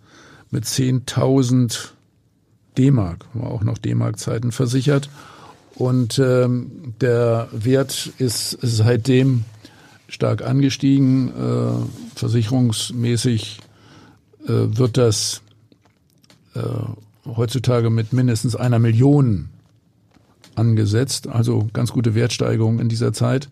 mit 0.51 0.66
10.000 0.66 1.89
D-Mark, 2.78 3.26
war 3.34 3.51
auch 3.51 3.63
noch 3.63 3.78
D-Mark-Zeiten 3.78 4.51
versichert. 4.51 5.09
Und 5.76 6.20
ähm, 6.20 6.93
der 7.01 7.49
Wert 7.51 8.11
ist 8.18 8.57
seitdem 8.61 9.43
stark 10.07 10.43
angestiegen. 10.43 11.30
Äh, 11.30 12.18
versicherungsmäßig 12.18 13.59
äh, 14.45 14.47
wird 14.49 14.97
das 14.97 15.41
äh, 16.53 16.61
heutzutage 17.26 17.89
mit 17.89 18.13
mindestens 18.13 18.55
einer 18.55 18.80
Million 18.80 19.49
angesetzt. 20.55 21.28
Also 21.28 21.68
ganz 21.74 21.91
gute 21.91 22.16
Wertsteigerung 22.16 22.80
in 22.80 22.88
dieser 22.88 23.11
Zeit. 23.11 23.49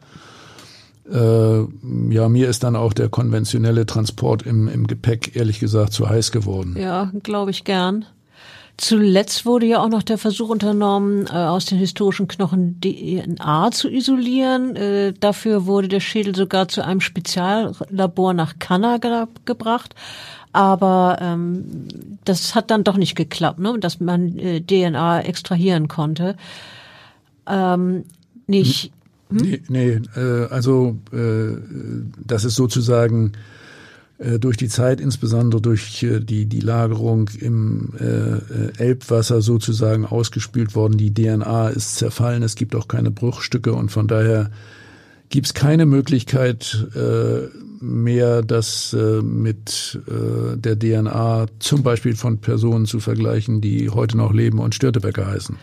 Äh, 1.12 2.14
ja, 2.14 2.30
mir 2.30 2.49
ist 2.49 2.64
dann 2.64 2.76
auch 2.76 2.93
der 2.93 3.10
konventionelle 3.10 3.86
Transport 3.86 4.43
im, 4.43 4.68
im 4.68 4.88
Gepäck 4.88 5.36
ehrlich 5.36 5.60
gesagt 5.60 5.93
zu 5.93 6.10
heiß 6.10 6.32
geworden. 6.32 6.76
Ja, 6.78 7.12
glaube 7.24 7.51
ich 7.51 7.64
gern. 7.64 8.06
Zuletzt 8.78 9.45
wurde 9.45 9.68
ja 9.68 9.84
auch 9.84 9.89
noch 9.89 10.01
der 10.01 10.18
Versuch 10.18 10.49
unternommen, 10.49 11.28
äh, 11.28 11.34
aus 11.34 11.66
den 11.66 11.78
historischen 11.78 12.28
Knochen 12.28 12.82
DNA 12.82 13.70
zu 13.72 13.89
isolieren. 13.89 14.76
Äh, 14.76 15.14
dafür 15.14 15.66
wurde 15.66 15.89
der 15.89 15.99
Schädel 15.99 16.36
sogar 16.36 16.68
zu 16.68 16.84
einem 16.84 17.01
Speziallabor 17.01 18.34
nach 18.34 18.58
Kanada 18.60 19.28
gebracht. 19.45 19.93
Aber 20.54 21.18
ähm, 21.22 21.88
das 22.26 22.56
hat 22.56 22.72
dann 22.72 22.84
doch 22.84 22.97
nicht 22.97 23.16
geklappt, 23.16 23.60
ne? 23.60 23.78
dass 23.80 23.99
man 23.99 24.38
DNA 24.38 25.22
extrahieren 25.22 25.88
konnte. 25.88 26.36
Ähm, 27.47 28.06
nicht. 28.47 28.86
Hm? 28.86 28.91
Nee, 29.42 29.62
nee 29.68 30.00
äh, 30.16 30.46
also 30.50 31.00
äh, 31.12 31.58
das 32.26 32.46
ist 32.46 32.56
sozusagen 32.56 33.34
äh, 34.20 34.40
durch 34.40 34.58
die 34.58 34.70
Zeit, 34.70 35.02
insbesondere 35.02 35.62
durch 35.62 36.04
äh, 36.04 36.20
die, 36.20 36.46
die 36.46 36.60
Lagerung 36.60 37.30
im 37.40 37.94
äh, 38.00 38.82
Elbwasser 38.82 39.42
sozusagen 39.42 40.06
ausgespült 40.06 40.76
worden. 40.76 40.98
Die 40.98 41.14
DNA 41.14 41.70
ist 41.70 41.96
zerfallen, 41.96 42.44
es 42.44 42.56
gibt 42.56 42.76
auch 42.76 42.88
keine 42.88 43.12
Bruchstücke 43.12 43.74
und 43.74 43.92
von 43.92 44.08
daher 44.08 44.52
gibt 45.30 45.48
es 45.48 45.54
keine 45.54 45.86
Möglichkeit 45.86 46.88
äh, 46.96 47.48
mehr, 47.84 48.44
das 48.44 48.94
äh, 48.94 49.22
mit 49.22 50.00
äh, 50.08 50.58
der 50.58 50.78
DNA 50.78 51.48
zum 51.60 51.84
Beispiel 51.84 52.16
von 52.16 52.38
Personen 52.38 52.86
zu 52.86 53.00
vergleichen, 53.00 53.60
die 53.60 53.90
heute 53.90 54.16
noch 54.16 54.32
leben 54.32 54.60
und 54.60 54.76
Störtebecker 54.76 55.28
heißen. 55.28 55.58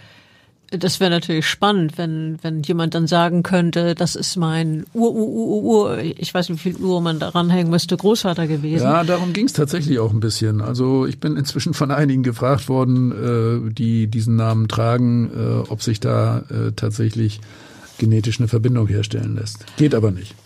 Das 0.71 1.01
wäre 1.01 1.11
natürlich 1.11 1.49
spannend, 1.49 1.99
wenn, 1.99 2.39
wenn 2.43 2.63
jemand 2.63 2.95
dann 2.95 3.09
sagen 3.09 3.43
könnte, 3.43 3.97
das 3.97 4.15
ist 4.15 4.37
mein 4.37 4.85
Ur, 4.93 5.13
Ur, 5.13 5.29
Ur, 5.29 5.63
Ur, 5.63 5.99
ich 5.99 6.33
weiß 6.33 6.49
nicht, 6.49 6.65
wie 6.65 6.73
viel 6.73 6.81
Uhr 6.81 7.01
man 7.01 7.19
daran 7.19 7.51
hängen 7.51 7.71
müsste, 7.71 7.97
Großvater 7.97 8.47
gewesen. 8.47 8.85
Ja, 8.85 9.03
darum 9.03 9.33
ging 9.33 9.47
es 9.47 9.53
tatsächlich 9.53 9.99
auch 9.99 10.13
ein 10.13 10.21
bisschen. 10.21 10.61
Also 10.61 11.07
ich 11.07 11.19
bin 11.19 11.37
inzwischen 11.37 11.75
von 11.75 11.91
einigen 11.91 12.23
gefragt 12.23 12.69
worden, 12.69 13.67
äh, 13.69 13.73
die 13.73 14.07
diesen 14.07 14.37
Namen 14.37 14.69
tragen, 14.69 15.31
äh, 15.35 15.69
ob 15.69 15.83
sich 15.83 15.99
da 15.99 16.45
äh, 16.51 16.71
tatsächlich 16.77 17.41
genetisch 17.99 18.39
eine 18.39 18.47
Verbindung 18.47 18.87
herstellen 18.87 19.35
lässt. 19.35 19.67
Geht 19.77 19.95
aber 19.95 20.13
nicht. 20.13 20.37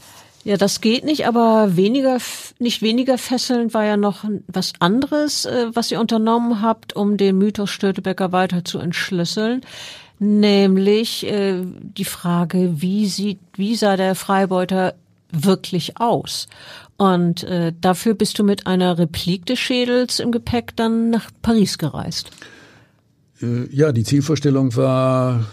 Ja, 0.45 0.59
das 0.59 0.80
geht 0.82 1.05
nicht, 1.05 1.26
aber 1.26 1.76
weniger, 1.76 2.18
nicht 2.59 2.82
weniger 2.82 3.16
fesselnd 3.16 3.72
war 3.72 3.84
ja 3.84 3.97
noch 3.97 4.24
was 4.47 4.74
anderes, 4.78 5.47
äh, 5.47 5.66
was 5.72 5.90
ihr 5.90 6.01
unternommen 6.01 6.61
habt, 6.61 6.95
um 6.95 7.16
den 7.16 7.38
Mythos 7.38 7.70
Störtebecker 7.70 8.30
weiter 8.32 8.64
zu 8.64 8.78
entschlüsseln 8.78 9.62
nämlich 10.18 11.26
äh, 11.26 11.62
die 11.64 12.05
Frage, 12.05 12.80
wie 12.80 13.07
sieht, 13.07 13.38
wie 13.57 13.76
sah 13.76 13.97
der 13.97 14.14
Freibeuter 14.14 14.95
wirklich 15.30 16.01
aus? 16.01 16.47
Und 16.97 17.42
äh, 17.45 17.72
dafür 17.80 18.14
bist 18.14 18.38
du 18.38 18.45
mit 18.45 18.66
einer 18.66 18.99
Replik 18.99 19.47
des 19.47 19.59
Schädels 19.59 20.20
im 20.20 20.30
Gepäck 20.30 20.76
dann 20.76 21.11
nach 21.11 21.30
Paris 21.42 21.78
gereist. 21.78 22.30
Äh, 23.42 23.66
ja, 23.74 23.92
die 23.92 24.05
Zielvorstellung 24.05 24.76
war, 24.76 25.45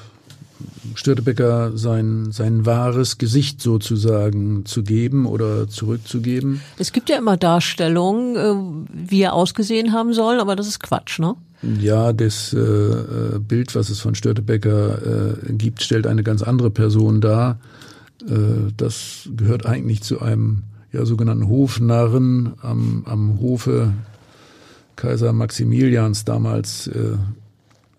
Störtebecker 0.95 1.77
sein, 1.77 2.31
sein 2.31 2.65
wahres 2.65 3.17
Gesicht 3.17 3.61
sozusagen 3.61 4.65
zu 4.65 4.83
geben 4.83 5.25
oder 5.25 5.67
zurückzugeben. 5.67 6.61
Es 6.77 6.91
gibt 6.91 7.09
ja 7.09 7.17
immer 7.17 7.37
Darstellungen, 7.37 8.35
äh, 8.35 9.09
wie 9.09 9.21
er 9.21 9.33
ausgesehen 9.33 9.93
haben 9.93 10.13
soll, 10.13 10.39
aber 10.39 10.55
das 10.55 10.67
ist 10.67 10.79
Quatsch, 10.79 11.19
ne? 11.19 11.35
Ja, 11.79 12.11
das 12.11 12.53
äh, 12.53 12.59
äh, 12.59 13.39
Bild, 13.39 13.75
was 13.75 13.89
es 13.89 13.99
von 13.99 14.15
Störtebecker 14.15 15.37
äh, 15.47 15.53
gibt, 15.53 15.83
stellt 15.83 16.07
eine 16.07 16.23
ganz 16.23 16.41
andere 16.41 16.71
Person 16.71 17.21
dar. 17.21 17.59
Äh, 18.27 18.71
das 18.75 19.29
gehört 19.35 19.65
eigentlich 19.65 20.01
zu 20.01 20.21
einem 20.21 20.63
ja, 20.91 21.05
sogenannten 21.05 21.47
Hofnarren 21.47 22.53
am, 22.61 23.03
am 23.05 23.39
Hofe 23.39 23.93
Kaiser 24.95 25.33
Maximilians 25.33 26.25
damals 26.25 26.87
äh, 26.87 27.17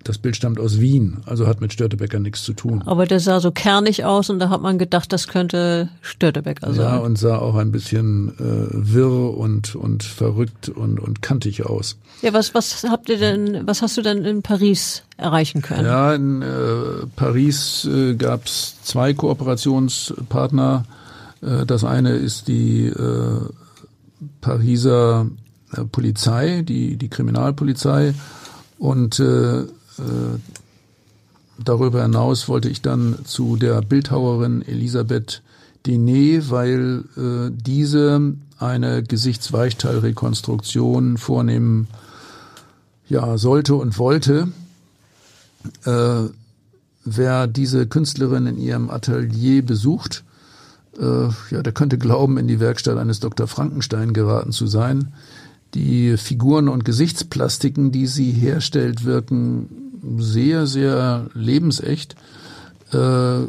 das 0.05 0.19
Bild 0.19 0.37
stammt 0.37 0.59
aus 0.59 0.81
Wien, 0.81 1.19
also 1.27 1.47
hat 1.47 1.61
mit 1.61 1.73
Störtebecker 1.73 2.19
nichts 2.19 2.43
zu 2.43 2.53
tun. 2.53 2.83
Aber 2.87 3.07
der 3.07 3.21
sah 3.21 3.41
so 3.41 3.51
kernig 3.51 4.05
aus 4.05 4.31
und 4.31 4.39
da 4.39 4.49
hat 4.49 4.61
man 4.61 4.79
gedacht, 4.79 5.13
das 5.13 5.29
könnte 5.29 5.89
Störtebecker 6.01 6.73
sein. 6.73 6.85
Ja, 6.85 6.97
und 6.99 7.19
sah 7.19 7.39
auch 7.39 7.55
ein 7.57 7.73
bisschen 7.73 8.31
äh, 8.39 8.69
wirr 8.73 9.37
und, 9.37 9.75
und 9.75 10.03
verrückt 10.03 10.69
und, 10.69 10.99
und 11.01 11.23
kantig 11.23 11.65
aus. 11.67 11.99
Ja, 12.23 12.33
was, 12.33 12.55
was 12.55 12.85
habt 12.85 13.09
ihr 13.09 13.19
denn, 13.19 13.67
was 13.67 13.83
hast 13.83 13.97
du 13.97 14.03
denn 14.03 14.25
in 14.25 14.43
Paris 14.43 15.03
erreichen 15.17 15.63
können? 15.63 15.87
Ja, 15.87 16.15
in 16.15 16.43
äh, 16.43 17.07
Paris 17.17 17.85
äh, 17.85 18.15
gab 18.15 18.47
es 18.47 18.77
zwei 18.83 19.15
Kooperationspartner. 19.15 20.85
Äh, 21.43 21.67
das 21.67 21.85
eine 21.85 22.11
ist 22.11 22.49
die 22.49 22.87
äh, 22.87 23.41
Pariser 24.41 25.27
äh, 25.77 25.85
Polizei, 25.85 26.63
die, 26.63 26.97
die 26.97 27.09
Kriminalpolizei. 27.09 28.15
Und 28.79 29.21
äh, 29.21 29.61
äh, 29.63 29.67
darüber 31.59 32.03
hinaus 32.03 32.49
wollte 32.49 32.69
ich 32.69 32.83
dann 32.83 33.19
zu 33.25 33.57
der 33.57 33.81
Bildhauerin 33.83 34.63
Elisabeth 34.63 35.43
Denet, 35.87 36.51
weil 36.51 37.05
äh, 37.17 37.51
diese 37.51 38.35
eine 38.59 39.03
Gesichtsweichteilrekonstruktion 39.03 41.17
vornehmen 41.19 41.89
ja, 43.09 43.37
sollte 43.37 43.75
und 43.75 43.99
wollte. 43.99 44.47
Äh, 45.85 46.23
wer 47.05 47.49
diese 47.49 47.89
Künstlerin 47.89 48.47
in 48.47 48.59
ihrem 48.59 48.91
Atelier 48.91 49.63
besucht, 49.63 50.23
äh, 50.99 51.29
ja, 51.51 51.63
der 51.63 51.73
könnte 51.73 51.99
glauben, 51.99 52.39
in 52.39 52.47
die 52.47 52.61
Werkstatt 52.61 52.99
eines 52.99 53.19
Dr. 53.21 53.49
Frankenstein 53.49 54.13
geraten 54.13 54.53
zu 54.53 54.69
sein. 54.69 55.13
Die 55.75 56.17
Figuren 56.17 56.69
und 56.69 56.85
Gesichtsplastiken, 56.85 57.91
die 57.93 58.07
sie 58.07 58.31
herstellt, 58.31 59.05
wirken 59.05 59.82
sehr, 60.19 60.67
sehr 60.67 61.27
lebensecht. 61.35 62.17
Äh, 62.93 63.41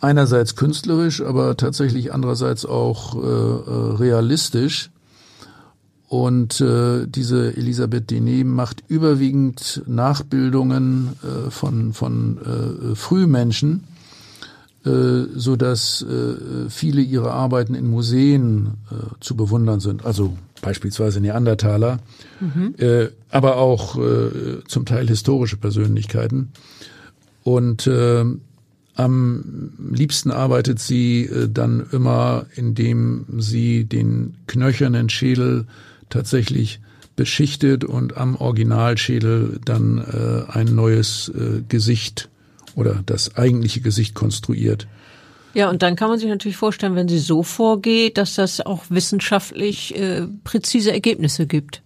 einerseits 0.00 0.56
künstlerisch, 0.56 1.22
aber 1.22 1.56
tatsächlich 1.56 2.12
andererseits 2.12 2.66
auch 2.66 3.14
äh, 3.14 3.18
äh 3.18 3.94
realistisch. 3.96 4.90
Und 6.08 6.60
äh, 6.60 7.06
diese 7.06 7.56
Elisabeth 7.56 8.10
Denet 8.10 8.46
macht 8.46 8.84
überwiegend 8.86 9.82
Nachbildungen 9.86 11.16
äh, 11.22 11.50
von, 11.50 11.94
von 11.94 12.38
äh, 12.38 12.94
Frühmenschen 12.94 13.84
äh, 14.84 15.26
so 15.34 15.54
äh, 15.54 16.68
viele 16.68 17.00
ihrer 17.00 17.32
Arbeiten 17.32 17.74
in 17.74 17.88
Museen 17.88 18.74
äh, 18.90 18.94
zu 19.20 19.36
bewundern 19.36 19.80
sind. 19.80 20.04
Also 20.04 20.36
beispielsweise 20.62 21.20
Neandertaler, 21.20 21.98
mhm. 22.40 22.74
äh, 22.78 23.08
aber 23.28 23.58
auch 23.58 23.98
äh, 23.98 24.64
zum 24.66 24.86
Teil 24.86 25.06
historische 25.08 25.58
Persönlichkeiten. 25.58 26.52
Und 27.42 27.86
äh, 27.86 28.24
am 28.94 29.72
liebsten 29.92 30.30
arbeitet 30.30 30.78
sie 30.78 31.26
äh, 31.26 31.48
dann 31.50 31.86
immer, 31.92 32.46
indem 32.54 33.26
sie 33.38 33.84
den 33.84 34.36
knöchernen 34.46 35.10
Schädel 35.10 35.66
tatsächlich 36.08 36.80
beschichtet 37.16 37.84
und 37.84 38.16
am 38.16 38.36
Originalschädel 38.36 39.60
dann 39.64 39.98
äh, 39.98 40.50
ein 40.50 40.74
neues 40.74 41.30
äh, 41.34 41.62
Gesicht 41.68 42.30
oder 42.74 43.02
das 43.04 43.36
eigentliche 43.36 43.80
Gesicht 43.80 44.14
konstruiert. 44.14 44.86
Ja, 45.54 45.68
und 45.68 45.82
dann 45.82 45.96
kann 45.96 46.08
man 46.08 46.18
sich 46.18 46.28
natürlich 46.28 46.56
vorstellen, 46.56 46.94
wenn 46.94 47.08
sie 47.08 47.18
so 47.18 47.42
vorgeht, 47.42 48.16
dass 48.18 48.34
das 48.34 48.60
auch 48.60 48.84
wissenschaftlich 48.88 49.96
äh, 49.98 50.26
präzise 50.44 50.92
Ergebnisse 50.92 51.46
gibt. 51.46 51.82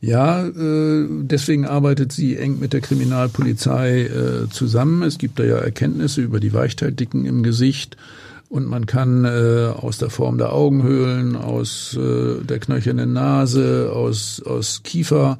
Ja, 0.00 0.46
äh, 0.46 1.06
deswegen 1.10 1.66
arbeitet 1.66 2.12
sie 2.12 2.36
eng 2.36 2.58
mit 2.58 2.72
der 2.72 2.80
Kriminalpolizei 2.80 4.02
äh, 4.02 4.48
zusammen. 4.50 5.02
Es 5.02 5.18
gibt 5.18 5.38
da 5.38 5.44
ja 5.44 5.58
Erkenntnisse 5.58 6.22
über 6.22 6.40
die 6.40 6.54
Weichteildicken 6.54 7.26
im 7.26 7.42
Gesicht 7.42 7.98
und 8.48 8.66
man 8.66 8.86
kann 8.86 9.26
äh, 9.26 9.72
aus 9.76 9.98
der 9.98 10.08
Form 10.08 10.38
der 10.38 10.54
Augenhöhlen, 10.54 11.36
aus 11.36 11.96
der 11.96 12.58
knöchernen 12.58 13.12
Nase, 13.12 13.92
aus, 13.94 14.42
aus 14.44 14.82
Kiefer 14.82 15.38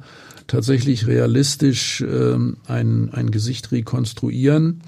tatsächlich 0.51 1.07
realistisch 1.07 2.01
äh, 2.01 2.35
ein, 2.67 3.09
ein 3.13 3.31
Gesicht 3.31 3.71
rekonstruieren. 3.71 4.81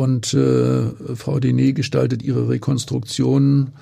Und 0.00 0.32
äh, 0.32 0.84
Frau 1.14 1.38
Denet 1.40 1.74
gestaltet 1.74 2.22
ihre 2.22 2.48
Rekonstruktion 2.48 3.72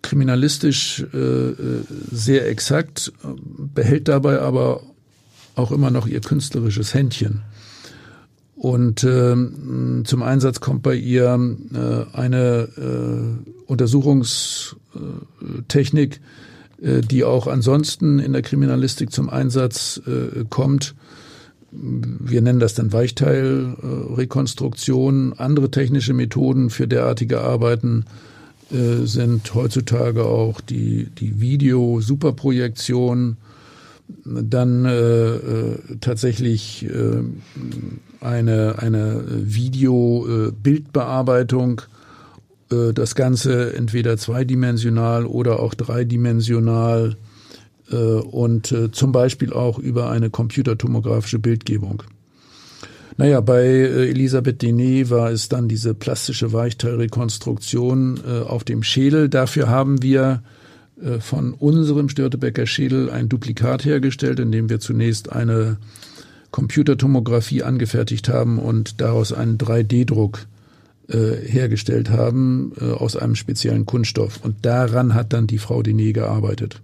kriminalistisch 0.00 1.04
äh, 1.12 1.18
äh, 1.18 1.82
sehr 2.10 2.48
exakt, 2.48 3.12
behält 3.74 4.08
dabei 4.08 4.40
aber 4.40 4.80
auch 5.54 5.70
immer 5.70 5.90
noch 5.90 6.06
ihr 6.06 6.22
künstlerisches 6.22 6.94
Händchen. 6.94 7.42
Und 8.56 9.04
äh, 9.04 9.36
zum 10.04 10.22
Einsatz 10.22 10.60
kommt 10.60 10.82
bei 10.82 10.94
ihr 10.94 11.58
äh, 11.74 12.06
eine 12.16 12.68
äh, 12.78 13.20
Untersuchungstechnik, 13.66 16.20
äh, 16.80 17.02
die 17.02 17.24
auch 17.24 17.46
ansonsten 17.46 18.20
in 18.20 18.32
der 18.32 18.40
Kriminalistik 18.40 19.12
zum 19.12 19.28
Einsatz 19.28 20.00
äh, 20.06 20.46
kommt. 20.48 20.94
Wir 21.72 22.42
nennen 22.42 22.60
das 22.60 22.74
dann 22.74 22.92
Weichteilrekonstruktion. 22.92 25.32
Andere 25.38 25.70
technische 25.70 26.12
Methoden 26.12 26.68
für 26.68 26.86
derartige 26.86 27.40
Arbeiten 27.40 28.04
äh, 28.70 29.06
sind 29.06 29.54
heutzutage 29.54 30.26
auch 30.26 30.60
die, 30.60 31.08
die 31.18 31.40
Video-Superprojektion, 31.40 33.38
dann 34.24 34.84
äh, 34.84 35.34
äh, 35.34 35.78
tatsächlich 36.00 36.84
äh, 36.84 37.22
eine, 38.20 38.74
eine 38.78 39.24
Video-Bildbearbeitung, 39.26 41.80
äh, 42.70 42.92
das 42.92 43.14
Ganze 43.14 43.74
entweder 43.74 44.18
zweidimensional 44.18 45.24
oder 45.24 45.60
auch 45.60 45.72
dreidimensional 45.72 47.16
und 47.96 48.72
äh, 48.72 48.90
zum 48.90 49.12
Beispiel 49.12 49.52
auch 49.52 49.78
über 49.78 50.10
eine 50.10 50.30
computertomografische 50.30 51.38
Bildgebung. 51.38 52.02
Naja, 53.16 53.40
bei 53.40 53.62
äh, 53.62 54.10
Elisabeth 54.10 54.62
Denet 54.62 55.10
war 55.10 55.30
es 55.30 55.48
dann 55.48 55.68
diese 55.68 55.94
plastische 55.94 56.52
Weichteilrekonstruktion 56.52 58.20
äh, 58.26 58.40
auf 58.40 58.64
dem 58.64 58.82
Schädel. 58.82 59.28
Dafür 59.28 59.68
haben 59.68 60.02
wir 60.02 60.42
äh, 61.02 61.20
von 61.20 61.54
unserem 61.54 62.08
Störtebecker 62.08 62.66
Schädel 62.66 63.10
ein 63.10 63.28
Duplikat 63.28 63.84
hergestellt, 63.84 64.40
indem 64.40 64.70
wir 64.70 64.80
zunächst 64.80 65.30
eine 65.30 65.76
Computertomographie 66.50 67.62
angefertigt 67.62 68.28
haben 68.28 68.58
und 68.58 69.00
daraus 69.00 69.32
einen 69.32 69.58
3D-Druck 69.58 70.46
äh, 71.08 71.34
hergestellt 71.46 72.10
haben 72.10 72.72
äh, 72.80 72.90
aus 72.92 73.16
einem 73.16 73.34
speziellen 73.34 73.86
Kunststoff. 73.86 74.40
Und 74.42 74.64
daran 74.64 75.14
hat 75.14 75.32
dann 75.32 75.46
die 75.46 75.58
Frau 75.58 75.82
Denet 75.82 76.14
gearbeitet. 76.14 76.80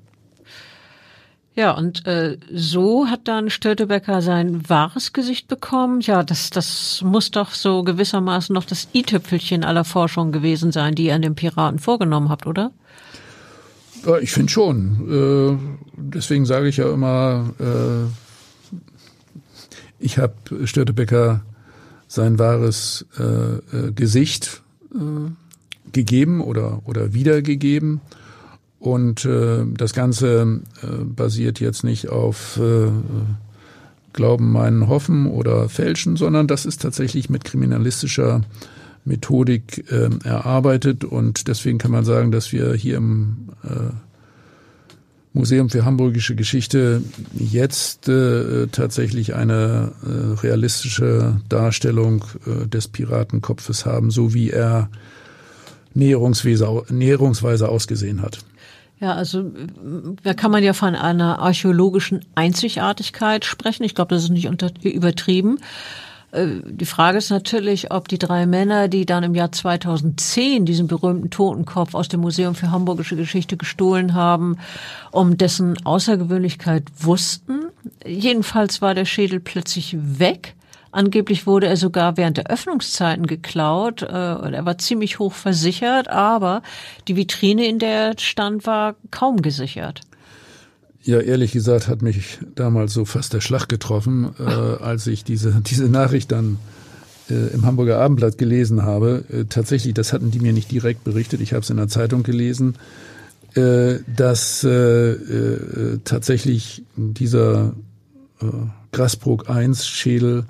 Ja, 1.58 1.72
und 1.72 2.06
äh, 2.06 2.38
so 2.54 3.08
hat 3.08 3.26
dann 3.26 3.50
Störtebecker 3.50 4.22
sein 4.22 4.68
wahres 4.68 5.12
Gesicht 5.12 5.48
bekommen. 5.48 6.00
Ja, 6.02 6.22
das, 6.22 6.50
das 6.50 7.02
muss 7.04 7.32
doch 7.32 7.50
so 7.50 7.82
gewissermaßen 7.82 8.54
noch 8.54 8.64
das 8.64 8.86
i-Tüpfelchen 8.94 9.64
aller 9.64 9.82
Forschung 9.82 10.30
gewesen 10.30 10.70
sein, 10.70 10.94
die 10.94 11.06
ihr 11.06 11.16
an 11.16 11.22
den 11.22 11.34
Piraten 11.34 11.80
vorgenommen 11.80 12.28
habt, 12.28 12.46
oder? 12.46 12.70
Ja, 14.06 14.18
ich 14.18 14.30
finde 14.30 14.52
schon. 14.52 15.08
Äh, 15.10 15.58
deswegen 15.96 16.46
sage 16.46 16.68
ich 16.68 16.76
ja 16.76 16.92
immer, 16.92 17.52
äh, 17.58 18.06
ich 19.98 20.16
habe 20.18 20.34
Störtebecker 20.64 21.40
sein 22.06 22.38
wahres 22.38 23.04
äh, 23.18 23.24
äh, 23.24 23.90
Gesicht 23.96 24.62
äh, 24.94 25.32
gegeben 25.90 26.40
oder, 26.40 26.82
oder 26.84 27.14
wiedergegeben. 27.14 28.00
Und 28.80 29.24
äh, 29.24 29.64
das 29.76 29.92
Ganze 29.92 30.60
äh, 30.82 31.04
basiert 31.04 31.58
jetzt 31.60 31.82
nicht 31.82 32.08
auf 32.08 32.58
äh, 32.58 32.90
Glauben, 34.12 34.52
Meinen, 34.52 34.88
Hoffen 34.88 35.26
oder 35.26 35.68
Fälschen, 35.68 36.16
sondern 36.16 36.46
das 36.46 36.64
ist 36.64 36.82
tatsächlich 36.82 37.28
mit 37.28 37.44
kriminalistischer 37.44 38.42
Methodik 39.04 39.90
äh, 39.90 40.10
erarbeitet. 40.24 41.04
Und 41.04 41.48
deswegen 41.48 41.78
kann 41.78 41.90
man 41.90 42.04
sagen, 42.04 42.30
dass 42.30 42.52
wir 42.52 42.74
hier 42.74 42.96
im 42.96 43.48
äh, 43.64 43.92
Museum 45.32 45.70
für 45.70 45.84
Hamburgische 45.84 46.34
Geschichte 46.34 47.02
jetzt 47.34 48.08
äh, 48.08 48.66
tatsächlich 48.68 49.34
eine 49.34 49.92
äh, 50.02 50.40
realistische 50.40 51.40
Darstellung 51.48 52.24
äh, 52.46 52.66
des 52.66 52.88
Piratenkopfes 52.88 53.86
haben, 53.86 54.10
so 54.10 54.34
wie 54.34 54.50
er 54.50 54.88
näherungsweise, 55.94 56.84
näherungsweise 56.90 57.68
ausgesehen 57.68 58.22
hat. 58.22 58.38
Ja, 59.00 59.14
also 59.14 59.52
da 60.24 60.34
kann 60.34 60.50
man 60.50 60.64
ja 60.64 60.72
von 60.72 60.96
einer 60.96 61.38
archäologischen 61.38 62.24
Einzigartigkeit 62.34 63.44
sprechen. 63.44 63.84
Ich 63.84 63.94
glaube, 63.94 64.14
das 64.14 64.24
ist 64.24 64.30
nicht 64.30 64.48
unter, 64.48 64.70
übertrieben. 64.82 65.60
Äh, 66.32 66.46
die 66.64 66.84
Frage 66.84 67.18
ist 67.18 67.30
natürlich, 67.30 67.92
ob 67.92 68.08
die 68.08 68.18
drei 68.18 68.46
Männer, 68.46 68.88
die 68.88 69.06
dann 69.06 69.22
im 69.22 69.34
Jahr 69.34 69.52
2010 69.52 70.66
diesen 70.66 70.88
berühmten 70.88 71.30
Totenkopf 71.30 71.94
aus 71.94 72.08
dem 72.08 72.20
Museum 72.20 72.54
für 72.54 72.70
Hamburgische 72.70 73.16
Geschichte 73.16 73.56
gestohlen 73.56 74.14
haben, 74.14 74.58
um 75.12 75.36
dessen 75.36 75.84
Außergewöhnlichkeit 75.86 76.84
wussten. 76.98 77.66
Jedenfalls 78.04 78.82
war 78.82 78.94
der 78.94 79.04
Schädel 79.04 79.40
plötzlich 79.40 79.96
weg. 80.00 80.54
Angeblich 80.98 81.46
wurde 81.46 81.68
er 81.68 81.76
sogar 81.76 82.16
während 82.16 82.38
der 82.38 82.50
Öffnungszeiten 82.50 83.28
geklaut. 83.28 84.02
Äh, 84.02 84.06
er 84.06 84.66
war 84.66 84.78
ziemlich 84.78 85.20
hoch 85.20 85.32
versichert, 85.32 86.08
aber 86.08 86.60
die 87.06 87.14
Vitrine, 87.14 87.68
in 87.68 87.78
der 87.78 87.90
er 87.90 88.18
stand, 88.18 88.66
war 88.66 88.96
kaum 89.12 89.40
gesichert. 89.40 90.00
Ja, 91.04 91.20
ehrlich 91.20 91.52
gesagt 91.52 91.86
hat 91.86 92.02
mich 92.02 92.38
damals 92.56 92.94
so 92.94 93.04
fast 93.04 93.32
der 93.32 93.40
Schlag 93.40 93.68
getroffen, 93.68 94.34
äh, 94.40 94.42
als 94.42 95.06
ich 95.06 95.22
diese, 95.22 95.60
diese 95.64 95.88
Nachricht 95.88 96.32
dann 96.32 96.58
äh, 97.30 97.54
im 97.54 97.64
Hamburger 97.64 98.00
Abendblatt 98.00 98.36
gelesen 98.36 98.82
habe. 98.82 99.22
Äh, 99.30 99.44
tatsächlich, 99.44 99.94
das 99.94 100.12
hatten 100.12 100.32
die 100.32 100.40
mir 100.40 100.52
nicht 100.52 100.68
direkt 100.68 101.04
berichtet, 101.04 101.40
ich 101.40 101.52
habe 101.52 101.62
es 101.62 101.70
in 101.70 101.76
der 101.76 101.86
Zeitung 101.86 102.24
gelesen, 102.24 102.74
äh, 103.54 104.00
dass 104.16 104.64
äh, 104.64 105.12
äh, 105.12 106.00
tatsächlich 106.02 106.82
dieser 106.96 107.74
äh, 108.42 108.46
Grasbrook 108.90 109.48
1 109.48 109.86
Schädel 109.86 110.44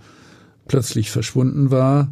plötzlich 0.69 1.11
verschwunden 1.11 1.71
war 1.71 2.09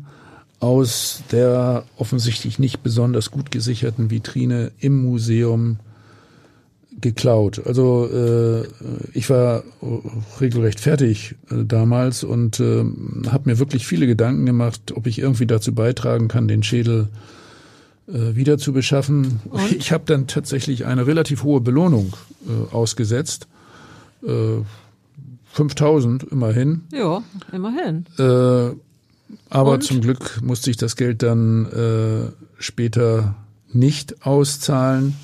aus 0.58 1.22
der 1.32 1.84
offensichtlich 1.96 2.58
nicht 2.58 2.82
besonders 2.82 3.30
gut 3.30 3.50
gesicherten 3.50 4.10
Vitrine 4.10 4.72
im 4.78 5.02
Museum 5.02 5.78
geklaut. 7.00 7.60
Also 7.66 8.08
äh, 8.10 8.66
ich 9.12 9.28
war 9.28 9.64
regelrecht 10.40 10.80
fertig 10.80 11.34
äh, 11.50 11.64
damals 11.64 12.24
und 12.24 12.58
äh, 12.58 12.84
habe 13.28 13.50
mir 13.50 13.58
wirklich 13.58 13.86
viele 13.86 14.06
Gedanken 14.06 14.46
gemacht, 14.46 14.92
ob 14.94 15.06
ich 15.06 15.18
irgendwie 15.18 15.46
dazu 15.46 15.74
beitragen 15.74 16.28
kann, 16.28 16.48
den 16.48 16.62
Schädel 16.62 17.08
äh, 18.08 18.34
wieder 18.34 18.56
zu 18.56 18.72
beschaffen. 18.72 19.40
Und? 19.50 19.72
Ich 19.72 19.92
habe 19.92 20.04
dann 20.06 20.26
tatsächlich 20.26 20.86
eine 20.86 21.06
relativ 21.06 21.42
hohe 21.42 21.60
Belohnung 21.60 22.14
äh, 22.48 22.74
ausgesetzt. 22.74 23.46
Äh, 24.26 24.62
5000 25.56 26.24
immerhin. 26.24 26.84
Ja, 26.92 27.22
immerhin. 27.52 28.06
Äh, 28.18 28.76
aber 29.50 29.72
und? 29.72 29.82
zum 29.82 30.00
Glück 30.00 30.40
musste 30.42 30.70
ich 30.70 30.76
das 30.76 30.96
Geld 30.96 31.22
dann 31.22 31.66
äh, 31.66 32.62
später 32.62 33.34
nicht 33.72 34.24
auszahlen 34.24 35.16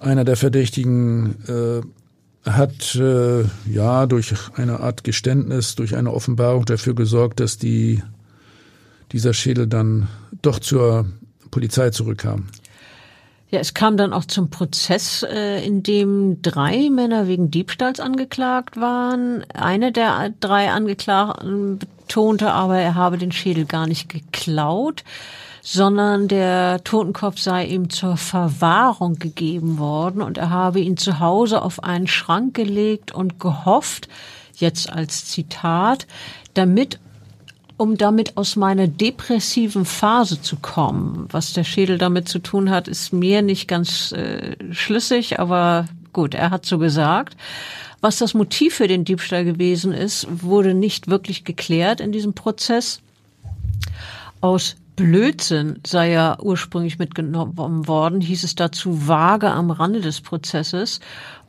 einer 0.00 0.24
der 0.24 0.36
Verdächtigen 0.36 1.36
äh, 1.48 2.48
hat 2.48 2.94
äh, 2.94 3.44
ja 3.70 4.06
durch 4.06 4.34
eine 4.54 4.80
Art 4.80 5.04
Geständnis, 5.04 5.74
durch 5.74 5.96
eine 5.96 6.12
Offenbarung 6.12 6.64
dafür 6.64 6.94
gesorgt, 6.94 7.40
dass 7.40 7.58
die 7.58 8.02
dieser 9.12 9.34
Schädel 9.34 9.66
dann 9.66 10.08
doch 10.42 10.58
zur 10.58 11.06
Polizei 11.50 11.90
zurückkam. 11.90 12.46
Ja, 13.50 13.60
es 13.60 13.72
kam 13.72 13.96
dann 13.96 14.12
auch 14.12 14.26
zum 14.26 14.50
Prozess, 14.50 15.22
äh, 15.22 15.64
in 15.64 15.82
dem 15.82 16.42
drei 16.42 16.90
Männer 16.90 17.28
wegen 17.28 17.50
Diebstahls 17.50 17.98
angeklagt 17.98 18.78
waren. 18.78 19.42
Eine 19.54 19.90
der 19.90 20.34
drei 20.40 20.70
Angeklagten 20.70 21.78
betonte 21.78 22.52
aber, 22.52 22.78
er 22.78 22.94
habe 22.94 23.16
den 23.16 23.32
Schädel 23.32 23.64
gar 23.64 23.86
nicht 23.86 24.10
geklaut, 24.10 25.02
sondern 25.62 26.28
der 26.28 26.84
Totenkopf 26.84 27.38
sei 27.38 27.64
ihm 27.64 27.88
zur 27.88 28.18
Verwahrung 28.18 29.18
gegeben 29.18 29.78
worden 29.78 30.20
und 30.20 30.36
er 30.36 30.50
habe 30.50 30.80
ihn 30.80 30.98
zu 30.98 31.18
Hause 31.18 31.62
auf 31.62 31.82
einen 31.82 32.06
Schrank 32.06 32.52
gelegt 32.52 33.12
und 33.12 33.40
gehofft, 33.40 34.08
jetzt 34.56 34.92
als 34.92 35.24
Zitat, 35.24 36.06
damit 36.52 36.98
um 37.78 37.96
damit 37.96 38.36
aus 38.36 38.56
meiner 38.56 38.88
depressiven 38.88 39.84
Phase 39.84 40.42
zu 40.42 40.56
kommen. 40.56 41.28
Was 41.30 41.54
der 41.54 41.64
Schädel 41.64 41.96
damit 41.96 42.28
zu 42.28 42.40
tun 42.40 42.70
hat, 42.70 42.88
ist 42.88 43.12
mir 43.12 43.40
nicht 43.40 43.68
ganz 43.68 44.12
äh, 44.12 44.56
schlüssig, 44.72 45.38
aber 45.38 45.86
gut, 46.12 46.34
er 46.34 46.50
hat 46.50 46.66
so 46.66 46.78
gesagt. 46.78 47.36
Was 48.00 48.18
das 48.18 48.34
Motiv 48.34 48.74
für 48.74 48.88
den 48.88 49.04
Diebstahl 49.04 49.44
gewesen 49.44 49.92
ist, 49.92 50.26
wurde 50.30 50.74
nicht 50.74 51.08
wirklich 51.08 51.44
geklärt 51.44 52.00
in 52.00 52.12
diesem 52.12 52.34
Prozess. 52.34 53.00
Aus 54.40 54.76
Blödsinn 54.96 55.78
sei 55.86 56.10
ja 56.10 56.36
ursprünglich 56.40 56.98
mitgenommen 56.98 57.86
worden, 57.86 58.20
hieß 58.20 58.42
es 58.42 58.56
dazu 58.56 59.06
vage 59.06 59.48
am 59.48 59.70
Rande 59.70 60.00
des 60.00 60.20
Prozesses. 60.20 60.98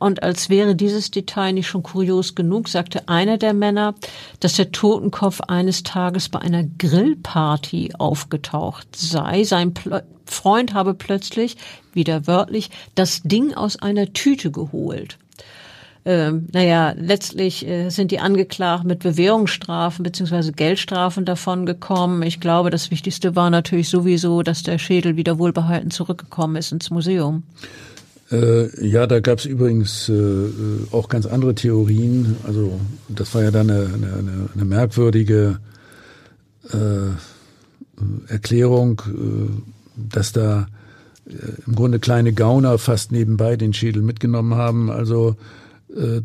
Und 0.00 0.22
als 0.22 0.48
wäre 0.48 0.74
dieses 0.74 1.10
Detail 1.12 1.52
nicht 1.52 1.68
schon 1.68 1.84
kurios 1.84 2.34
genug, 2.34 2.68
sagte 2.68 3.06
einer 3.08 3.38
der 3.38 3.52
Männer, 3.52 3.94
dass 4.40 4.54
der 4.54 4.72
Totenkopf 4.72 5.42
eines 5.42 5.82
Tages 5.82 6.28
bei 6.30 6.40
einer 6.40 6.64
Grillparty 6.64 7.92
aufgetaucht 7.98 8.88
sei. 8.96 9.44
Sein 9.44 9.74
Pl 9.74 10.02
Freund 10.24 10.74
habe 10.74 10.94
plötzlich, 10.94 11.56
wieder 11.92 12.28
wörtlich, 12.28 12.70
das 12.94 13.22
Ding 13.24 13.52
aus 13.52 13.82
einer 13.82 14.12
Tüte 14.12 14.52
geholt 14.52 15.18
ähm, 16.06 16.46
naja, 16.52 16.94
letztlich 16.96 17.66
äh, 17.66 17.90
sind 17.90 18.10
die 18.10 18.20
Angeklagten 18.20 18.88
mit 18.88 19.00
Bewährungsstrafen 19.00 20.02
beziehungsweise 20.02 20.52
Geldstrafen 20.52 21.26
davon 21.26 21.66
gekommen. 21.66 22.22
Ich 22.22 22.40
glaube, 22.40 22.70
das 22.70 22.90
Wichtigste 22.90 23.36
war 23.36 23.50
natürlich 23.50 23.90
sowieso, 23.90 24.42
dass 24.42 24.62
der 24.62 24.78
Schädel 24.78 25.16
wieder 25.16 25.38
wohlbehalten 25.38 25.90
zurückgekommen 25.90 26.56
ist 26.56 26.72
ins 26.72 26.90
Museum. 26.90 27.42
Äh, 28.30 28.86
ja, 28.86 29.06
da 29.06 29.20
gab 29.20 29.38
es 29.38 29.44
übrigens 29.44 30.08
äh, 30.08 30.12
äh, 30.12 30.86
auch 30.92 31.08
ganz 31.08 31.26
andere 31.26 31.54
Theorien. 31.54 32.36
Also 32.46 32.78
das 33.08 33.34
war 33.34 33.42
ja 33.42 33.50
dann 33.50 33.70
eine, 33.70 33.86
eine, 33.92 34.48
eine 34.54 34.64
merkwürdige 34.64 35.58
äh, 36.72 37.08
Erklärung, 38.28 39.02
äh, 39.06 39.50
dass 39.96 40.32
da 40.32 40.68
äh, 41.26 41.32
im 41.66 41.74
Grunde 41.74 41.98
kleine 41.98 42.32
Gauner 42.32 42.78
fast 42.78 43.10
nebenbei 43.10 43.56
den 43.56 43.72
Schädel 43.72 44.02
mitgenommen 44.02 44.54
haben. 44.54 44.90
Also 44.90 45.36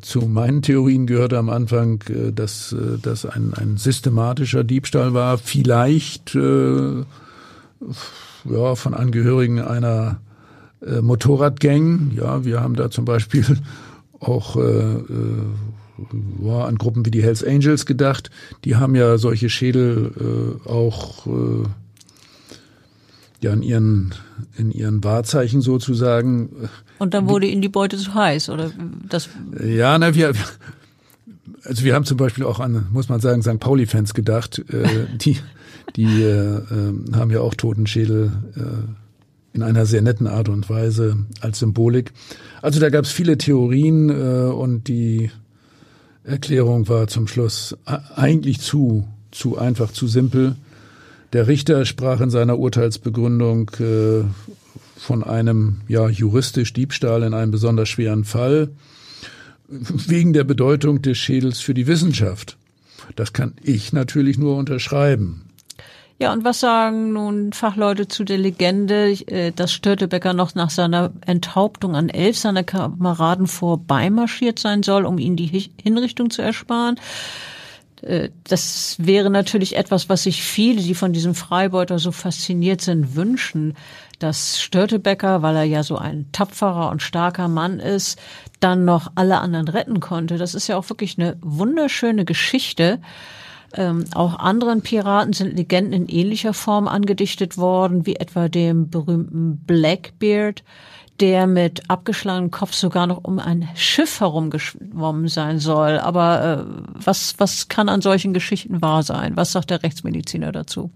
zu 0.01 0.20
meinen 0.20 0.62
Theorien 0.62 1.08
gehörte 1.08 1.39
am 1.39 1.49
Anfang, 1.49 2.03
dass 2.36 2.76
das 3.01 3.26
ein, 3.26 3.56
ein 3.56 3.78
systematischer 3.78 4.64
Diebstahl 4.64 5.16
war, 5.16 5.39
vielleicht 5.39 6.36
ja, 6.36 7.06
von 8.76 8.93
Angehörigen 8.93 9.60
einer 9.60 10.20
äh, 10.86 11.01
Motorradgang. 11.01 12.11
Ja, 12.15 12.45
wir 12.45 12.61
haben 12.61 12.75
da 12.75 12.89
zum 12.89 13.05
Beispiel 13.05 13.45
auch 14.19 14.55
äh, 14.57 14.61
äh, 14.61 15.03
ja, 16.43 16.65
an 16.65 16.77
Gruppen 16.77 17.05
wie 17.05 17.11
die 17.11 17.23
Hells 17.23 17.43
Angels 17.43 17.86
gedacht. 17.86 18.29
Die 18.63 18.75
haben 18.75 18.95
ja 18.95 19.17
solche 19.17 19.49
Schädel 19.49 20.57
äh, 20.65 20.69
auch 20.69 21.25
äh, 21.27 21.63
ja 23.41 23.53
in 23.53 23.61
ihren 23.61 24.15
in 24.57 24.71
ihren 24.71 25.03
Wahrzeichen 25.03 25.61
sozusagen. 25.61 26.69
Und 26.99 27.13
dann 27.13 27.27
wurde 27.27 27.47
ihnen 27.47 27.61
die 27.61 27.69
Beute 27.69 27.97
zu 27.97 28.13
heiß, 28.13 28.49
oder 28.49 28.71
das? 29.07 29.29
Ja, 29.63 29.97
na 29.97 30.15
wir 30.15 30.33
also 31.63 31.83
wir 31.83 31.95
haben 31.95 32.05
zum 32.05 32.17
Beispiel 32.17 32.43
auch 32.43 32.59
an, 32.59 32.88
muss 32.91 33.09
man 33.09 33.19
sagen, 33.19 33.41
St. 33.41 33.59
Pauli-Fans 33.59 34.13
gedacht. 34.13 34.63
Äh, 34.69 35.07
die 35.15 35.38
die 35.95 36.23
äh, 36.23 36.57
äh, 36.57 37.13
haben 37.13 37.31
ja 37.31 37.39
auch 37.39 37.53
Totenschädel 37.53 38.31
äh, 38.55 38.61
in 39.56 39.64
einer 39.64 39.86
sehr 39.86 40.01
netten 40.01 40.28
Art 40.28 40.49
und 40.49 40.70
Weise 40.70 41.18
als 41.39 41.60
Symbolik. 41.60 42.12
Also 42.62 42.80
da 42.80 42.89
gab 42.89 43.06
es 43.06 43.12
viele 43.12 43.38
Theorien 43.38 44.10
äh, 44.10 44.51
und 44.51 44.88
die 44.88 45.32
Erklärung 46.24 46.89
war 46.89 47.08
zum 47.08 47.28
Schluss 47.28 47.78
eigentlich 48.16 48.60
zu 48.60 49.08
zu 49.36 49.58
einfach, 49.58 49.91
zu 49.91 50.08
simpel. 50.08 50.56
Der 51.34 51.47
Richter 51.47 51.86
sprach 51.86 52.22
in 52.22 52.30
seiner 52.30 52.58
Urteilsbegründung 52.58 53.70
äh, 53.80 54.24
von 54.97 55.24
einem 55.24 55.82
ja 55.88 56.08
juristisch 56.08 56.74
Diebstahl 56.74 57.24
in 57.24 57.34
einem 57.34 57.51
besonders 57.51 57.89
schweren 57.89 58.24
Fall 58.24 58.70
wegen 59.68 60.34
der 60.34 60.43
Bedeutung 60.43 61.01
des 61.01 61.18
Schädels 61.18 61.60
für 61.60 61.74
die 61.74 61.88
Wissenschaft. 61.88 62.58
Das 63.16 63.34
kann 63.34 63.53
ich 63.62 63.93
natürlich 63.93 64.38
nur 64.38 64.58
unterschreiben. 64.58 65.45
Ja, 66.18 66.32
und 66.32 66.45
was 66.45 66.61
sagen 66.61 67.11
nun 67.11 67.51
Fachleute 67.51 68.07
zu 68.07 68.24
der 68.24 68.38
Legende, 68.38 69.11
äh, 69.28 69.51
dass 69.51 69.74
Störtebecker 69.74 70.34
noch 70.34 70.55
nach 70.55 70.70
seiner 70.70 71.11
Enthauptung 71.26 71.95
an 71.95 72.07
elf 72.07 72.38
seiner 72.38 72.63
Kameraden 72.63 73.47
vorbeimarschiert 73.47 74.57
sein 74.57 74.82
soll, 74.82 75.05
um 75.05 75.18
ihnen 75.18 75.36
die 75.36 75.72
Hinrichtung 75.82 76.30
zu 76.30 76.41
ersparen? 76.41 76.97
Äh, 78.01 78.30
das 78.45 78.95
wäre 78.97 79.30
natürlich 79.30 79.76
etwas, 79.76 80.07
was 80.07 80.24
sich 80.24 80.41
viele, 80.41 80.82
die 80.82 80.95
von 80.95 81.11
diesem 81.11 81.36
Freibeuter 81.36 81.99
so 81.99 82.13
fasziniert 82.13 82.80
sind, 82.80 83.16
wünschen, 83.16 83.74
dass 84.20 84.61
Störtebecker, 84.61 85.41
weil 85.41 85.57
er 85.57 85.63
ja 85.63 85.84
so 85.84 85.97
ein 85.97 86.28
tapferer 86.32 86.91
und 86.91 87.01
starker 87.01 87.49
Mann 87.49 87.82
ist, 87.82 88.18
dann 88.61 88.86
noch 88.86 89.11
alle 89.16 89.39
anderen 89.39 89.68
retten 89.68 89.99
konnte. 89.99 90.38
Das 90.38 90.55
ist 90.55 90.68
ja 90.68 90.78
auch 90.78 90.89
wirklich 90.89 91.20
eine 91.20 91.38
wunderschöne 91.41 92.24
Geschichte. 92.24 92.99
Ähm, 93.78 94.05
auch 94.13 94.39
anderen 94.39 94.82
Piraten 94.82 95.34
sind 95.34 95.55
Legenden 95.55 95.93
in 95.93 96.07
ähnlicher 96.07 96.53
Form 96.53 96.88
angedichtet 96.88 97.57
worden, 97.57 98.05
wie 98.05 98.15
etwa 98.15 98.47
dem 98.47 98.89
berühmten 98.89 99.57
Blackbeard, 99.65 100.63
der 101.19 101.47
mit 101.47 101.89
abgeschlagenem 101.89 102.51
Kopf 102.51 102.73
sogar 102.73 103.07
noch 103.07 103.23
um 103.23 103.39
ein 103.39 103.67
Schiff 103.76 104.19
herumgeschwommen 104.19 105.28
sein 105.28 105.59
soll. 105.59 105.99
Aber 105.99 106.65
äh, 106.67 106.84
was, 107.05 107.36
was 107.38 107.67
kann 107.67 107.89
an 107.89 108.01
solchen 108.01 108.34
Geschichten 108.34 108.82
wahr 108.82 109.03
sein? 109.03 109.36
Was 109.36 109.51
sagt 109.51 109.69
der 109.69 109.84
Rechtsmediziner 109.84 110.51
dazu? 110.51 110.91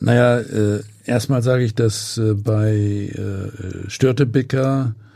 Naja, 0.00 0.38
äh, 0.38 0.82
erstmal 1.04 1.42
sage 1.42 1.64
ich, 1.64 1.74
dass 1.74 2.18
äh, 2.18 2.34
bei 2.34 3.12
äh, 3.14 3.90
Störtebecker 3.90 4.94
äh, 4.94 5.07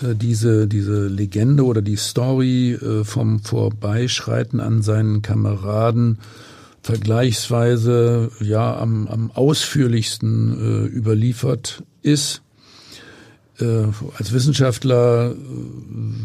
diese, 0.00 0.68
diese 0.68 1.08
Legende 1.08 1.64
oder 1.64 1.82
die 1.82 1.96
Story 1.96 2.72
äh, 2.72 3.04
vom 3.04 3.40
Vorbeischreiten 3.40 4.60
an 4.60 4.82
seinen 4.82 5.22
Kameraden 5.22 6.18
vergleichsweise 6.82 8.30
ja 8.40 8.78
am, 8.78 9.08
am 9.08 9.30
ausführlichsten 9.30 10.86
äh, 10.86 10.86
überliefert 10.86 11.82
ist. 12.02 12.42
Äh, 13.60 13.88
als 14.16 14.32
Wissenschaftler 14.32 15.32
äh, 15.32 15.34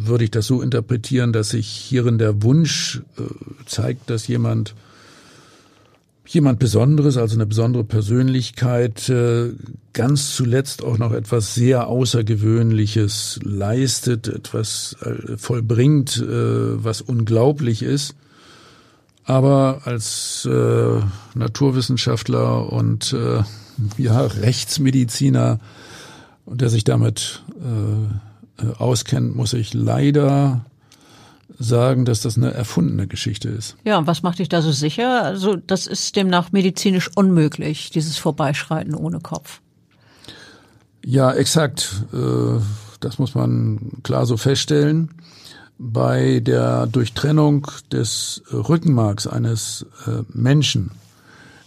würde 0.05 0.23
ich 0.23 0.31
das 0.31 0.47
so 0.47 0.61
interpretieren, 0.61 1.33
dass 1.33 1.49
sich 1.49 1.67
hierin 1.67 2.17
der 2.17 2.43
Wunsch 2.43 3.01
äh, 3.17 3.23
zeigt, 3.65 4.09
dass 4.09 4.27
jemand 4.27 4.75
jemand 6.33 6.59
Besonderes, 6.59 7.17
also 7.17 7.35
eine 7.35 7.45
besondere 7.45 7.83
Persönlichkeit, 7.83 9.11
ganz 9.93 10.35
zuletzt 10.35 10.83
auch 10.83 10.97
noch 10.97 11.11
etwas 11.11 11.53
sehr 11.55 11.87
Außergewöhnliches 11.87 13.39
leistet, 13.43 14.27
etwas 14.27 14.95
vollbringt, 15.37 16.23
was 16.25 17.01
unglaublich 17.01 17.83
ist. 17.83 18.15
Aber 19.25 19.81
als 19.85 20.47
Naturwissenschaftler 21.35 22.71
und 22.71 23.15
ja, 23.97 24.21
Rechtsmediziner 24.21 25.59
der 26.45 26.69
sich 26.69 26.83
damit 26.83 27.43
äh, 27.59 28.63
äh, 28.63 28.73
auskennt, 28.77 29.35
muss 29.35 29.53
ich 29.53 29.73
leider 29.73 30.65
sagen, 31.59 32.05
dass 32.05 32.21
das 32.21 32.37
eine 32.37 32.53
erfundene 32.53 33.07
Geschichte 33.07 33.49
ist. 33.49 33.75
Ja, 33.83 33.97
und 33.97 34.07
was 34.07 34.23
macht 34.23 34.39
dich 34.39 34.49
da 34.49 34.61
so 34.61 34.71
sicher? 34.71 35.23
Also 35.23 35.55
das 35.55 35.87
ist 35.87 36.15
demnach 36.15 36.51
medizinisch 36.51 37.09
unmöglich, 37.15 37.89
dieses 37.89 38.17
Vorbeischreiten 38.17 38.95
ohne 38.95 39.19
Kopf. 39.19 39.61
Ja, 41.05 41.31
exakt. 41.33 42.05
Äh, 42.13 42.59
das 42.99 43.19
muss 43.19 43.35
man 43.35 43.91
klar 44.03 44.25
so 44.25 44.37
feststellen. 44.37 45.09
Bei 45.77 46.39
der 46.39 46.87
Durchtrennung 46.87 47.67
des 47.91 48.43
Rückenmarks 48.51 49.27
eines 49.27 49.85
äh, 50.07 50.23
Menschen, 50.29 50.91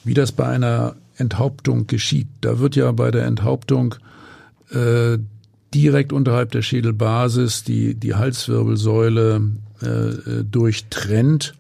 wie 0.04 0.14
das 0.14 0.32
bei 0.32 0.46
einer 0.46 0.94
Enthauptung 1.16 1.86
geschieht, 1.86 2.28
da 2.40 2.58
wird 2.58 2.76
ja 2.76 2.90
bei 2.92 3.10
der 3.10 3.26
Enthauptung 3.26 3.96
äh, 4.70 5.18
direkt 5.74 6.12
unterhalb 6.12 6.52
der 6.52 6.62
Schädelbasis 6.62 7.64
die, 7.64 7.94
die 7.94 8.14
Halswirbelsäule 8.14 9.42
äh, 9.82 9.86
äh, 9.86 10.44
durchtrennt, 10.44 11.54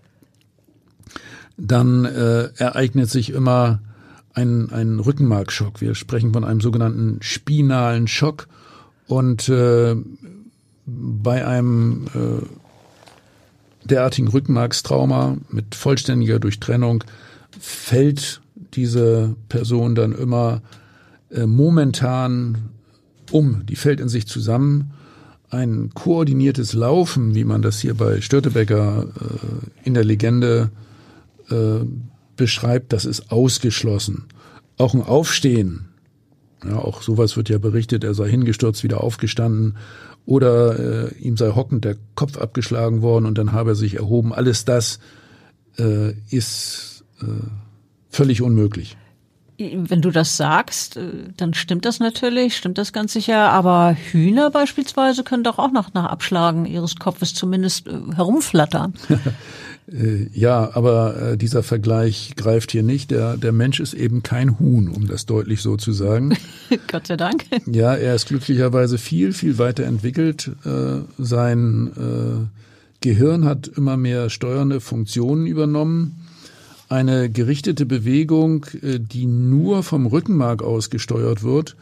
dann 1.56 2.04
äh, 2.04 2.50
ereignet 2.56 3.10
sich 3.10 3.30
immer 3.30 3.80
ein, 4.34 4.70
ein 4.70 4.98
Rückenmarkschock. 5.00 5.80
Wir 5.80 5.94
sprechen 5.94 6.32
von 6.32 6.44
einem 6.44 6.60
sogenannten 6.60 7.18
spinalen 7.22 8.06
Schock. 8.06 8.48
Und 9.06 9.48
äh, 9.48 9.96
bei 10.84 11.46
einem 11.46 12.06
äh, 12.14 13.86
derartigen 13.86 14.28
Rückenmarkstrauma 14.28 15.38
mit 15.48 15.74
vollständiger 15.74 16.38
Durchtrennung 16.38 17.04
fällt 17.58 18.40
diese 18.74 19.36
Person 19.48 19.94
dann 19.94 20.12
immer 20.12 20.60
äh, 21.30 21.46
momentan 21.46 22.70
um. 23.30 23.64
Die 23.66 23.76
fällt 23.76 24.00
in 24.00 24.08
sich 24.08 24.26
zusammen. 24.26 24.92
Ein 25.56 25.90
koordiniertes 25.94 26.74
Laufen, 26.74 27.34
wie 27.34 27.44
man 27.44 27.62
das 27.62 27.80
hier 27.80 27.94
bei 27.94 28.20
Störtebecker 28.20 29.06
äh, 29.06 29.86
in 29.86 29.94
der 29.94 30.04
Legende 30.04 30.70
äh, 31.48 31.78
beschreibt, 32.36 32.92
das 32.92 33.06
ist 33.06 33.32
ausgeschlossen. 33.32 34.24
Auch 34.76 34.92
ein 34.92 35.00
Aufstehen, 35.00 35.88
ja, 36.62 36.76
auch 36.76 37.00
sowas 37.00 37.38
wird 37.38 37.48
ja 37.48 37.56
berichtet, 37.56 38.04
er 38.04 38.12
sei 38.12 38.28
hingestürzt, 38.28 38.84
wieder 38.84 39.02
aufgestanden 39.02 39.78
oder 40.26 41.08
äh, 41.08 41.14
ihm 41.20 41.38
sei 41.38 41.52
hockend 41.54 41.86
der 41.86 41.96
Kopf 42.16 42.36
abgeschlagen 42.36 43.00
worden 43.00 43.24
und 43.24 43.38
dann 43.38 43.52
habe 43.52 43.70
er 43.70 43.76
sich 43.76 43.94
erhoben. 43.94 44.34
Alles 44.34 44.66
das 44.66 44.98
äh, 45.78 46.12
ist 46.28 47.02
äh, 47.22 47.24
völlig 48.10 48.42
unmöglich. 48.42 48.98
Wenn 49.58 50.02
du 50.02 50.10
das 50.10 50.36
sagst, 50.36 50.96
äh, 50.96 51.08
dann 51.36 51.54
stimmt 51.54 51.86
das 51.86 51.98
natürlich, 51.98 52.56
stimmt 52.56 52.76
das 52.78 52.92
ganz 52.92 53.14
sicher. 53.14 53.50
Aber 53.50 53.96
Hühner 54.10 54.50
beispielsweise 54.50 55.24
können 55.24 55.44
doch 55.44 55.58
auch 55.58 55.72
noch 55.72 55.94
nach 55.94 56.04
Abschlagen 56.04 56.66
ihres 56.66 56.96
Kopfes 56.96 57.34
zumindest 57.34 57.86
äh, 57.88 57.92
herumflattern. 58.14 58.94
Äh, 59.88 60.26
ja, 60.32 60.70
aber 60.74 61.36
dieser 61.36 61.62
Vergleich 61.62 62.32
greift 62.34 62.72
hier 62.72 62.82
nicht. 62.82 63.12
Der, 63.12 63.36
der 63.36 63.52
Mensch 63.52 63.78
ist 63.78 63.94
eben 63.94 64.24
kein 64.24 64.58
Huhn, 64.58 64.88
um 64.88 65.06
das 65.06 65.26
deutlich 65.26 65.62
so 65.62 65.76
zu 65.76 65.92
sagen. 65.92 66.36
Gott 66.90 67.06
sei 67.06 67.16
Dank. 67.16 67.44
Ja, 67.66 67.94
er 67.94 68.16
ist 68.16 68.26
glücklicherweise 68.26 68.98
viel, 68.98 69.32
viel 69.32 69.58
weiter 69.58 69.84
entwickelt. 69.84 70.50
Sein 71.18 72.50
Gehirn 73.00 73.44
hat 73.44 73.68
immer 73.68 73.96
mehr 73.96 74.28
steuernde 74.28 74.80
Funktionen 74.80 75.46
übernommen. 75.46 76.25
Eine 76.88 77.30
gerichtete 77.30 77.86
Bewegung, 77.86 78.66
äh, 78.82 78.98
die 79.00 79.26
nur 79.26 79.82
vom 79.82 80.06
Rückenmark 80.06 80.62
aus 80.62 80.90
gesteuert 80.90 81.42
wird, 81.42 81.76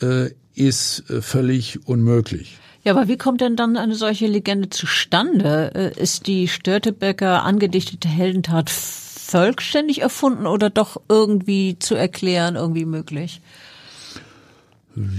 äh, 0.00 0.30
ist 0.54 1.08
äh, 1.10 1.20
völlig 1.20 1.86
unmöglich. 1.86 2.58
Ja, 2.84 2.92
aber 2.92 3.08
wie 3.08 3.18
kommt 3.18 3.40
denn 3.40 3.56
dann 3.56 3.76
eine 3.76 3.94
solche 3.94 4.26
Legende 4.26 4.70
zustande? 4.70 5.92
Ist 5.96 6.26
die 6.26 6.48
Störtebecker 6.48 7.42
angedichtete 7.42 8.08
Heldentat 8.08 8.70
vollständig 8.70 10.00
erfunden 10.00 10.46
oder 10.46 10.70
doch 10.70 10.98
irgendwie 11.08 11.76
zu 11.78 11.96
erklären, 11.96 12.54
irgendwie 12.54 12.86
möglich? 12.86 13.42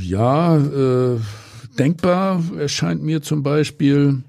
Ja, 0.02 0.58
äh, 0.58 1.20
denkbar 1.78 2.44
erscheint 2.58 3.04
mir 3.04 3.22
zum 3.22 3.44
Beispiel, 3.44 4.24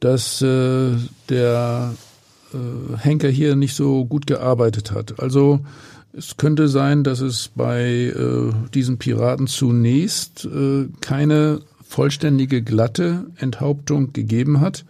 dass 0.00 0.42
äh, 0.42 0.90
der 1.28 1.94
äh, 2.54 2.96
Henker 2.96 3.28
hier 3.28 3.56
nicht 3.56 3.74
so 3.74 4.04
gut 4.04 4.26
gearbeitet 4.26 4.92
hat. 4.92 5.20
Also 5.20 5.60
es 6.12 6.36
könnte 6.36 6.68
sein, 6.68 7.02
dass 7.04 7.20
es 7.20 7.50
bei 7.54 7.84
äh, 7.84 8.52
diesen 8.74 8.98
Piraten 8.98 9.46
zunächst 9.46 10.46
äh, 10.46 10.88
keine 11.00 11.60
vollständige 11.86 12.62
glatte 12.62 13.26
Enthauptung 13.36 14.12
gegeben 14.12 14.60
hat. 14.60 14.84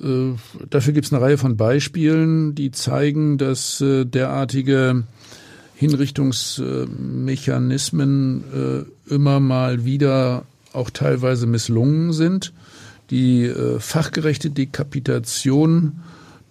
Äh, 0.00 0.34
dafür 0.70 0.92
gibt 0.92 1.06
es 1.06 1.12
eine 1.12 1.22
Reihe 1.22 1.38
von 1.38 1.56
Beispielen, 1.56 2.54
die 2.54 2.70
zeigen, 2.70 3.38
dass 3.38 3.80
äh, 3.80 4.04
derartige 4.04 5.02
Hinrichtungsmechanismen 5.76 8.44
äh, 8.52 8.84
immer 9.12 9.40
mal 9.40 9.84
wieder 9.84 10.44
auch 10.72 10.90
teilweise 10.90 11.46
misslungen 11.46 12.12
sind. 12.12 12.52
Die 13.10 13.52
fachgerechte 13.78 14.48
Dekapitation 14.48 16.00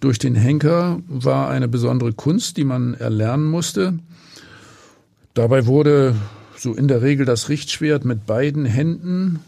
durch 0.04 0.18
den 0.18 0.34
Henker 0.34 1.00
war 1.08 1.48
eine 1.48 1.66
besondere 1.66 2.12
Kunst, 2.12 2.58
die 2.58 2.64
man 2.64 2.92
erlernen 2.92 3.46
musste. 3.50 3.98
Dabei 5.32 5.64
wurde 5.64 6.14
so 6.58 6.74
in 6.74 6.88
der 6.88 7.00
Regel 7.00 7.24
das 7.24 7.48
Richtschwert 7.48 8.04
mit 8.04 8.26
beiden 8.26 8.66
Händen 8.66 9.40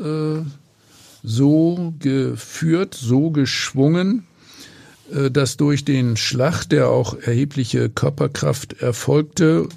äh, 0.00 0.42
so 1.22 1.94
geführt, 2.00 2.94
so 2.94 3.30
geschwungen, 3.30 4.24
äh, 5.12 5.30
dass 5.30 5.56
durch 5.56 5.84
den 5.84 6.16
Schlag, 6.16 6.64
der 6.64 6.88
auch 6.88 7.16
erhebliche 7.16 7.88
Körperkraft 7.88 8.82
erfolgte, 8.82 9.68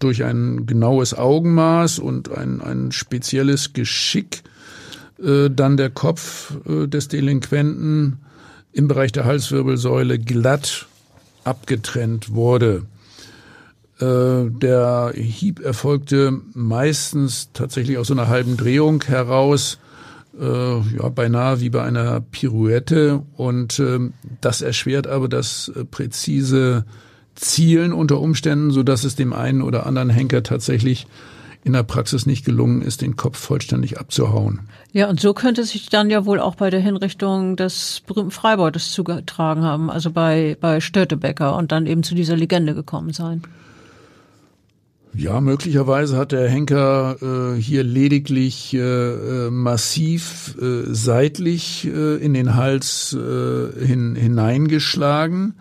durch 0.00 0.24
ein 0.24 0.64
genaues 0.64 1.12
Augenmaß 1.12 1.98
und 1.98 2.34
ein, 2.34 2.62
ein 2.62 2.90
spezielles 2.90 3.74
Geschick, 3.74 4.44
äh, 5.22 5.50
dann 5.50 5.76
der 5.76 5.90
Kopf 5.90 6.54
äh, 6.66 6.86
des 6.86 7.08
Delinquenten 7.08 8.23
im 8.74 8.88
Bereich 8.88 9.12
der 9.12 9.24
Halswirbelsäule 9.24 10.18
glatt 10.18 10.86
abgetrennt 11.44 12.34
wurde. 12.34 12.86
Äh, 14.00 14.50
der 14.50 15.12
Hieb 15.14 15.60
erfolgte 15.60 16.40
meistens 16.52 17.50
tatsächlich 17.52 17.98
aus 17.98 18.08
so 18.08 18.14
einer 18.14 18.28
halben 18.28 18.56
Drehung 18.56 19.02
heraus, 19.04 19.78
äh, 20.38 20.44
ja, 20.44 21.08
beinahe 21.10 21.60
wie 21.60 21.70
bei 21.70 21.82
einer 21.82 22.20
Pirouette. 22.20 23.22
Und 23.36 23.78
äh, 23.78 24.00
das 24.40 24.60
erschwert 24.60 25.06
aber 25.06 25.28
das 25.28 25.68
äh, 25.68 25.84
präzise 25.84 26.84
Zielen 27.36 27.92
unter 27.92 28.20
Umständen, 28.20 28.70
so 28.70 28.82
dass 28.82 29.04
es 29.04 29.14
dem 29.14 29.32
einen 29.32 29.62
oder 29.62 29.86
anderen 29.86 30.10
Henker 30.10 30.42
tatsächlich 30.42 31.06
in 31.64 31.72
der 31.72 31.82
Praxis 31.82 32.26
nicht 32.26 32.44
gelungen 32.44 32.82
ist, 32.82 33.00
den 33.00 33.16
Kopf 33.16 33.38
vollständig 33.38 33.98
abzuhauen. 33.98 34.60
Ja, 34.92 35.08
und 35.08 35.18
so 35.18 35.32
könnte 35.32 35.64
sich 35.64 35.88
dann 35.88 36.10
ja 36.10 36.26
wohl 36.26 36.38
auch 36.38 36.54
bei 36.54 36.70
der 36.70 36.80
Hinrichtung 36.80 37.56
des 37.56 38.02
berühmten 38.06 38.30
Freibeutes 38.30 38.92
zugetragen 38.92 39.62
haben, 39.62 39.90
also 39.90 40.10
bei, 40.10 40.56
bei 40.60 40.80
Störtebecker 40.80 41.56
und 41.56 41.72
dann 41.72 41.86
eben 41.86 42.02
zu 42.02 42.14
dieser 42.14 42.36
Legende 42.36 42.74
gekommen 42.74 43.12
sein. 43.12 43.42
Ja, 45.16 45.40
möglicherweise 45.40 46.16
hat 46.16 46.32
der 46.32 46.48
Henker 46.48 47.16
äh, 47.22 47.60
hier 47.60 47.84
lediglich 47.84 48.74
äh, 48.74 48.78
äh, 48.80 49.50
massiv 49.50 50.56
äh, 50.60 50.92
seitlich 50.92 51.86
äh, 51.86 52.16
in 52.16 52.34
den 52.34 52.56
Hals 52.56 53.16
äh, 53.16 53.86
hin, 53.86 54.16
hineingeschlagen 54.16 55.54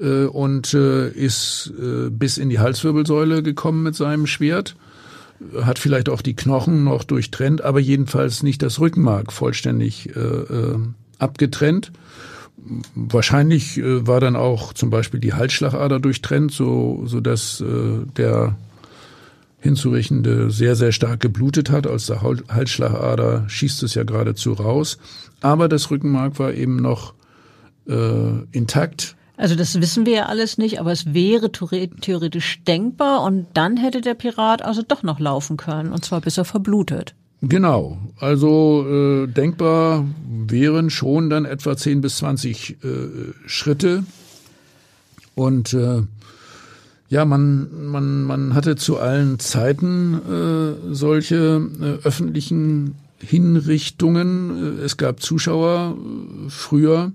äh, 0.00 0.24
und 0.24 0.72
äh, 0.72 1.10
ist 1.10 1.72
äh, 1.78 2.08
bis 2.08 2.38
in 2.38 2.48
die 2.48 2.58
Halswirbelsäule 2.58 3.42
gekommen 3.42 3.82
mit 3.82 3.94
seinem 3.94 4.26
Schwert. 4.26 4.76
Hat 5.62 5.78
vielleicht 5.78 6.08
auch 6.08 6.22
die 6.22 6.34
Knochen 6.34 6.84
noch 6.84 7.04
durchtrennt, 7.04 7.62
aber 7.62 7.80
jedenfalls 7.80 8.42
nicht 8.42 8.62
das 8.62 8.80
Rückenmark 8.80 9.32
vollständig 9.32 10.14
äh, 10.16 10.20
äh, 10.20 10.78
abgetrennt. 11.18 11.92
Wahrscheinlich 12.94 13.78
äh, 13.78 14.06
war 14.06 14.20
dann 14.20 14.34
auch 14.34 14.72
zum 14.72 14.90
Beispiel 14.90 15.20
die 15.20 15.34
Halsschlagader 15.34 16.00
durchtrennt, 16.00 16.52
so, 16.52 17.02
so 17.04 17.20
dass 17.20 17.60
äh, 17.60 18.06
der 18.16 18.56
hinzurichtende 19.60 20.50
sehr, 20.50 20.76
sehr 20.76 20.92
stark 20.92 21.20
geblutet 21.20 21.70
hat. 21.70 21.86
Aus 21.86 22.06
der 22.06 22.22
Halsschlagader 22.22 23.48
schießt 23.48 23.82
es 23.82 23.94
ja 23.94 24.04
geradezu 24.04 24.52
raus. 24.52 24.98
Aber 25.40 25.68
das 25.68 25.90
Rückenmark 25.90 26.38
war 26.38 26.54
eben 26.54 26.76
noch 26.76 27.14
äh, 27.88 28.42
intakt. 28.52 29.16
Also 29.36 29.54
das 29.54 29.80
wissen 29.80 30.06
wir 30.06 30.14
ja 30.14 30.26
alles 30.26 30.56
nicht, 30.56 30.80
aber 30.80 30.92
es 30.92 31.12
wäre 31.12 31.52
theoretisch 31.52 32.62
denkbar 32.66 33.22
und 33.22 33.46
dann 33.54 33.76
hätte 33.76 34.00
der 34.00 34.14
Pirat 34.14 34.62
also 34.62 34.82
doch 34.82 35.02
noch 35.02 35.20
laufen 35.20 35.56
können 35.56 35.92
und 35.92 36.04
zwar 36.04 36.22
bis 36.22 36.38
er 36.38 36.44
verblutet. 36.44 37.14
Genau, 37.42 37.98
also 38.18 38.86
äh, 38.88 39.26
denkbar 39.26 40.06
wären 40.26 40.88
schon 40.88 41.28
dann 41.28 41.44
etwa 41.44 41.76
10 41.76 42.00
bis 42.00 42.16
20 42.16 42.70
äh, 42.70 42.76
Schritte 43.46 44.04
und 45.34 45.74
äh, 45.74 46.02
ja, 47.08 47.24
man, 47.24 47.68
man, 47.86 48.22
man 48.24 48.54
hatte 48.54 48.74
zu 48.74 48.98
allen 48.98 49.38
Zeiten 49.38 50.14
äh, 50.14 50.94
solche 50.94 51.60
äh, 51.80 52.06
öffentlichen 52.06 52.96
Hinrichtungen. 53.20 54.80
Es 54.80 54.96
gab 54.96 55.20
Zuschauer 55.22 55.96
äh, 55.96 56.50
früher 56.50 57.12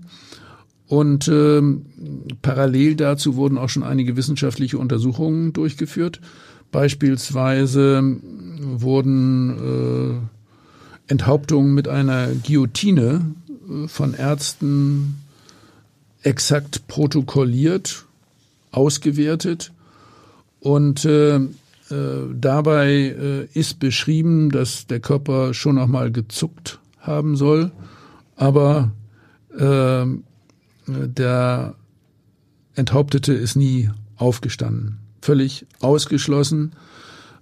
und 0.92 1.30
äh, 1.30 1.62
parallel 2.42 2.96
dazu 2.98 3.38
wurden 3.38 3.58
auch 3.58 3.70
schon 3.70 3.84
einige 3.84 4.18
wissenschaftliche 4.18 4.78
Untersuchungen 4.78 5.54
durchgeführt. 5.54 6.20
Beispielsweise 6.70 8.18
wurden 8.60 10.20
äh, 11.08 11.10
Enthauptungen 11.10 11.74
mit 11.74 11.88
einer 11.88 12.28
Guillotine 12.46 13.22
äh, 13.70 13.88
von 13.88 14.14
Ärzten 14.14 15.16
exakt 16.24 16.90
protokolliert, 16.90 18.04
ausgewertet 18.72 19.72
und 20.60 21.06
äh, 21.06 21.38
äh, 21.38 21.50
dabei 22.34 22.90
äh, 22.90 23.48
ist 23.58 23.80
beschrieben, 23.80 24.50
dass 24.50 24.88
der 24.88 25.00
Körper 25.00 25.54
schon 25.54 25.76
noch 25.76 25.88
mal 25.88 26.12
gezuckt 26.12 26.80
haben 27.00 27.38
soll, 27.38 27.72
aber 28.36 28.92
äh, 29.58 30.06
der 31.08 31.76
Enthauptete 32.76 33.34
ist 33.34 33.56
nie 33.56 33.90
aufgestanden. 34.18 35.00
völlig 35.22 35.66
ausgeschlossen. 35.82 36.72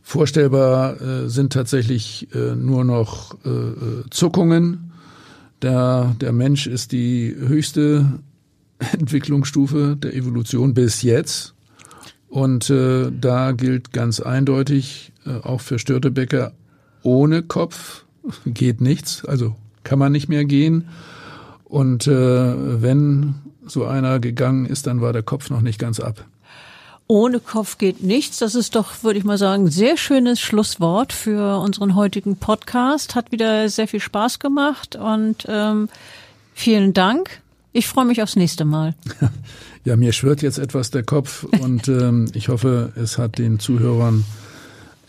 Vorstellbar 0.01 0.99
äh, 1.01 1.29
sind 1.29 1.53
tatsächlich 1.53 2.27
äh, 2.33 2.55
nur 2.55 2.83
noch 2.83 3.35
äh, 3.45 3.49
äh 3.49 4.03
Zuckungen. 4.09 4.91
Der, 5.61 6.15
der 6.19 6.31
Mensch 6.31 6.67
ist 6.67 6.91
die 6.91 7.35
höchste 7.37 8.19
Entwicklungsstufe 8.91 9.97
der 9.97 10.13
Evolution 10.13 10.73
bis 10.73 11.01
jetzt. 11.03 11.53
Und 12.29 12.69
äh, 12.69 13.11
da 13.11 13.51
gilt 13.51 13.91
ganz 13.91 14.19
eindeutig, 14.19 15.11
äh, 15.25 15.37
auch 15.45 15.61
für 15.61 15.79
Störtebecker, 15.79 16.53
ohne 17.01 17.43
Kopf 17.43 18.05
geht 18.45 18.81
nichts, 18.81 19.25
also 19.25 19.55
kann 19.83 19.99
man 19.99 20.11
nicht 20.11 20.29
mehr 20.29 20.45
gehen. 20.45 20.85
Und 21.69 22.07
äh, 22.07 22.11
wenn 22.81 23.35
so 23.65 23.85
einer 23.85 24.19
gegangen 24.19 24.65
ist, 24.65 24.87
dann 24.87 25.01
war 25.01 25.13
der 25.13 25.23
Kopf 25.23 25.49
noch 25.49 25.61
nicht 25.61 25.79
ganz 25.79 25.99
ab. 25.99 26.25
Ohne 27.07 27.39
Kopf 27.39 27.77
geht 27.77 28.03
nichts. 28.03 28.39
Das 28.39 28.53
ist 28.53 28.75
doch, 28.75 29.03
würde 29.03 29.17
ich 29.17 29.25
mal 29.25 29.37
sagen, 29.37 29.65
ein 29.65 29.71
sehr 29.71 29.97
schönes 29.97 30.39
Schlusswort 30.39 31.13
für 31.13 31.59
unseren 31.59 31.95
heutigen 31.95 32.35
Podcast. 32.35 33.15
Hat 33.15 33.31
wieder 33.31 33.69
sehr 33.69 33.87
viel 33.87 33.99
Spaß 33.99 34.39
gemacht 34.39 34.95
und 34.95 35.45
ähm, 35.47 35.89
vielen 36.53 36.93
Dank. 36.93 37.41
Ich 37.71 37.87
freue 37.87 38.05
mich 38.05 38.21
aufs 38.21 38.35
nächste 38.35 38.65
Mal. 38.65 38.95
Ja, 39.85 39.95
mir 39.95 40.11
schwirrt 40.11 40.41
jetzt 40.41 40.59
etwas 40.59 40.91
der 40.91 41.03
Kopf 41.03 41.45
und 41.45 41.87
ähm, 41.87 42.29
ich 42.33 42.49
hoffe, 42.49 42.91
es 42.97 43.17
hat 43.17 43.37
den 43.37 43.59
Zuhörern 43.59 44.25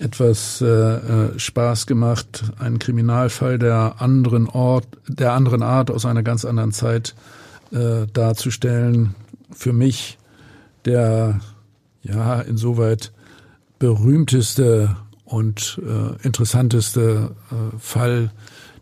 etwas 0.00 0.60
äh, 0.60 0.66
äh, 0.66 1.38
Spaß 1.38 1.86
gemacht, 1.86 2.44
einen 2.58 2.78
Kriminalfall 2.78 3.58
der 3.58 3.96
anderen 3.98 4.48
Ort, 4.48 4.86
der 5.06 5.32
anderen 5.32 5.62
Art 5.62 5.90
aus 5.90 6.06
einer 6.06 6.22
ganz 6.22 6.44
anderen 6.44 6.72
Zeit 6.72 7.14
äh, 7.72 8.06
darzustellen. 8.12 9.14
Für 9.52 9.72
mich 9.72 10.18
der 10.84 11.40
ja 12.02 12.40
insoweit 12.40 13.12
berühmteste 13.78 14.96
und 15.24 15.80
äh, 15.86 16.26
interessanteste 16.26 17.34
äh, 17.50 17.78
Fall 17.78 18.30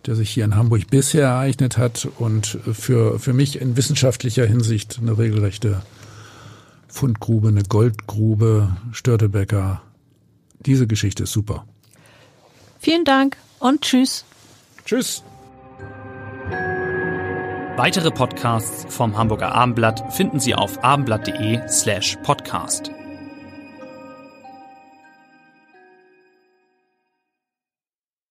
der 0.07 0.17
sich 0.17 0.31
hier 0.31 0.45
in 0.45 0.57
Hamburg 0.57 0.89
bisher 0.89 1.27
ereignet 1.27 1.77
hat 1.77 2.09
und 2.19 2.59
für, 2.73 3.19
für 3.19 3.33
mich 3.33 3.61
in 3.61 3.77
wissenschaftlicher 3.77 4.47
Hinsicht 4.47 4.99
eine 5.03 5.19
regelrechte 5.19 5.83
Fundgrube, 6.87 7.49
eine 7.49 7.63
Goldgrube, 7.63 8.77
Störtebecker. 8.93 9.83
Diese 10.61 10.87
Geschichte 10.87 11.25
ist 11.25 11.33
super. 11.33 11.67
Vielen 12.79 13.05
Dank 13.05 13.37
und 13.59 13.83
tschüss. 13.83 14.25
Tschüss. 14.85 15.23
Weitere 17.77 18.11
Podcasts 18.11 18.93
vom 18.93 19.17
Hamburger 19.17 19.53
Abendblatt 19.53 20.13
finden 20.13 20.41
Sie 20.41 20.55
auf 20.55 20.83
abendblatt.de 20.83 21.69
slash 21.69 22.17
podcast. 22.25 22.91